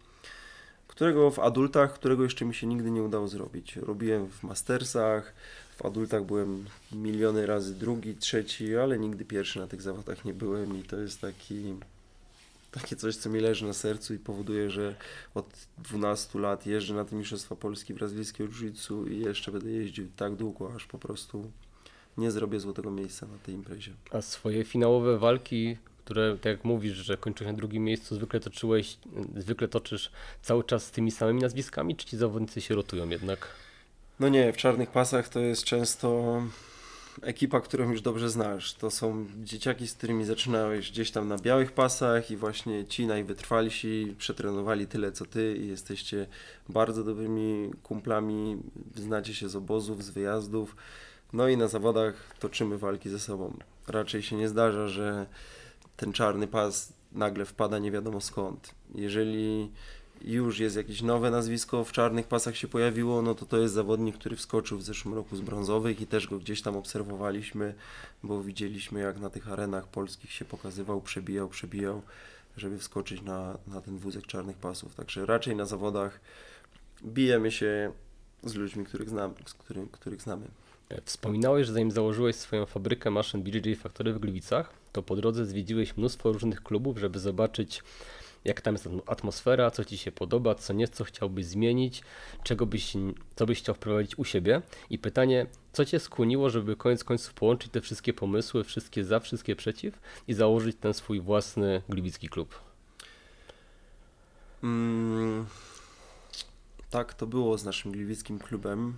którego 0.87 1.31
w 1.31 1.39
adultach, 1.39 1.93
którego 1.93 2.23
jeszcze 2.23 2.45
mi 2.45 2.55
się 2.55 2.67
nigdy 2.67 2.91
nie 2.91 3.03
udało 3.03 3.27
zrobić. 3.27 3.75
Robiłem 3.75 4.29
w 4.29 4.43
Mastersach, 4.43 5.33
w 5.77 5.85
adultach 5.85 6.23
byłem 6.23 6.65
miliony 6.91 7.45
razy 7.45 7.75
drugi, 7.75 8.15
trzeci, 8.15 8.77
ale 8.77 8.99
nigdy 8.99 9.25
pierwszy 9.25 9.59
na 9.59 9.67
tych 9.67 9.81
zawodach 9.81 10.25
nie 10.25 10.33
byłem 10.33 10.79
i 10.79 10.83
to 10.83 10.97
jest 10.97 11.21
taki 11.21 11.75
takie 12.71 12.95
coś, 12.95 13.15
co 13.15 13.29
mi 13.29 13.39
leży 13.39 13.65
na 13.65 13.73
sercu 13.73 14.13
i 14.13 14.19
powoduje, 14.19 14.69
że 14.69 14.95
od 15.33 15.45
12 15.77 16.39
lat 16.39 16.65
jeżdżę 16.65 16.93
na 16.93 17.05
te 17.05 17.15
Mistrzostwa 17.15 17.55
Polski 17.55 17.93
Brazylijskiego 17.93 18.49
Jiu-Jitsu 18.49 19.11
i 19.11 19.19
jeszcze 19.19 19.51
będę 19.51 19.71
jeździł 19.71 20.07
tak 20.15 20.35
długo, 20.35 20.73
aż 20.75 20.85
po 20.85 20.99
prostu 20.99 21.51
nie 22.17 22.31
zrobię 22.31 22.59
złotego 22.59 22.91
miejsca 22.91 23.25
na 23.25 23.37
tej 23.37 23.55
imprezie. 23.55 23.91
A 24.11 24.21
swoje 24.21 24.63
finałowe 24.63 25.17
walki, 25.17 25.77
które 26.05 26.33
tak 26.33 26.45
jak 26.45 26.63
mówisz, 26.63 26.97
że 26.97 27.17
kończysz 27.17 27.47
na 27.47 27.53
drugim 27.53 27.83
miejscu, 27.83 28.15
zwykle 28.15 28.39
toczyłeś, 28.39 28.97
zwykle 29.37 29.67
toczysz 29.67 30.11
cały 30.41 30.63
czas 30.63 30.85
z 30.85 30.91
tymi 30.91 31.11
samymi 31.11 31.41
nazwiskami, 31.41 31.95
czy 31.95 32.05
ci 32.05 32.17
zawodnicy 32.17 32.61
się 32.61 32.75
rotują 32.75 33.09
jednak? 33.09 33.47
No 34.19 34.29
nie, 34.29 34.53
w 34.53 34.57
czarnych 34.57 34.89
pasach 34.89 35.29
to 35.29 35.39
jest 35.39 35.63
często 35.63 36.41
ekipa, 37.21 37.61
którą 37.61 37.91
już 37.91 38.01
dobrze 38.01 38.29
znasz. 38.29 38.73
To 38.73 38.91
są 38.91 39.25
dzieciaki, 39.43 39.87
z 39.87 39.93
którymi 39.93 40.25
zaczynałeś 40.25 40.91
gdzieś 40.91 41.11
tam 41.11 41.27
na 41.27 41.37
białych 41.37 41.71
pasach 41.71 42.31
i 42.31 42.37
właśnie 42.37 42.85
ci 42.85 43.07
najwytrwalsi 43.07 44.15
przetrenowali 44.17 44.87
tyle 44.87 45.11
co 45.11 45.25
ty 45.25 45.57
i 45.57 45.67
jesteście 45.67 46.27
bardzo 46.69 47.03
dobrymi 47.03 47.71
kumplami, 47.83 48.57
znacie 48.95 49.33
się 49.33 49.49
z 49.49 49.55
obozów, 49.55 50.03
z 50.03 50.09
wyjazdów. 50.09 50.75
No 51.33 51.47
i 51.47 51.57
na 51.57 51.67
zawodach 51.67 52.35
toczymy 52.39 52.77
walki 52.77 53.09
ze 53.09 53.19
sobą. 53.19 53.57
Raczej 53.87 54.23
się 54.23 54.35
nie 54.35 54.49
zdarza, 54.49 54.87
że 54.87 55.25
ten 55.97 56.13
czarny 56.13 56.47
pas 56.47 56.93
nagle 57.11 57.45
wpada 57.45 57.79
nie 57.79 57.91
wiadomo 57.91 58.21
skąd. 58.21 58.75
Jeżeli 58.95 59.71
już 60.21 60.59
jest 60.59 60.75
jakieś 60.75 61.01
nowe 61.01 61.31
nazwisko 61.31 61.83
w 61.83 61.91
czarnych 61.91 62.27
pasach 62.27 62.55
się 62.55 62.67
pojawiło, 62.67 63.21
no 63.21 63.35
to 63.35 63.45
to 63.45 63.57
jest 63.57 63.73
zawodnik, 63.73 64.17
który 64.17 64.35
wskoczył 64.35 64.77
w 64.77 64.83
zeszłym 64.83 65.13
roku 65.13 65.35
z 65.35 65.41
brązowych 65.41 66.01
i 66.01 66.07
też 66.07 66.27
go 66.27 66.39
gdzieś 66.39 66.61
tam 66.61 66.77
obserwowaliśmy, 66.77 67.73
bo 68.23 68.43
widzieliśmy 68.43 68.99
jak 68.99 69.19
na 69.19 69.29
tych 69.29 69.51
arenach 69.51 69.87
polskich 69.87 70.31
się 70.31 70.45
pokazywał, 70.45 71.01
przebijał, 71.01 71.49
przebijał, 71.49 72.01
żeby 72.57 72.79
wskoczyć 72.79 73.21
na, 73.21 73.57
na 73.67 73.81
ten 73.81 73.97
wózek 73.97 74.27
czarnych 74.27 74.57
pasów. 74.57 74.95
Także 74.95 75.25
raczej 75.25 75.55
na 75.55 75.65
zawodach 75.65 76.19
bijemy 77.03 77.51
się 77.51 77.91
z 78.43 78.55
ludźmi, 78.55 78.85
których. 78.85 79.09
Z 79.45 79.53
których 79.91 80.21
znamy. 80.21 80.47
Wspominałeś, 81.05 81.67
że 81.67 81.73
zanim 81.73 81.91
założyłeś 81.91 82.35
swoją 82.35 82.65
fabrykę 82.65 83.11
maszyn 83.11 83.43
BJJ 83.43 83.75
Factory 83.75 84.13
w 84.13 84.19
Gliwicach, 84.19 84.73
to 84.91 85.03
po 85.03 85.15
drodze 85.15 85.45
zwiedziłeś 85.45 85.97
mnóstwo 85.97 86.31
różnych 86.31 86.63
klubów, 86.63 86.97
żeby 86.97 87.19
zobaczyć 87.19 87.83
jak 88.45 88.61
tam 88.61 88.73
jest 88.73 88.89
atmosfera, 89.05 89.71
co 89.71 89.85
Ci 89.85 89.97
się 89.97 90.11
podoba, 90.11 90.55
co 90.55 90.73
nie, 90.73 90.87
co 90.87 91.03
chciałbyś 91.03 91.45
zmienić, 91.45 92.03
czego 92.43 92.65
byś, 92.65 92.93
co 93.35 93.45
byś 93.45 93.59
chciał 93.59 93.75
wprowadzić 93.75 94.17
u 94.17 94.25
siebie. 94.25 94.61
I 94.89 94.99
pytanie, 94.99 95.45
co 95.73 95.85
Cię 95.85 95.99
skłoniło, 95.99 96.49
żeby 96.49 96.75
koniec 96.75 97.03
końców 97.03 97.33
połączyć 97.33 97.71
te 97.71 97.81
wszystkie 97.81 98.13
pomysły, 98.13 98.63
wszystkie 98.63 99.03
za, 99.03 99.19
wszystkie 99.19 99.55
przeciw 99.55 99.99
i 100.27 100.33
założyć 100.33 100.77
ten 100.77 100.93
swój 100.93 101.21
własny 101.21 101.81
gliwicki 101.89 102.29
klub? 102.29 102.55
Mm, 104.63 105.45
tak, 106.89 107.13
to 107.13 107.27
było 107.27 107.57
z 107.57 107.65
naszym 107.65 107.91
gliwickim 107.91 108.39
klubem, 108.39 108.97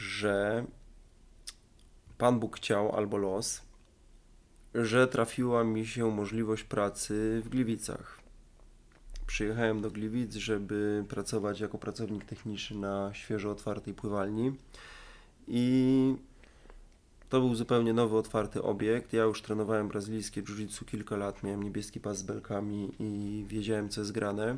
że 0.00 0.64
Pan 2.18 2.40
Bóg 2.40 2.56
chciał 2.56 2.96
albo 2.96 3.16
los, 3.16 3.62
że 4.74 5.08
trafiła 5.08 5.64
mi 5.64 5.86
się 5.86 6.10
możliwość 6.10 6.64
pracy 6.64 7.42
w 7.44 7.48
Gliwicach. 7.48 8.20
Przyjechałem 9.26 9.80
do 9.80 9.90
Gliwic, 9.90 10.34
żeby 10.34 11.04
pracować 11.08 11.60
jako 11.60 11.78
pracownik 11.78 12.24
techniczny 12.24 12.76
na 12.76 13.14
świeżo 13.14 13.50
otwartej 13.50 13.94
pływalni 13.94 14.52
i 15.48 16.16
to 17.28 17.40
był 17.40 17.54
zupełnie 17.54 17.92
nowy, 17.92 18.16
otwarty 18.16 18.62
obiekt. 18.62 19.12
Ja 19.12 19.22
już 19.22 19.42
trenowałem 19.42 19.88
brazylijskie 19.88 20.42
jiu-jitsu 20.42 20.84
kilka 20.84 21.16
lat, 21.16 21.42
miałem 21.42 21.62
niebieski 21.62 22.00
pas 22.00 22.18
z 22.18 22.22
belkami 22.22 22.92
i 23.00 23.44
wiedziałem, 23.48 23.88
co 23.88 24.00
jest 24.00 24.12
grane. 24.12 24.56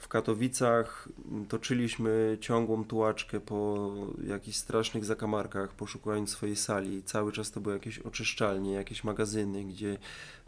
W 0.00 0.08
Katowicach 0.08 1.08
toczyliśmy 1.48 2.38
ciągłą 2.40 2.84
tułaczkę 2.84 3.40
po 3.40 3.90
jakichś 4.26 4.56
strasznych 4.56 5.04
zakamarkach, 5.04 5.72
poszukując 5.72 6.30
swojej 6.30 6.56
sali. 6.56 7.02
Cały 7.02 7.32
czas 7.32 7.50
to 7.50 7.60
były 7.60 7.74
jakieś 7.74 7.98
oczyszczalnie, 7.98 8.72
jakieś 8.72 9.04
magazyny, 9.04 9.64
gdzie 9.64 9.98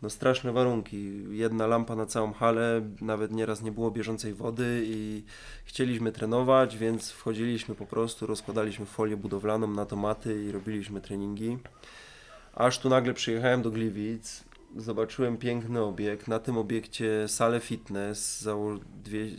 no 0.02 0.10
straszne 0.10 0.52
warunki. 0.52 1.24
Jedna 1.30 1.66
lampa 1.66 1.96
na 1.96 2.06
całą 2.06 2.32
halę, 2.32 2.82
nawet 3.00 3.32
nieraz 3.32 3.62
nie 3.62 3.72
było 3.72 3.90
bieżącej 3.90 4.34
wody 4.34 4.82
i 4.86 5.22
chcieliśmy 5.64 6.12
trenować, 6.12 6.78
więc 6.78 7.10
wchodziliśmy 7.10 7.74
po 7.74 7.86
prostu, 7.86 8.26
rozkładaliśmy 8.26 8.86
folię 8.86 9.16
budowlaną 9.16 9.66
na 9.66 9.86
tomaty 9.86 10.44
i 10.44 10.52
robiliśmy 10.52 11.00
treningi. 11.00 11.58
Aż 12.54 12.78
tu 12.78 12.88
nagle 12.88 13.14
przyjechałem 13.14 13.62
do 13.62 13.70
Gliwic, 13.70 14.44
zobaczyłem 14.76 15.36
piękny 15.36 15.80
obiekt. 15.80 16.28
Na 16.28 16.38
tym 16.38 16.58
obiekcie 16.58 17.28
salę 17.28 17.60
fitness, 17.60 18.48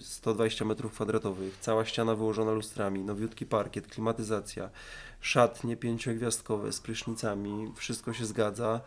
120 0.01 0.65
m2, 0.65 1.34
cała 1.61 1.86
ściana 1.86 2.15
wyłożona 2.15 2.51
lustrami, 2.51 3.03
nowiutki 3.03 3.45
parkiet, 3.45 3.88
klimatyzacja, 3.88 4.69
szatnie 5.21 5.77
pięciogwiazdkowe 5.77 6.71
z 6.71 6.79
prysznicami, 6.79 7.71
wszystko 7.75 8.13
się 8.13 8.25
zgadza. 8.25 8.81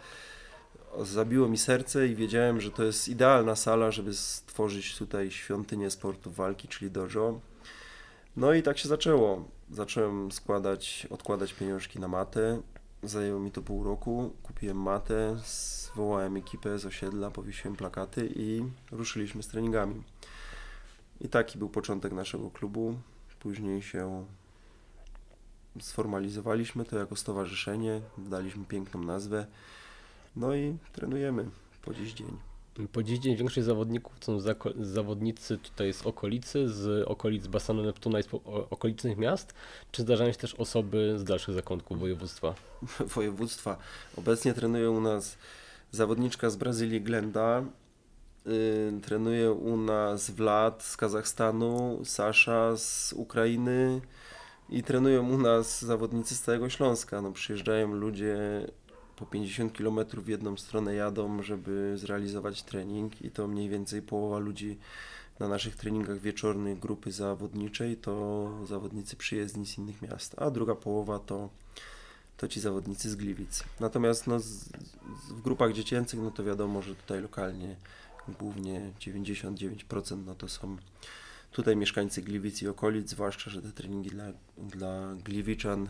Zabiło 1.03 1.49
mi 1.49 1.59
serce 1.59 2.09
i 2.09 2.15
wiedziałem, 2.15 2.61
że 2.61 2.71
to 2.71 2.85
jest 2.85 3.09
idealna 3.09 3.57
sala, 3.57 3.91
żeby 3.91 4.15
stworzyć 4.15 4.99
tutaj 4.99 5.31
świątynię 5.31 5.91
sportu 5.91 6.31
walki, 6.31 6.69
czyli 6.69 6.91
dojo. 6.91 7.41
No 8.37 8.53
i 8.53 8.63
tak 8.63 8.79
się 8.79 8.89
zaczęło. 8.89 9.49
Zacząłem 9.71 10.33
składać, 10.33 11.07
odkładać 11.11 11.55
pieniążki 11.55 12.01
na 12.01 12.09
matę. 12.09 12.61
Zajęło 13.03 13.41
mi 13.41 13.53
to 13.53 13.63
pół 13.63 13.85
roku. 13.85 14.33
Kupiłem 14.43 14.77
matę, 14.77 15.37
zwołałem 15.45 16.37
ekipę 16.37 16.79
z 16.79 16.87
osiedla, 16.87 17.31
powiesiłem 17.31 17.77
plakaty 17.77 18.33
i 18.37 18.65
ruszyliśmy 18.91 19.43
z 19.43 19.49
treningami. 19.49 20.03
I 21.21 21.29
taki 21.29 21.59
był 21.59 21.69
początek 21.69 22.13
naszego 22.13 22.51
klubu. 22.51 22.99
Później 23.41 23.83
się 23.83 24.27
sformalizowaliśmy 25.81 26.85
to 26.85 26.99
jako 26.99 27.17
stowarzyszenie, 27.17 28.01
daliśmy 28.19 28.65
piękną 28.65 29.03
nazwę. 29.03 29.47
No 30.37 30.55
i 30.55 30.79
trenujemy 30.93 31.51
po 31.83 31.95
dziś 31.95 32.13
dzień. 32.13 32.56
Po 32.93 33.03
dziś 33.03 33.19
dzień 33.19 33.37
większość 33.37 33.67
zawodników 33.67 34.13
są 34.21 34.39
zawodnicy 34.81 35.59
tutaj 35.59 35.93
z 35.93 36.07
okolicy, 36.07 36.69
z 36.69 37.09
okolic 37.09 37.47
basenu 37.47 37.83
Neptuna 37.83 38.21
i 38.21 38.23
z 38.23 38.29
okolicznych 38.71 39.19
miast, 39.19 39.55
czy 39.93 40.03
zdarzają 40.03 40.33
się 40.33 40.39
też 40.39 40.55
osoby 40.55 41.15
z 41.19 41.25
dalszych 41.25 41.55
zakątków 41.55 42.01
województwa? 42.01 42.55
Województwa. 43.15 43.79
Obecnie 44.17 44.55
trenują 44.55 44.97
u 44.97 45.01
nas 45.01 45.39
zawodniczka 45.93 46.51
z 46.51 46.57
Brazylii 46.57 47.01
Glenda, 47.01 47.65
yy, 48.47 49.01
trenuje 49.03 49.53
u 49.53 49.77
nas 49.77 50.31
Vlad 50.31 50.83
z 50.83 50.97
Kazachstanu, 50.97 52.01
Sasza 52.05 52.77
z 52.77 53.13
Ukrainy 53.13 54.01
i 54.69 54.83
trenują 54.83 55.31
u 55.31 55.39
nas 55.39 55.85
zawodnicy 55.85 56.35
z 56.35 56.41
całego 56.41 56.69
Śląska. 56.69 57.23
No, 57.23 57.33
przyjeżdżają 57.33 57.95
ludzie 57.95 58.67
po 59.17 59.27
50 59.27 59.79
km 59.79 60.01
w 60.13 60.29
jedną 60.29 60.57
stronę 60.57 60.95
jadą, 60.95 61.43
żeby 61.43 61.93
zrealizować 61.99 62.63
trening 62.63 63.23
i 63.23 63.31
to 63.31 63.49
mniej 63.49 63.69
więcej 63.69 64.03
połowa 64.03 64.39
ludzi 64.39 64.79
na 65.39 65.49
naszych 65.49 65.77
treningach 65.77 66.21
wieczornych 66.21 66.79
grupy 66.79 67.13
zawodniczej 67.13 67.97
to 67.97 68.51
zawodnicy 68.67 69.17
przyjezdni 69.17 69.67
z 69.67 69.79
innych 69.79 70.03
miast, 70.03 70.35
a 70.39 70.51
druga 70.51 70.75
połowa 70.75 71.19
to 71.19 71.49
to 72.37 72.49
ci 72.49 72.61
zawodnicy 72.61 73.11
z 73.11 73.17
Gliwic. 73.17 73.65
Natomiast 73.81 74.27
no, 74.27 74.41
z, 74.41 74.45
z, 74.45 74.69
w 75.31 75.43
grupach 75.43 75.73
dziecięcych, 75.73 76.21
no 76.21 76.31
to 76.31 76.45
wiadomo, 76.45 76.83
że 76.83 76.95
tutaj 76.95 77.23
lokalnie 77.23 77.77
głównie 78.39 78.93
99% 79.01 80.19
no 80.27 80.35
to 80.35 80.49
są 80.49 80.77
tutaj 81.57 81.77
mieszkańcy 81.77 82.23
Gliwic 82.23 82.63
i 82.63 82.69
okolic, 82.69 83.11
zwłaszcza, 83.11 83.51
że 83.51 83.63
te 83.63 83.73
treningi 83.73 84.11
dla, 84.11 84.25
dla 84.59 85.15
Gliwiczan 85.25 85.83
y, 85.83 85.89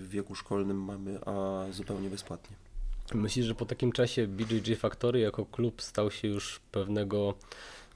w 0.00 0.08
wieku 0.08 0.34
szkolnym 0.34 0.84
mamy 0.84 1.18
a 1.26 1.64
zupełnie 1.70 2.10
bezpłatnie. 2.10 2.56
Myślisz, 3.14 3.46
że 3.46 3.54
po 3.54 3.66
takim 3.66 3.92
czasie 3.92 4.26
BJJ 4.26 4.74
Factory 4.74 5.20
jako 5.20 5.46
klub 5.46 5.82
stał 5.82 6.10
się 6.10 6.28
już 6.28 6.60
pewnego 6.72 7.34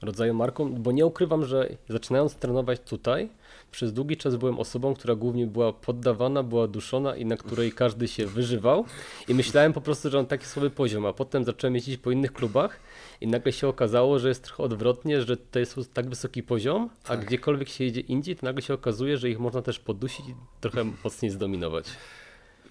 rodzaju 0.01 0.33
marką, 0.33 0.73
bo 0.73 0.91
nie 0.91 1.05
ukrywam, 1.05 1.45
że 1.45 1.69
zaczynając 1.89 2.35
trenować 2.35 2.79
tutaj, 2.79 3.29
przez 3.71 3.93
długi 3.93 4.17
czas 4.17 4.35
byłem 4.35 4.59
osobą, 4.59 4.93
która 4.93 5.15
głównie 5.15 5.47
była 5.47 5.73
poddawana, 5.73 6.43
była 6.43 6.67
duszona 6.67 7.15
i 7.15 7.25
na 7.25 7.37
której 7.37 7.71
każdy 7.71 8.07
się 8.07 8.25
wyżywał. 8.27 8.85
I 9.27 9.33
myślałem 9.33 9.73
po 9.73 9.81
prostu, 9.81 10.09
że 10.09 10.17
mam 10.17 10.25
taki 10.25 10.45
słaby 10.45 10.69
poziom, 10.69 11.05
a 11.05 11.13
potem 11.13 11.45
zacząłem 11.45 11.75
jeździć 11.75 11.97
po 11.97 12.11
innych 12.11 12.33
klubach 12.33 12.79
i 13.21 13.27
nagle 13.27 13.51
się 13.51 13.67
okazało, 13.67 14.19
że 14.19 14.29
jest 14.29 14.43
trochę 14.43 14.63
odwrotnie, 14.63 15.21
że 15.21 15.37
to 15.37 15.59
jest 15.59 15.93
tak 15.93 16.09
wysoki 16.09 16.43
poziom, 16.43 16.89
a 17.03 17.07
tak. 17.07 17.25
gdziekolwiek 17.25 17.69
się 17.69 17.83
jedzie 17.83 18.01
indziej, 18.01 18.35
to 18.35 18.45
nagle 18.45 18.61
się 18.61 18.73
okazuje, 18.73 19.17
że 19.17 19.29
ich 19.29 19.39
można 19.39 19.61
też 19.61 19.79
podusić 19.79 20.29
i 20.29 20.35
trochę 20.61 20.83
mocniej 21.03 21.31
zdominować. 21.31 21.85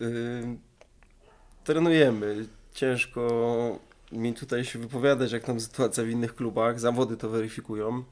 Yy, 0.00 0.08
trenujemy. 1.64 2.46
Ciężko 2.74 3.78
mi 4.12 4.34
tutaj 4.34 4.64
się 4.64 4.78
wypowiadać, 4.78 5.32
jak 5.32 5.44
tam 5.44 5.60
sytuacja 5.60 6.04
w 6.04 6.08
innych 6.08 6.34
klubach. 6.34 6.80
Zawody 6.80 7.16
to 7.16 7.28
weryfikują. 7.28 8.04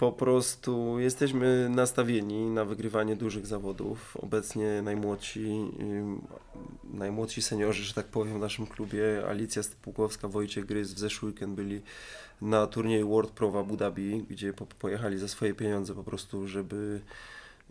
Po 0.00 0.12
prostu 0.12 0.98
jesteśmy 0.98 1.68
nastawieni 1.68 2.46
na 2.50 2.64
wygrywanie 2.64 3.16
dużych 3.16 3.46
zawodów. 3.46 4.16
Obecnie 4.16 4.82
najmłodsi, 4.82 5.70
najmłodsi 6.84 7.42
seniorzy, 7.42 7.84
że 7.84 7.94
tak 7.94 8.06
powiem, 8.06 8.34
w 8.34 8.40
naszym 8.40 8.66
klubie, 8.66 9.02
Alicja 9.28 9.62
Stypułkowska, 9.62 10.28
Wojciech 10.28 10.66
Gryz 10.66 10.94
w 10.94 10.98
zeszły 10.98 11.28
weekend 11.28 11.54
byli 11.54 11.80
na 12.42 12.66
turnieju 12.66 13.08
World 13.08 13.30
Pro 13.30 13.50
w 13.50 13.56
Abu 13.56 13.76
Dhabi, 13.76 14.24
gdzie 14.30 14.52
pojechali 14.78 15.18
za 15.18 15.28
swoje 15.28 15.54
pieniądze 15.54 15.94
po 15.94 16.04
prostu, 16.04 16.48
żeby 16.48 17.00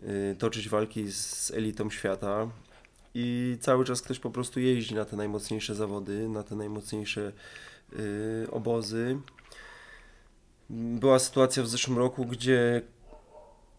y, 0.02 0.36
toczyć 0.38 0.68
walki 0.68 1.12
z 1.12 1.50
elitą 1.50 1.90
świata. 1.90 2.48
I 3.14 3.56
cały 3.60 3.84
czas 3.84 4.02
ktoś 4.02 4.18
po 4.18 4.30
prostu 4.30 4.60
jeździ 4.60 4.94
na 4.94 5.04
te 5.04 5.16
najmocniejsze 5.16 5.74
zawody, 5.74 6.28
na 6.28 6.42
te 6.42 6.56
najmocniejsze 6.56 7.32
y, 7.92 8.46
obozy. 8.50 9.18
Była 10.72 11.18
sytuacja 11.18 11.62
w 11.62 11.68
zeszłym 11.68 11.98
roku, 11.98 12.26
gdzie 12.26 12.82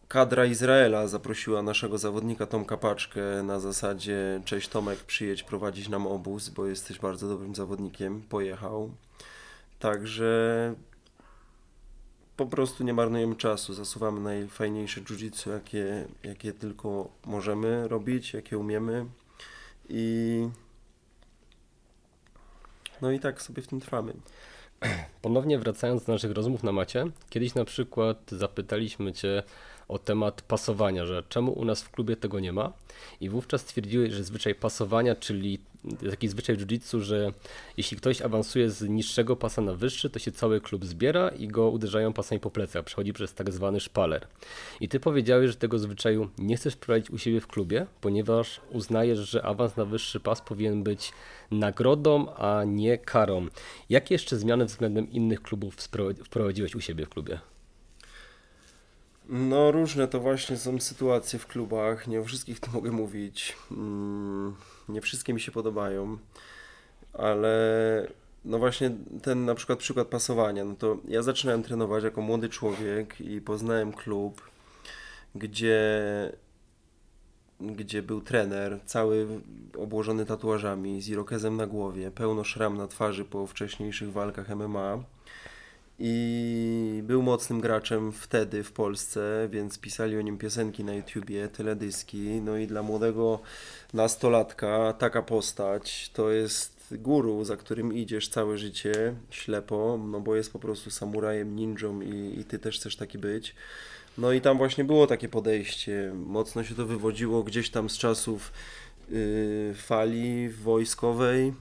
kadra 0.07 0.45
Izraela 0.45 1.07
zaprosiła 1.07 1.61
naszego 1.61 1.97
zawodnika 1.97 2.45
Tomka 2.45 2.77
Paczkę 2.77 3.21
na 3.43 3.59
zasadzie 3.59 4.41
cześć 4.45 4.69
Tomek, 4.69 4.99
przyjedź 4.99 5.43
prowadzić 5.43 5.89
nam 5.89 6.07
obóz, 6.07 6.49
bo 6.49 6.65
jesteś 6.65 6.99
bardzo 6.99 7.27
dobrym 7.27 7.55
zawodnikiem. 7.55 8.21
Pojechał. 8.21 8.91
Także 9.79 10.75
po 12.37 12.45
prostu 12.45 12.83
nie 12.83 12.93
marnujemy 12.93 13.35
czasu, 13.35 13.73
zasuwamy 13.73 14.19
najfajniejsze 14.19 15.01
jiu-jitsu, 15.01 15.51
jakie, 15.51 16.07
jakie 16.23 16.53
tylko 16.53 17.09
możemy 17.25 17.87
robić, 17.87 18.33
jakie 18.33 18.57
umiemy 18.57 19.05
i 19.89 20.47
no 23.01 23.11
i 23.11 23.19
tak 23.19 23.41
sobie 23.41 23.61
w 23.61 23.67
tym 23.67 23.79
trwamy. 23.79 24.13
Ponownie 25.21 25.59
wracając 25.59 26.05
do 26.05 26.13
naszych 26.13 26.31
rozmów 26.31 26.63
na 26.63 26.71
macie, 26.71 27.05
kiedyś 27.29 27.55
na 27.55 27.65
przykład 27.65 28.17
zapytaliśmy 28.31 29.13
Cię 29.13 29.43
o 29.91 29.99
temat 29.99 30.41
pasowania, 30.41 31.05
że 31.05 31.23
czemu 31.29 31.51
u 31.51 31.65
nas 31.65 31.83
w 31.83 31.91
klubie 31.91 32.15
tego 32.15 32.39
nie 32.39 32.53
ma 32.53 32.73
i 33.21 33.29
wówczas 33.29 33.61
stwierdziłeś, 33.61 34.13
że 34.13 34.23
zwyczaj 34.23 34.55
pasowania, 34.55 35.15
czyli 35.15 35.59
taki 36.09 36.27
zwyczaj 36.27 36.55
w 36.55 36.59
jiu-jitsu, 36.59 36.99
że 36.99 37.33
jeśli 37.77 37.97
ktoś 37.97 38.21
awansuje 38.21 38.69
z 38.69 38.81
niższego 38.89 39.35
pasa 39.35 39.61
na 39.61 39.73
wyższy, 39.73 40.09
to 40.09 40.19
się 40.19 40.31
cały 40.31 40.61
klub 40.61 40.85
zbiera 40.85 41.29
i 41.29 41.47
go 41.47 41.69
uderzają 41.69 42.13
pasami 42.13 42.41
po 42.41 42.51
plecach, 42.51 42.85
przechodzi 42.85 43.13
przez 43.13 43.33
tak 43.33 43.51
zwany 43.51 43.79
szpaler. 43.79 44.27
I 44.81 44.89
ty 44.89 44.99
powiedziałeś, 44.99 45.49
że 45.49 45.55
tego 45.55 45.79
zwyczaju 45.79 46.29
nie 46.37 46.57
chcesz 46.57 46.73
wprowadzić 46.73 47.09
u 47.09 47.17
siebie 47.17 47.41
w 47.41 47.47
klubie, 47.47 47.85
ponieważ 48.01 48.61
uznajesz, 48.69 49.19
że 49.19 49.45
awans 49.45 49.77
na 49.77 49.85
wyższy 49.85 50.19
pas 50.19 50.41
powinien 50.41 50.83
być 50.83 51.13
nagrodą, 51.51 52.33
a 52.33 52.63
nie 52.63 52.97
karą. 52.97 53.47
Jakie 53.89 54.15
jeszcze 54.15 54.37
zmiany 54.37 54.65
względem 54.65 55.11
innych 55.11 55.41
klubów 55.41 55.75
wprowadziłeś 56.25 56.75
u 56.75 56.81
siebie 56.81 57.05
w 57.05 57.09
klubie? 57.09 57.50
No 59.33 59.71
różne 59.71 60.07
to 60.07 60.19
właśnie 60.19 60.57
są 60.57 60.79
sytuacje 60.79 61.39
w 61.39 61.47
klubach, 61.47 62.07
nie 62.07 62.21
o 62.21 62.23
wszystkich 62.23 62.59
to 62.59 62.71
mogę 62.71 62.91
mówić. 62.91 63.55
Mm, 63.71 64.55
nie 64.89 65.01
wszystkie 65.01 65.33
mi 65.33 65.41
się 65.41 65.51
podobają, 65.51 66.17
ale 67.13 68.07
no 68.45 68.59
właśnie 68.59 68.91
ten 69.23 69.45
na 69.45 69.55
przykład 69.55 69.79
przykład 69.79 70.07
pasowania, 70.07 70.65
no 70.65 70.75
to 70.75 70.97
ja 71.07 71.21
zaczynałem 71.21 71.63
trenować 71.63 72.03
jako 72.03 72.21
młody 72.21 72.49
człowiek 72.49 73.21
i 73.21 73.41
poznałem 73.41 73.93
klub, 73.93 74.41
gdzie 75.35 75.91
gdzie 77.59 78.03
był 78.03 78.21
trener, 78.21 78.79
cały 78.85 79.27
obłożony 79.77 80.25
tatuażami, 80.25 81.01
z 81.01 81.09
irokezem 81.09 81.57
na 81.57 81.67
głowie, 81.67 82.11
pełno 82.11 82.43
szram 82.43 82.77
na 82.77 82.87
twarzy 82.87 83.25
po 83.25 83.47
wcześniejszych 83.47 84.11
walkach 84.11 84.49
MMA 84.49 85.03
i 86.03 87.03
był 87.03 87.21
mocnym 87.21 87.61
graczem 87.61 88.11
wtedy 88.11 88.63
w 88.63 88.71
Polsce, 88.71 89.49
więc 89.51 89.79
pisali 89.79 90.17
o 90.17 90.21
nim 90.21 90.37
piosenki 90.37 90.83
na 90.83 90.93
YouTubie, 90.93 91.47
teledyski. 91.47 92.17
No 92.19 92.57
i 92.57 92.67
dla 92.67 92.83
młodego 92.83 93.39
nastolatka 93.93 94.93
taka 94.93 95.21
postać 95.21 96.09
to 96.13 96.31
jest 96.31 96.81
guru, 96.91 97.43
za 97.43 97.57
którym 97.57 97.93
idziesz 97.93 98.27
całe 98.27 98.57
życie 98.57 99.13
ślepo, 99.29 99.99
no 100.07 100.19
bo 100.19 100.35
jest 100.35 100.53
po 100.53 100.59
prostu 100.59 100.91
samurajem, 100.91 101.55
ninją 101.55 102.01
i, 102.01 102.39
i 102.39 102.45
ty 102.45 102.59
też 102.59 102.79
chcesz 102.79 102.95
taki 102.95 103.17
być. 103.17 103.55
No 104.17 104.31
i 104.31 104.41
tam 104.41 104.57
właśnie 104.57 104.83
było 104.83 105.07
takie 105.07 105.29
podejście. 105.29 106.13
Mocno 106.15 106.63
się 106.63 106.75
to 106.75 106.85
wywodziło 106.85 107.43
gdzieś 107.43 107.69
tam 107.69 107.89
z 107.89 107.97
czasów 107.97 108.51
yy, 109.09 109.73
fali 109.75 110.49
wojskowej 110.49 111.53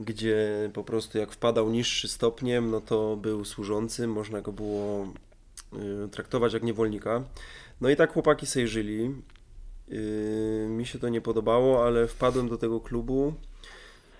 gdzie 0.00 0.70
po 0.74 0.84
prostu 0.84 1.18
jak 1.18 1.32
wpadał 1.32 1.70
niższy 1.70 2.08
stopniem, 2.08 2.70
no 2.70 2.80
to 2.80 3.16
był 3.16 3.44
służącym, 3.44 4.12
można 4.12 4.40
go 4.40 4.52
było 4.52 5.12
y, 6.04 6.08
traktować 6.08 6.52
jak 6.52 6.62
niewolnika. 6.62 7.24
No 7.80 7.88
i 7.88 7.96
tak 7.96 8.12
chłopaki 8.12 8.46
sobie 8.46 8.68
żyli. 8.68 9.14
Y, 9.92 10.66
mi 10.68 10.86
się 10.86 10.98
to 10.98 11.08
nie 11.08 11.20
podobało, 11.20 11.86
ale 11.86 12.08
wpadłem 12.08 12.48
do 12.48 12.56
tego 12.56 12.80
klubu 12.80 13.34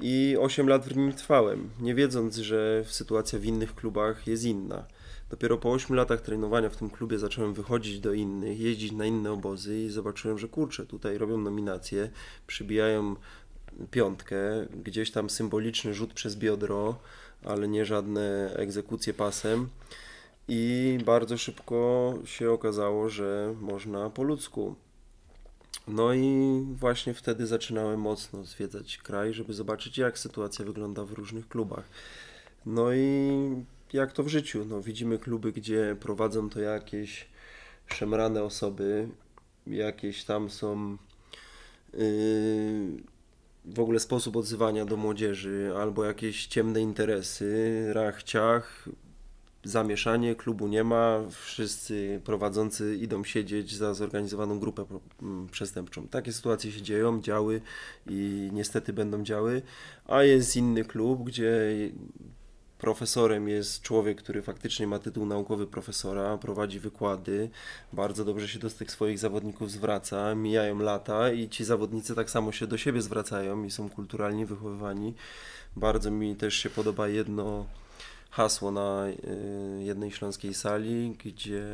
i 0.00 0.36
8 0.40 0.68
lat 0.68 0.84
w 0.84 0.96
nim 0.96 1.12
trwałem, 1.12 1.70
nie 1.80 1.94
wiedząc, 1.94 2.36
że 2.36 2.84
sytuacja 2.86 3.38
w 3.38 3.44
innych 3.44 3.74
klubach 3.74 4.26
jest 4.26 4.44
inna. 4.44 4.84
Dopiero 5.30 5.58
po 5.58 5.72
8 5.72 5.96
latach 5.96 6.20
trenowania 6.20 6.70
w 6.70 6.76
tym 6.76 6.90
klubie 6.90 7.18
zacząłem 7.18 7.54
wychodzić 7.54 8.00
do 8.00 8.12
innych, 8.12 8.60
jeździć 8.60 8.92
na 8.92 9.06
inne 9.06 9.32
obozy 9.32 9.78
i 9.78 9.90
zobaczyłem, 9.90 10.38
że 10.38 10.48
kurczę, 10.48 10.86
tutaj 10.86 11.18
robią 11.18 11.38
nominacje, 11.38 12.10
przybijają 12.46 13.16
piątkę, 13.90 14.66
gdzieś 14.84 15.10
tam 15.10 15.30
symboliczny 15.30 15.94
rzut 15.94 16.14
przez 16.14 16.36
biodro, 16.36 16.98
ale 17.44 17.68
nie 17.68 17.84
żadne 17.84 18.54
egzekucje 18.56 19.14
pasem. 19.14 19.68
I 20.48 20.98
bardzo 21.04 21.38
szybko 21.38 22.14
się 22.24 22.50
okazało, 22.50 23.08
że 23.08 23.54
można 23.60 24.10
po 24.10 24.22
ludzku. 24.22 24.74
No 25.88 26.14
i 26.14 26.60
właśnie 26.74 27.14
wtedy 27.14 27.46
zaczynałem 27.46 28.00
mocno 28.00 28.44
zwiedzać 28.44 28.98
kraj, 28.98 29.34
żeby 29.34 29.54
zobaczyć, 29.54 29.98
jak 29.98 30.18
sytuacja 30.18 30.64
wygląda 30.64 31.04
w 31.04 31.12
różnych 31.12 31.48
klubach. 31.48 31.84
No 32.66 32.92
i 32.92 33.30
jak 33.92 34.12
to 34.12 34.22
w 34.22 34.28
życiu. 34.28 34.64
No, 34.64 34.82
widzimy 34.82 35.18
kluby, 35.18 35.52
gdzie 35.52 35.96
prowadzą 36.00 36.50
to 36.50 36.60
jakieś 36.60 37.28
szemrane 37.86 38.42
osoby, 38.42 39.08
jakieś 39.66 40.24
tam 40.24 40.50
są. 40.50 40.96
Yy, 41.94 42.00
w 43.64 43.80
ogóle 43.80 44.00
sposób 44.00 44.36
odzywania 44.36 44.84
do 44.84 44.96
młodzieży, 44.96 45.72
albo 45.76 46.04
jakieś 46.04 46.46
ciemne 46.46 46.80
interesy, 46.80 47.84
rach, 47.92 48.22
ciach, 48.22 48.88
zamieszanie, 49.64 50.34
klubu 50.34 50.68
nie 50.68 50.84
ma, 50.84 51.20
wszyscy 51.30 52.20
prowadzący 52.24 52.96
idą 52.96 53.24
siedzieć 53.24 53.74
za 53.74 53.94
zorganizowaną 53.94 54.58
grupę 54.58 54.84
przestępczą. 55.50 56.08
Takie 56.08 56.32
sytuacje 56.32 56.72
się 56.72 56.82
dzieją, 56.82 57.20
działy 57.20 57.60
i 58.06 58.50
niestety 58.52 58.92
będą 58.92 59.22
działy, 59.22 59.62
a 60.06 60.22
jest 60.22 60.56
inny 60.56 60.84
klub, 60.84 61.24
gdzie 61.24 61.60
Profesorem 62.80 63.48
jest 63.48 63.82
człowiek, 63.82 64.22
który 64.22 64.42
faktycznie 64.42 64.86
ma 64.86 64.98
tytuł 64.98 65.26
naukowy 65.26 65.66
profesora, 65.66 66.38
prowadzi 66.38 66.80
wykłady, 66.80 67.50
bardzo 67.92 68.24
dobrze 68.24 68.48
się 68.48 68.58
do 68.58 68.70
tych 68.70 68.90
swoich 68.90 69.18
zawodników 69.18 69.70
zwraca, 69.70 70.34
mijają 70.34 70.78
lata 70.78 71.32
i 71.32 71.48
ci 71.48 71.64
zawodnicy 71.64 72.14
tak 72.14 72.30
samo 72.30 72.52
się 72.52 72.66
do 72.66 72.78
siebie 72.78 73.02
zwracają 73.02 73.64
i 73.64 73.70
są 73.70 73.90
kulturalnie 73.90 74.46
wychowywani. 74.46 75.14
Bardzo 75.76 76.10
mi 76.10 76.36
też 76.36 76.54
się 76.54 76.70
podoba 76.70 77.08
jedno 77.08 77.66
hasło 78.30 78.70
na 78.70 79.06
y, 79.08 79.82
jednej 79.82 80.10
śląskiej 80.10 80.54
sali, 80.54 81.16
gdzie 81.24 81.64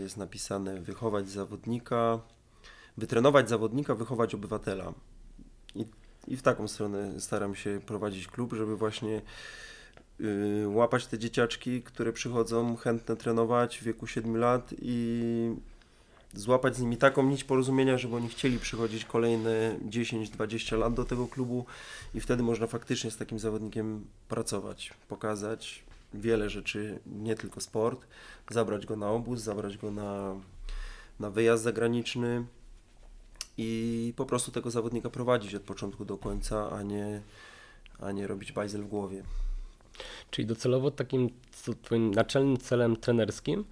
jest 0.00 0.16
napisane 0.16 0.80
wychować 0.80 1.28
zawodnika, 1.28 2.18
wytrenować 2.96 3.48
zawodnika, 3.48 3.94
wychować 3.94 4.34
obywatela. 4.34 4.92
I, 5.74 5.86
i 6.28 6.36
w 6.36 6.42
taką 6.42 6.68
stronę 6.68 7.20
staram 7.20 7.54
się 7.54 7.80
prowadzić 7.86 8.26
klub, 8.26 8.52
żeby 8.52 8.76
właśnie 8.76 9.22
łapać 10.66 11.06
te 11.06 11.18
dzieciaczki, 11.18 11.82
które 11.82 12.12
przychodzą 12.12 12.76
chętne 12.76 13.16
trenować 13.16 13.78
w 13.78 13.82
wieku 13.82 14.06
7 14.06 14.36
lat 14.36 14.74
i 14.82 15.54
złapać 16.34 16.76
z 16.76 16.80
nimi 16.80 16.96
taką 16.96 17.22
nić 17.22 17.44
porozumienia, 17.44 17.98
żeby 17.98 18.16
oni 18.16 18.28
chcieli 18.28 18.58
przychodzić 18.58 19.04
kolejne 19.04 19.76
10-20 19.88 20.78
lat 20.78 20.94
do 20.94 21.04
tego 21.04 21.26
klubu 21.26 21.66
i 22.14 22.20
wtedy 22.20 22.42
można 22.42 22.66
faktycznie 22.66 23.10
z 23.10 23.16
takim 23.16 23.38
zawodnikiem 23.38 24.04
pracować, 24.28 24.94
pokazać 25.08 25.82
wiele 26.14 26.50
rzeczy, 26.50 26.98
nie 27.06 27.34
tylko 27.34 27.60
sport, 27.60 28.06
zabrać 28.50 28.86
go 28.86 28.96
na 28.96 29.10
obóz, 29.10 29.40
zabrać 29.40 29.78
go 29.78 29.90
na, 29.90 30.34
na 31.20 31.30
wyjazd 31.30 31.64
zagraniczny 31.64 32.44
i 33.58 34.12
po 34.16 34.26
prostu 34.26 34.50
tego 34.50 34.70
zawodnika 34.70 35.10
prowadzić 35.10 35.54
od 35.54 35.62
początku 35.62 36.04
do 36.04 36.18
końca, 36.18 36.70
a 36.70 36.82
nie, 36.82 37.22
a 38.00 38.12
nie 38.12 38.26
robić 38.26 38.52
bajzel 38.52 38.82
w 38.82 38.88
głowie. 38.88 39.22
Czyli 40.30 40.46
docelowo 40.46 40.90
takim 40.90 41.30
twoim 41.82 42.10
naczelnym 42.14 42.56
celem 42.56 42.96
trenerskim 42.96 43.64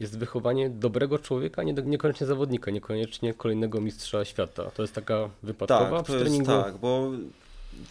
jest 0.00 0.18
wychowanie 0.18 0.70
dobrego 0.70 1.18
człowieka, 1.18 1.62
nie, 1.62 1.72
niekoniecznie 1.72 2.26
zawodnika, 2.26 2.70
niekoniecznie 2.70 3.34
kolejnego 3.34 3.80
mistrza 3.80 4.24
świata. 4.24 4.70
To 4.70 4.82
jest 4.82 4.94
taka 4.94 5.30
wypadkowa 5.42 5.96
tak, 5.96 6.06
to 6.06 6.12
w 6.12 6.16
treningu? 6.20 6.52
Jest, 6.52 6.64
tak, 6.64 6.76
bo 6.76 7.10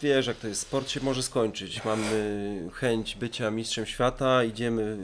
wiesz 0.02 0.26
jak 0.26 0.36
to 0.36 0.48
jest, 0.48 0.60
sport 0.60 0.88
się 0.88 1.00
może 1.00 1.22
skończyć. 1.22 1.84
Mamy 1.84 2.68
chęć 2.72 3.16
bycia 3.16 3.50
mistrzem 3.50 3.86
świata, 3.86 4.44
idziemy, 4.44 4.98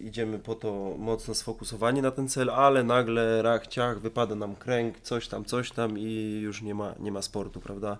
idziemy 0.00 0.38
po 0.38 0.54
to 0.54 0.94
mocno 0.98 1.34
sfokusowani 1.34 2.02
na 2.02 2.10
ten 2.10 2.28
cel, 2.28 2.50
ale 2.50 2.84
nagle 2.84 3.42
rach, 3.42 3.66
ciach, 3.66 4.00
wypada 4.00 4.34
nam 4.34 4.56
kręg, 4.56 5.00
coś 5.00 5.28
tam, 5.28 5.44
coś 5.44 5.70
tam 5.70 5.98
i 5.98 6.40
już 6.42 6.62
nie 6.62 6.74
ma, 6.74 6.94
nie 7.00 7.12
ma 7.12 7.22
sportu, 7.22 7.60
prawda? 7.60 7.98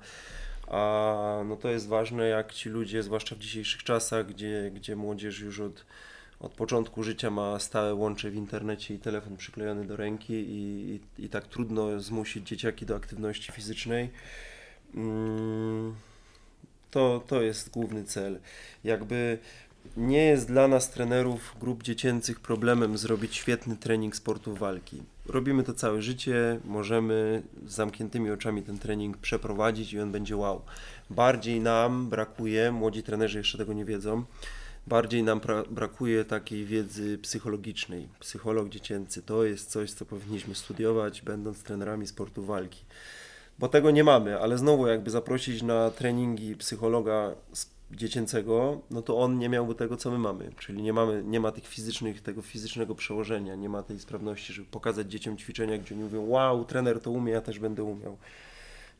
A 0.72 1.42
no 1.48 1.56
to 1.56 1.68
jest 1.68 1.88
ważne, 1.88 2.28
jak 2.28 2.52
ci 2.52 2.68
ludzie, 2.68 3.02
zwłaszcza 3.02 3.34
w 3.34 3.38
dzisiejszych 3.38 3.82
czasach, 3.82 4.26
gdzie, 4.26 4.70
gdzie 4.74 4.96
młodzież 4.96 5.40
już 5.40 5.60
od, 5.60 5.84
od 6.40 6.52
początku 6.52 7.02
życia 7.02 7.30
ma 7.30 7.58
stałe 7.58 7.94
łącze 7.94 8.30
w 8.30 8.34
internecie 8.34 8.94
i 8.94 8.98
telefon 8.98 9.36
przyklejony 9.36 9.86
do 9.86 9.96
ręki 9.96 10.32
i, 10.32 11.00
i, 11.18 11.24
i 11.24 11.28
tak 11.28 11.46
trudno 11.46 12.00
zmusić 12.00 12.48
dzieciaki 12.48 12.86
do 12.86 12.96
aktywności 12.96 13.52
fizycznej. 13.52 14.10
Mm, 14.94 15.94
to, 16.90 17.22
to 17.26 17.42
jest 17.42 17.70
główny 17.70 18.04
cel. 18.04 18.38
Jakby 18.84 19.38
nie 19.96 20.24
jest 20.24 20.46
dla 20.46 20.68
nas, 20.68 20.90
trenerów 20.90 21.56
grup 21.60 21.82
dziecięcych, 21.82 22.40
problemem 22.40 22.98
zrobić 22.98 23.36
świetny 23.36 23.76
trening 23.76 24.16
sportu 24.16 24.54
walki. 24.54 25.02
Robimy 25.26 25.62
to 25.62 25.74
całe 25.74 26.02
życie, 26.02 26.60
możemy 26.64 27.42
z 27.66 27.72
zamkniętymi 27.72 28.30
oczami 28.30 28.62
ten 28.62 28.78
trening 28.78 29.16
przeprowadzić 29.16 29.92
i 29.92 30.00
on 30.00 30.12
będzie 30.12 30.36
wow. 30.36 30.62
Bardziej 31.10 31.60
nam 31.60 32.08
brakuje, 32.08 32.72
młodzi 32.72 33.02
trenerzy 33.02 33.38
jeszcze 33.38 33.58
tego 33.58 33.72
nie 33.72 33.84
wiedzą, 33.84 34.24
bardziej 34.86 35.22
nam 35.22 35.40
brakuje 35.70 36.24
takiej 36.24 36.64
wiedzy 36.64 37.18
psychologicznej. 37.18 38.08
Psycholog 38.20 38.68
dziecięcy 38.68 39.22
to 39.22 39.44
jest 39.44 39.70
coś, 39.70 39.92
co 39.92 40.04
powinniśmy 40.04 40.54
studiować, 40.54 41.22
będąc 41.22 41.62
trenerami 41.62 42.06
sportu 42.06 42.44
walki. 42.44 42.84
Bo 43.58 43.68
tego 43.68 43.90
nie 43.90 44.04
mamy, 44.04 44.40
ale 44.40 44.58
znowu 44.58 44.86
jakby 44.86 45.10
zaprosić 45.10 45.62
na 45.62 45.90
treningi 45.90 46.56
psychologa 46.56 47.34
dziecięcego, 47.96 48.80
no 48.90 49.02
to 49.02 49.18
on 49.18 49.38
nie 49.38 49.48
miałby 49.48 49.74
tego, 49.74 49.96
co 49.96 50.10
my 50.10 50.18
mamy. 50.18 50.52
Czyli 50.58 50.82
nie, 50.82 50.92
mamy, 50.92 51.22
nie 51.24 51.40
ma 51.40 51.52
tych 51.52 51.66
fizycznych, 51.66 52.22
tego 52.22 52.42
fizycznego 52.42 52.94
przełożenia, 52.94 53.54
nie 53.54 53.68
ma 53.68 53.82
tej 53.82 54.00
sprawności, 54.00 54.52
żeby 54.52 54.68
pokazać 54.70 55.10
dzieciom 55.10 55.36
ćwiczenia, 55.36 55.78
gdzie 55.78 55.94
oni 55.94 56.04
mówią, 56.04 56.26
wow, 56.28 56.64
trener 56.64 57.00
to 57.00 57.10
umie, 57.10 57.32
ja 57.32 57.40
też 57.40 57.58
będę 57.58 57.82
umiał. 57.82 58.16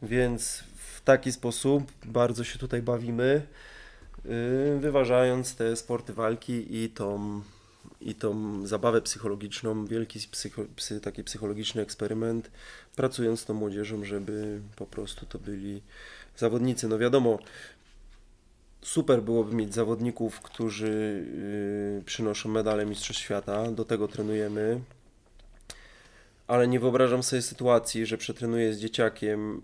Więc 0.03 0.65
w 0.77 1.01
taki 1.01 1.33
sposób 1.33 1.93
bardzo 2.05 2.45
się 2.45 2.59
tutaj 2.59 2.83
bawimy, 2.83 3.47
yy, 4.25 4.79
wyważając 4.81 5.57
te 5.57 5.77
sporty 5.77 6.13
walki 6.13 6.77
i 6.77 6.89
tą, 6.91 7.41
i 8.01 8.15
tą 8.15 8.67
zabawę 8.67 9.03
psychologiczną, 9.03 9.87
wielki 9.87 10.19
psycho, 10.31 10.63
psy, 10.77 11.01
taki 11.01 11.25
psychologiczny 11.25 11.83
eksperyment, 11.83 12.51
pracując 12.97 13.41
z 13.41 13.45
tą 13.45 13.55
młodzieżą, 13.55 14.05
żeby 14.05 14.61
po 14.77 14.87
prostu 14.87 15.27
to 15.27 15.39
byli 15.39 15.83
zawodnicy. 16.37 16.89
No 16.89 16.99
wiadomo, 16.99 17.39
super 18.83 19.23
byłoby 19.23 19.57
mieć 19.57 19.75
zawodników, 19.75 20.41
którzy 20.41 21.25
yy, 21.97 22.05
przynoszą 22.05 22.49
medale 22.49 22.87
Mistrzostw 22.87 23.23
Świata. 23.23 23.71
Do 23.71 23.85
tego 23.85 24.09
trenujemy. 24.09 24.81
Ale 26.47 26.69
nie 26.69 26.81
wyobrażam 26.81 27.23
sobie 27.23 27.43
sytuacji, 27.43 28.07
że 28.07 28.19
przetrenuję 28.19 28.75
z 28.75 28.79
dzieciakiem 28.79 29.63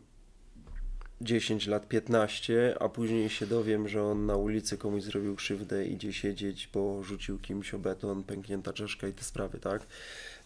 10 1.21 1.66
lat, 1.66 1.89
15, 1.89 2.75
a 2.81 2.89
później 2.89 3.29
się 3.29 3.47
dowiem, 3.47 3.89
że 3.89 4.03
on 4.03 4.27
na 4.27 4.37
ulicy 4.37 4.79
komuś 4.79 5.03
zrobił 5.03 5.37
krzywdę, 5.37 5.87
idzie 5.87 6.12
siedzieć, 6.12 6.69
bo 6.75 7.03
rzucił 7.03 7.39
kimś 7.39 7.75
o 7.75 7.79
beton, 7.79 8.25
pęknięta 8.25 8.73
czaszka 8.73 9.09
i 9.09 9.12
te 9.12 9.25
sprawy, 9.25 9.59
tak? 9.59 9.87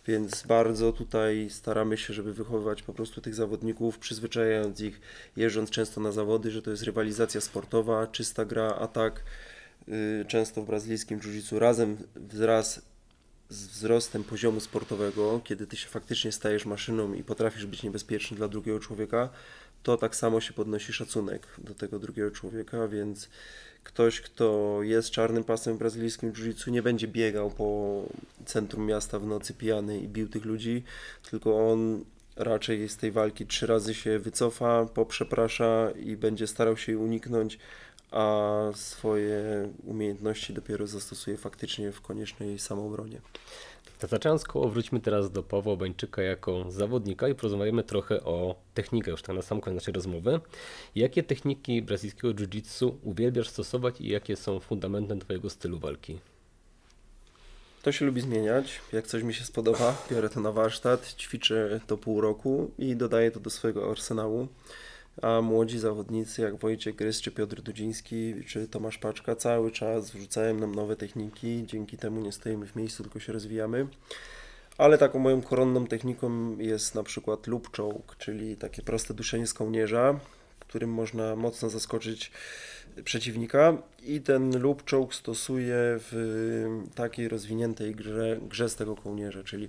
Więc 0.07 0.43
bardzo 0.43 0.93
tutaj 0.93 1.51
staramy 1.51 1.97
się, 1.99 2.15
żeby 2.15 2.35
wychowywać 2.35 2.83
po 2.83 2.93
prostu 2.93 3.21
tych 3.21 3.35
zawodników, 3.35 3.99
przyzwyczajając 3.99 4.81
ich, 4.81 5.01
jeżdżąc 5.37 5.71
często 5.71 6.01
na 6.01 6.13
zawody, 6.13 6.51
że 6.51 6.63
to 6.63 6.71
jest 6.71 6.83
rywalizacja 6.83 7.41
sportowa, 7.41 8.07
czysta 8.07 8.45
gra, 8.45 8.75
atak. 8.75 9.25
Y, 9.89 10.25
często 10.29 10.63
w 10.63 10.67
brazylijskim 10.67 11.21
jiu 11.21 11.59
razem 11.59 11.97
wraz 12.17 12.83
z 13.49 13.67
wzrostem 13.67 14.25
poziomu 14.25 14.61
sportowego, 14.61 15.41
kiedy 15.45 15.67
ty 15.67 15.77
się 15.77 15.89
faktycznie 15.89 16.33
stajesz 16.33 16.67
maszyną 16.67 17.15
i 17.15 17.25
potrafisz 17.25 17.67
być 17.67 17.83
niebezpieczny 17.83 18.37
dla 18.37 18.49
drugiego 18.49 18.81
człowieka, 18.81 19.29
to 19.83 19.97
tak 19.97 20.17
samo 20.17 20.41
się 20.41 20.53
podnosi 20.53 20.93
szacunek 20.93 21.47
do 21.59 21.75
tego 21.75 21.99
drugiego 21.99 22.31
człowieka, 22.31 22.89
więc 22.89 23.29
ktoś, 23.85 24.21
kto 24.21 24.79
jest 24.83 25.11
czarnym 25.11 25.45
pasem 25.45 25.75
w 25.75 25.79
brazylijskim 25.79 26.33
jiu-jitsu, 26.33 26.71
nie 26.71 26.83
będzie 26.83 27.09
biegał 27.09 27.51
po 27.51 28.03
centrum 28.47 28.87
miasta 28.87 29.19
w 29.19 29.27
nocy 29.27 29.55
pijany 29.55 30.01
i 30.01 30.09
bił 30.09 30.29
tych 30.29 30.45
ludzi, 30.45 30.83
tylko 31.31 31.71
on 31.71 32.05
raczej 32.37 32.89
z 32.89 32.97
tej 32.97 33.13
walki 33.13 33.47
trzy 33.47 33.67
razy 33.67 33.95
się 33.95 34.19
wycofa, 34.19 34.87
poprzeprasza 34.87 35.91
i 35.91 36.17
będzie 36.17 36.47
starał 36.47 36.77
się 36.77 36.93
jej 36.93 37.01
uniknąć, 37.01 37.59
a 38.11 38.51
swoje 38.75 39.69
umiejętności 39.85 40.53
dopiero 40.53 40.87
zastosuje 40.87 41.37
faktycznie 41.37 41.93
w 41.93 42.01
koniecznej 42.01 42.59
samoobronie. 42.59 43.21
Zaczynając 44.09 44.45
koło, 44.45 44.69
wróćmy 44.69 45.01
teraz 45.01 45.31
do 45.31 45.43
Pawła 45.43 45.77
Bańczyka 45.77 46.23
jako 46.23 46.71
zawodnika 46.71 47.29
i 47.29 47.35
porozmawiamy 47.35 47.83
trochę 47.85 48.25
o 48.25 48.55
technikę 48.75 49.11
już 49.11 49.23
tak 49.23 49.37
na 49.37 49.43
sam 49.43 49.61
koniec 49.61 49.75
naszej 49.75 49.95
rozmowy. 49.95 50.41
Jakie 50.95 51.23
techniki 51.23 51.83
brazylijskiego 51.83 52.35
jiu-jitsu 52.35 52.93
uwielbiasz 53.03 53.49
stosować 53.49 54.01
i 54.01 54.09
jakie 54.09 54.37
są 54.37 54.61
fundamentem 54.61 55.21
Twojego 55.21 55.51
stylu 55.51 55.79
walki? 55.79 56.19
To 57.83 57.93
się 57.93 58.05
lubi 58.05 58.21
zmieniać. 58.21 58.81
Jak 58.93 59.07
coś 59.07 59.23
mi 59.23 59.35
się 59.35 59.45
spodoba, 59.45 59.97
biorę 60.11 60.29
to 60.29 60.41
na 60.41 60.53
warsztat, 60.53 61.15
ćwiczę 61.15 61.81
to 61.87 61.97
pół 61.97 62.21
roku 62.21 62.71
i 62.79 62.97
dodaję 62.97 63.31
to 63.31 63.41
do 63.41 63.51
swojego 63.51 63.91
arsenału 63.91 64.49
a 65.23 65.41
młodzi 65.41 65.79
zawodnicy 65.79 66.43
jak 66.43 66.57
Wojciech 66.57 66.97
Grys, 66.97 67.21
czy 67.21 67.31
Piotr 67.31 67.63
Dudziński, 67.63 68.35
czy 68.47 68.69
Tomasz 68.69 68.99
Paczka 68.99 69.37
cały 69.37 69.71
czas 69.71 70.11
wrzucają 70.11 70.55
nam 70.55 70.75
nowe 70.75 70.97
techniki, 70.97 71.65
dzięki 71.67 71.97
temu 71.97 72.21
nie 72.21 72.33
stoimy 72.33 72.67
w 72.67 72.77
miejscu, 72.77 73.03
tylko 73.03 73.21
się 73.21 73.33
rozwijamy. 73.33 73.87
Ale 74.79 74.99
taką 74.99 75.19
moją 75.19 75.43
koronną 75.43 75.87
techniką 75.87 76.59
jest 76.59 76.95
na 76.95 77.03
przykład 77.03 77.47
loop 77.47 77.77
choke, 77.77 78.15
czyli 78.19 78.57
takie 78.57 78.83
proste 78.83 79.15
duszenie 79.15 79.47
z 79.47 79.55
kołnierza, 79.55 80.21
którym 80.61 80.91
można 80.91 81.37
mocno 81.37 81.71
zaskoczyć 81.71 82.33
przeciwnika 83.05 83.77
i 84.03 84.21
ten 84.21 84.63
loop 84.63 84.91
choke 84.91 85.15
stosuję 85.15 85.77
w 85.79 86.67
takiej 86.95 87.29
rozwiniętej 87.29 87.95
grze, 87.95 88.39
grze 88.49 88.69
z 88.69 88.77
tego 88.77 88.97
kołnierza, 88.97 89.45
czyli 89.45 89.69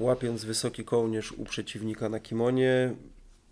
łapiąc 0.00 0.44
wysoki 0.44 0.84
kołnierz 0.84 1.32
u 1.32 1.44
przeciwnika 1.44 2.08
na 2.08 2.20
kimonie, 2.20 2.94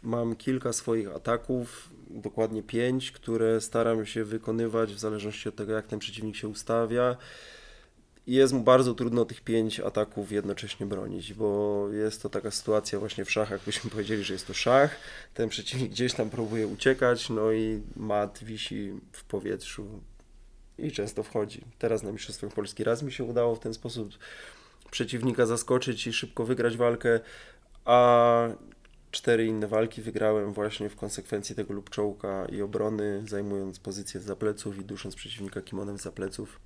Mam 0.02 0.36
kilka 0.36 0.72
swoich 0.72 1.16
ataków, 1.16 1.90
dokładnie 2.10 2.62
pięć, 2.62 3.12
które 3.12 3.60
staram 3.60 4.06
się 4.06 4.24
wykonywać 4.24 4.94
w 4.94 4.98
zależności 4.98 5.48
od 5.48 5.56
tego, 5.56 5.72
jak 5.72 5.86
ten 5.86 5.98
przeciwnik 5.98 6.36
się 6.36 6.48
ustawia. 6.48 7.16
I 8.26 8.34
jest 8.34 8.52
mu 8.52 8.60
bardzo 8.60 8.94
trudno 8.94 9.24
tych 9.24 9.40
pięć 9.40 9.80
ataków 9.80 10.32
jednocześnie 10.32 10.86
bronić, 10.86 11.34
bo 11.34 11.88
jest 11.92 12.22
to 12.22 12.28
taka 12.28 12.50
sytuacja 12.50 12.98
właśnie 12.98 13.24
w 13.24 13.30
szachach, 13.30 13.64
byśmy 13.64 13.90
powiedzieli, 13.96 14.24
że 14.24 14.32
jest 14.32 14.46
to 14.46 14.54
szach, 14.54 14.96
ten 15.34 15.48
przeciwnik 15.48 15.90
gdzieś 15.90 16.14
tam 16.14 16.30
próbuje 16.30 16.66
uciekać, 16.66 17.30
no 17.30 17.52
i 17.52 17.82
mat 17.96 18.44
wisi 18.44 18.92
w 19.12 19.24
powietrzu 19.24 20.00
i 20.78 20.92
często 20.92 21.22
wchodzi. 21.22 21.64
Teraz 21.78 22.02
na 22.02 22.12
Mistrzostwach 22.12 22.52
Polski 22.52 22.84
raz 22.84 23.02
mi 23.02 23.12
się 23.12 23.24
udało 23.24 23.54
w 23.54 23.60
ten 23.60 23.74
sposób 23.74 24.10
przeciwnika 24.90 25.46
zaskoczyć 25.46 26.06
i 26.06 26.12
szybko 26.12 26.44
wygrać 26.44 26.76
walkę, 26.76 27.20
a 27.84 28.48
Cztery 29.10 29.46
inne 29.46 29.66
walki 29.68 30.02
wygrałem 30.02 30.52
właśnie 30.52 30.88
w 30.88 30.96
konsekwencji 30.96 31.54
tego 31.54 31.74
lub 31.74 31.90
czołka 31.90 32.46
i 32.46 32.62
obrony, 32.62 33.22
zajmując 33.28 33.78
pozycję 33.78 34.20
za 34.20 34.36
pleców 34.36 34.78
i 34.78 34.84
dusząc 34.84 35.14
przeciwnika 35.14 35.62
kimonem 35.62 35.98
za 35.98 36.12
pleców. 36.12 36.60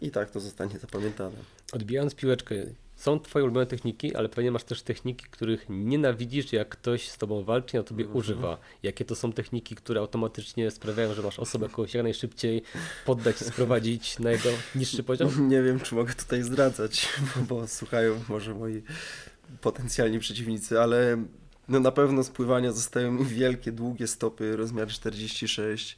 I 0.00 0.10
tak 0.10 0.30
to 0.30 0.40
zostanie 0.40 0.78
zapamiętane. 0.78 1.36
Odbijając 1.72 2.14
piłeczkę, 2.14 2.54
są 2.96 3.20
Twoje 3.20 3.44
ulubione 3.44 3.66
techniki, 3.66 4.14
ale 4.14 4.28
pewnie 4.28 4.50
masz 4.50 4.64
też 4.64 4.82
techniki, 4.82 5.24
których 5.30 5.66
nienawidzisz, 5.68 6.52
jak 6.52 6.68
ktoś 6.68 7.08
z 7.08 7.18
Tobą 7.18 7.44
walczy, 7.44 7.78
a 7.78 7.82
Tobie 7.82 8.04
mhm. 8.04 8.18
używa. 8.18 8.58
Jakie 8.82 9.04
to 9.04 9.14
są 9.14 9.32
techniki, 9.32 9.74
które 9.74 10.00
automatycznie 10.00 10.70
sprawiają, 10.70 11.14
że 11.14 11.22
masz 11.22 11.38
osobę 11.38 11.68
kogoś 11.68 11.94
jak 11.94 12.02
najszybciej 12.02 12.62
poddać 13.06 13.40
i 13.40 13.44
sprowadzić 13.44 14.18
na 14.18 14.30
jego 14.30 14.48
niższy 14.74 15.02
poziom? 15.02 15.30
Nie 15.48 15.62
wiem, 15.62 15.80
czy 15.80 15.94
mogę 15.94 16.14
tutaj 16.14 16.42
zdradzać, 16.42 17.08
bo 17.48 17.68
słuchają 17.68 18.20
może 18.28 18.54
moi 18.54 18.82
potencjalni 19.60 20.18
przeciwnicy, 20.18 20.80
ale 20.80 21.24
no 21.68 21.80
na 21.80 21.92
pewno 21.92 22.24
z 22.24 22.30
pływania 22.30 22.72
zostają 22.72 23.12
mi 23.12 23.24
wielkie, 23.24 23.72
długie 23.72 24.06
stopy, 24.06 24.56
rozmiar 24.56 24.88
46 24.88 25.96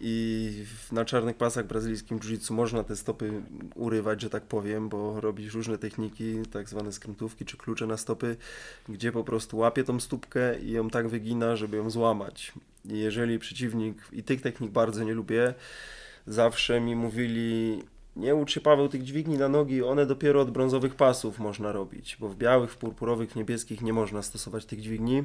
i 0.00 0.52
na 0.92 1.04
czarnych 1.04 1.36
pasach 1.36 1.66
brazylijskim 1.66 2.18
jiu-jitsu 2.18 2.52
można 2.52 2.84
te 2.84 2.96
stopy 2.96 3.42
urywać, 3.74 4.22
że 4.22 4.30
tak 4.30 4.42
powiem, 4.42 4.88
bo 4.88 5.20
robisz 5.20 5.54
różne 5.54 5.78
techniki, 5.78 6.34
tak 6.52 6.68
zwane 6.68 6.92
skrętówki 6.92 7.44
czy 7.44 7.56
klucze 7.56 7.86
na 7.86 7.96
stopy, 7.96 8.36
gdzie 8.88 9.12
po 9.12 9.24
prostu 9.24 9.56
łapie 9.56 9.84
tą 9.84 10.00
stópkę 10.00 10.60
i 10.60 10.70
ją 10.70 10.90
tak 10.90 11.08
wygina, 11.08 11.56
żeby 11.56 11.76
ją 11.76 11.90
złamać. 11.90 12.52
I 12.84 12.98
jeżeli 12.98 13.38
przeciwnik, 13.38 13.98
i 14.12 14.22
tych 14.22 14.40
technik 14.40 14.70
bardzo 14.70 15.04
nie 15.04 15.14
lubię, 15.14 15.54
zawsze 16.26 16.80
mi 16.80 16.96
mówili, 16.96 17.82
nie 18.16 18.34
uczy 18.34 18.60
Paweł 18.60 18.88
tych 18.88 19.04
dźwigni 19.04 19.38
na 19.38 19.48
nogi, 19.48 19.82
one 19.82 20.06
dopiero 20.06 20.40
od 20.40 20.50
brązowych 20.50 20.94
pasów 20.94 21.38
można 21.38 21.72
robić, 21.72 22.16
bo 22.20 22.28
w 22.28 22.36
białych, 22.36 22.72
w 22.72 22.76
purpurowych, 22.76 23.30
w 23.30 23.36
niebieskich 23.36 23.82
nie 23.82 23.92
można 23.92 24.22
stosować 24.22 24.64
tych 24.64 24.80
dźwigni. 24.80 25.24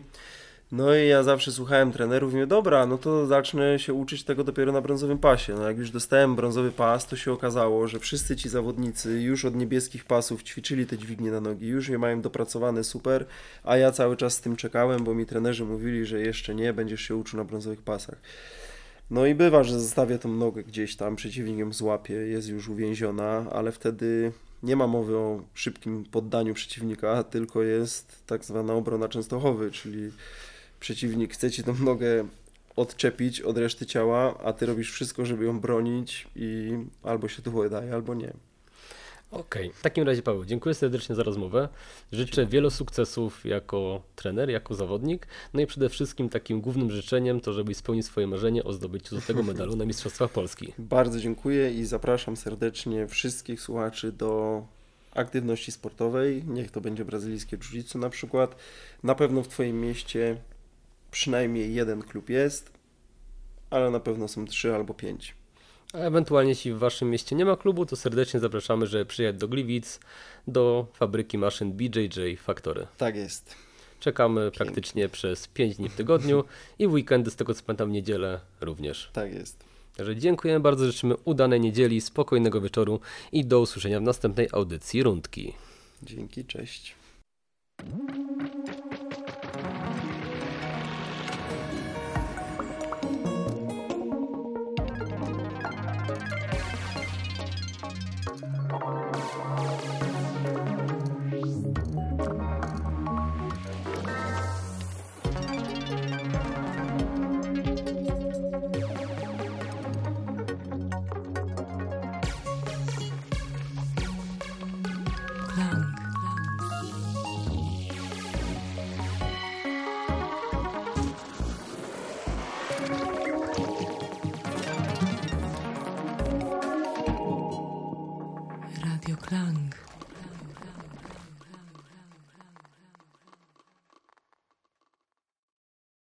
No 0.72 0.96
i 0.96 1.08
ja 1.08 1.24
zawsze 1.24 1.52
słuchałem 1.52 1.92
trenerów 1.92 2.32
i 2.32 2.36
mówię, 2.36 2.48
dobra, 2.48 2.86
no 2.86 2.98
to 2.98 3.26
zacznę 3.28 3.80
się 3.80 3.94
uczyć 3.94 4.24
tego 4.24 4.44
dopiero 4.44 4.72
na 4.72 4.82
brązowym 4.82 5.18
pasie. 5.18 5.54
No 5.54 5.68
jak 5.68 5.78
już 5.78 5.92
dostałem 5.92 6.36
brązowy 6.36 6.72
pas, 6.72 7.08
to 7.08 7.16
się 7.16 7.32
okazało, 7.32 7.88
że 7.88 8.00
wszyscy 8.00 8.36
ci 8.36 8.50
zawodnicy 8.50 9.22
już 9.22 9.46
od 9.46 9.56
niebieskich 9.56 10.06
pasów 10.06 10.44
ćwiczyli 10.44 10.86
te 10.86 10.98
dźwignie 10.98 11.32
na 11.32 11.42
nogi, 11.42 11.68
już 11.68 11.90
je 11.90 11.98
mają 11.98 12.22
dopracowane 12.22 12.84
super, 12.84 13.26
a 13.64 13.78
ja 13.78 13.92
cały 13.92 14.18
czas 14.18 14.34
z 14.34 14.42
tym 14.42 14.56
czekałem, 14.56 15.04
bo 15.04 15.14
mi 15.14 15.26
trenerzy 15.26 15.66
mówili, 15.66 16.06
że 16.06 16.20
jeszcze 16.22 16.56
nie, 16.56 16.74
będziesz 16.74 17.02
się 17.02 17.16
uczył 17.16 17.38
na 17.38 17.44
brązowych 17.44 17.82
pasach. 17.82 18.18
No 19.12 19.26
i 19.26 19.36
bywa, 19.36 19.64
że 19.64 19.80
zostawię 19.80 20.20
tą 20.20 20.30
nogę 20.30 20.64
gdzieś 20.64 20.96
tam, 20.96 21.16
przeciwnik 21.16 21.58
ją 21.58 21.74
złapie, 21.74 22.14
jest 22.14 22.50
już 22.50 22.70
uwięziona, 22.70 23.46
ale 23.52 23.72
wtedy 23.72 24.32
nie 24.64 24.76
ma 24.76 24.88
mowy 24.88 25.18
o 25.18 25.44
szybkim 25.54 26.06
poddaniu 26.06 26.54
przeciwnika, 26.54 27.24
tylko 27.24 27.64
jest 27.64 28.26
tak 28.26 28.46
zwana 28.46 28.74
obrona 28.74 29.08
częstochowy, 29.10 29.72
czyli 29.72 30.12
przeciwnik 30.80 31.34
chce 31.34 31.52
ci 31.52 31.64
tą 31.64 31.74
nogę 31.74 32.28
odczepić 32.76 33.42
od 33.42 33.58
reszty 33.58 33.86
ciała, 33.86 34.38
a 34.44 34.54
ty 34.54 34.66
robisz 34.66 34.92
wszystko, 34.92 35.26
żeby 35.26 35.46
ją 35.46 35.60
bronić 35.60 36.28
i 36.36 36.72
albo 37.04 37.28
się 37.28 37.42
to 37.42 37.52
udaje, 37.52 37.94
albo 37.94 38.16
nie. 38.16 38.34
Okej, 39.32 39.68
okay. 39.68 39.80
w 39.80 39.82
takim 39.82 40.04
razie 40.04 40.22
Paweł, 40.22 40.46
dziękuję 40.46 40.76
serdecznie 40.76 41.16
za 41.16 41.24
rozmowę. 41.24 41.70
Życzę 42.12 42.46
wielu 42.46 42.70
sukcesów 42.70 43.46
jako 43.46 44.02
trener, 44.16 44.50
jako 44.50 44.76
zawodnik. 44.76 45.28
No 45.54 45.62
i 45.62 45.66
przede 45.68 45.90
wszystkim 45.90 46.30
takim 46.30 46.62
głównym 46.62 46.92
życzeniem 46.92 47.42
to, 47.42 47.54
żebyś 47.54 47.78
spełnił 47.78 48.04
swoje 48.04 48.28
marzenie 48.28 48.64
o 48.64 48.74
zdobyciu 48.74 49.10
złotego 49.10 49.44
medalu 49.44 49.76
na 49.76 49.86
Mistrzostwach 49.86 50.32
Polski. 50.32 50.74
Bardzo 50.96 51.20
dziękuję 51.20 51.74
i 51.74 51.86
zapraszam 51.86 52.38
serdecznie 52.38 53.08
wszystkich 53.08 53.62
słuchaczy 53.62 54.12
do 54.12 54.64
aktywności 55.16 55.72
sportowej. 55.72 56.44
Niech 56.48 56.72
to 56.72 56.82
będzie 56.82 57.06
brazylijskie 57.06 57.58
jiu 57.58 58.00
na 58.00 58.10
przykład. 58.10 58.56
Na 59.04 59.16
pewno 59.16 59.44
w 59.44 59.48
Twoim 59.48 59.82
mieście 59.82 60.38
przynajmniej 61.12 61.74
jeden 61.74 62.02
klub 62.02 62.30
jest, 62.30 62.72
ale 63.70 63.92
na 63.92 64.00
pewno 64.00 64.28
są 64.28 64.46
trzy 64.46 64.76
albo 64.76 64.94
pięć. 64.94 65.41
A 65.94 65.98
ewentualnie 65.98 66.50
jeśli 66.50 66.74
w 66.74 66.78
Waszym 66.78 67.10
mieście 67.10 67.36
nie 67.36 67.46
ma 67.46 67.56
klubu, 67.56 67.86
to 67.86 67.96
serdecznie 67.96 68.40
zapraszamy, 68.40 68.88
żeby 68.88 69.06
przyjechać 69.06 69.38
do 69.40 69.48
Gliwic, 69.48 70.00
do 70.48 70.88
fabryki 70.94 71.38
maszyn 71.38 71.72
BJJ 71.74 72.36
Factory. 72.38 72.88
Tak 72.98 73.16
jest. 73.16 73.56
Czekamy 74.00 74.42
Pięknie. 74.42 74.58
praktycznie 74.66 75.10
przez 75.10 75.48
5 75.48 75.76
dni 75.76 75.90
w 75.90 75.96
tygodniu 75.96 76.44
i 76.80 76.88
w 76.88 76.94
weekendy, 76.94 77.32
z 77.32 77.36
tego 77.36 77.54
co 77.54 77.64
pamiętam, 77.64 77.92
niedzielę 77.92 78.40
również. 78.62 79.10
Tak 79.14 79.34
jest. 79.34 79.64
Także 79.98 80.16
dziękujemy 80.16 80.60
bardzo, 80.60 80.86
życzymy 80.86 81.16
udanej 81.26 81.62
niedzieli, 81.62 82.02
spokojnego 82.02 82.62
wieczoru 82.62 83.00
i 83.32 83.46
do 83.46 83.60
usłyszenia 83.60 84.00
w 84.00 84.04
następnej 84.04 84.50
audycji 84.52 85.04
Rundki. 85.04 85.54
Dzięki, 86.04 86.46
cześć. 86.46 86.96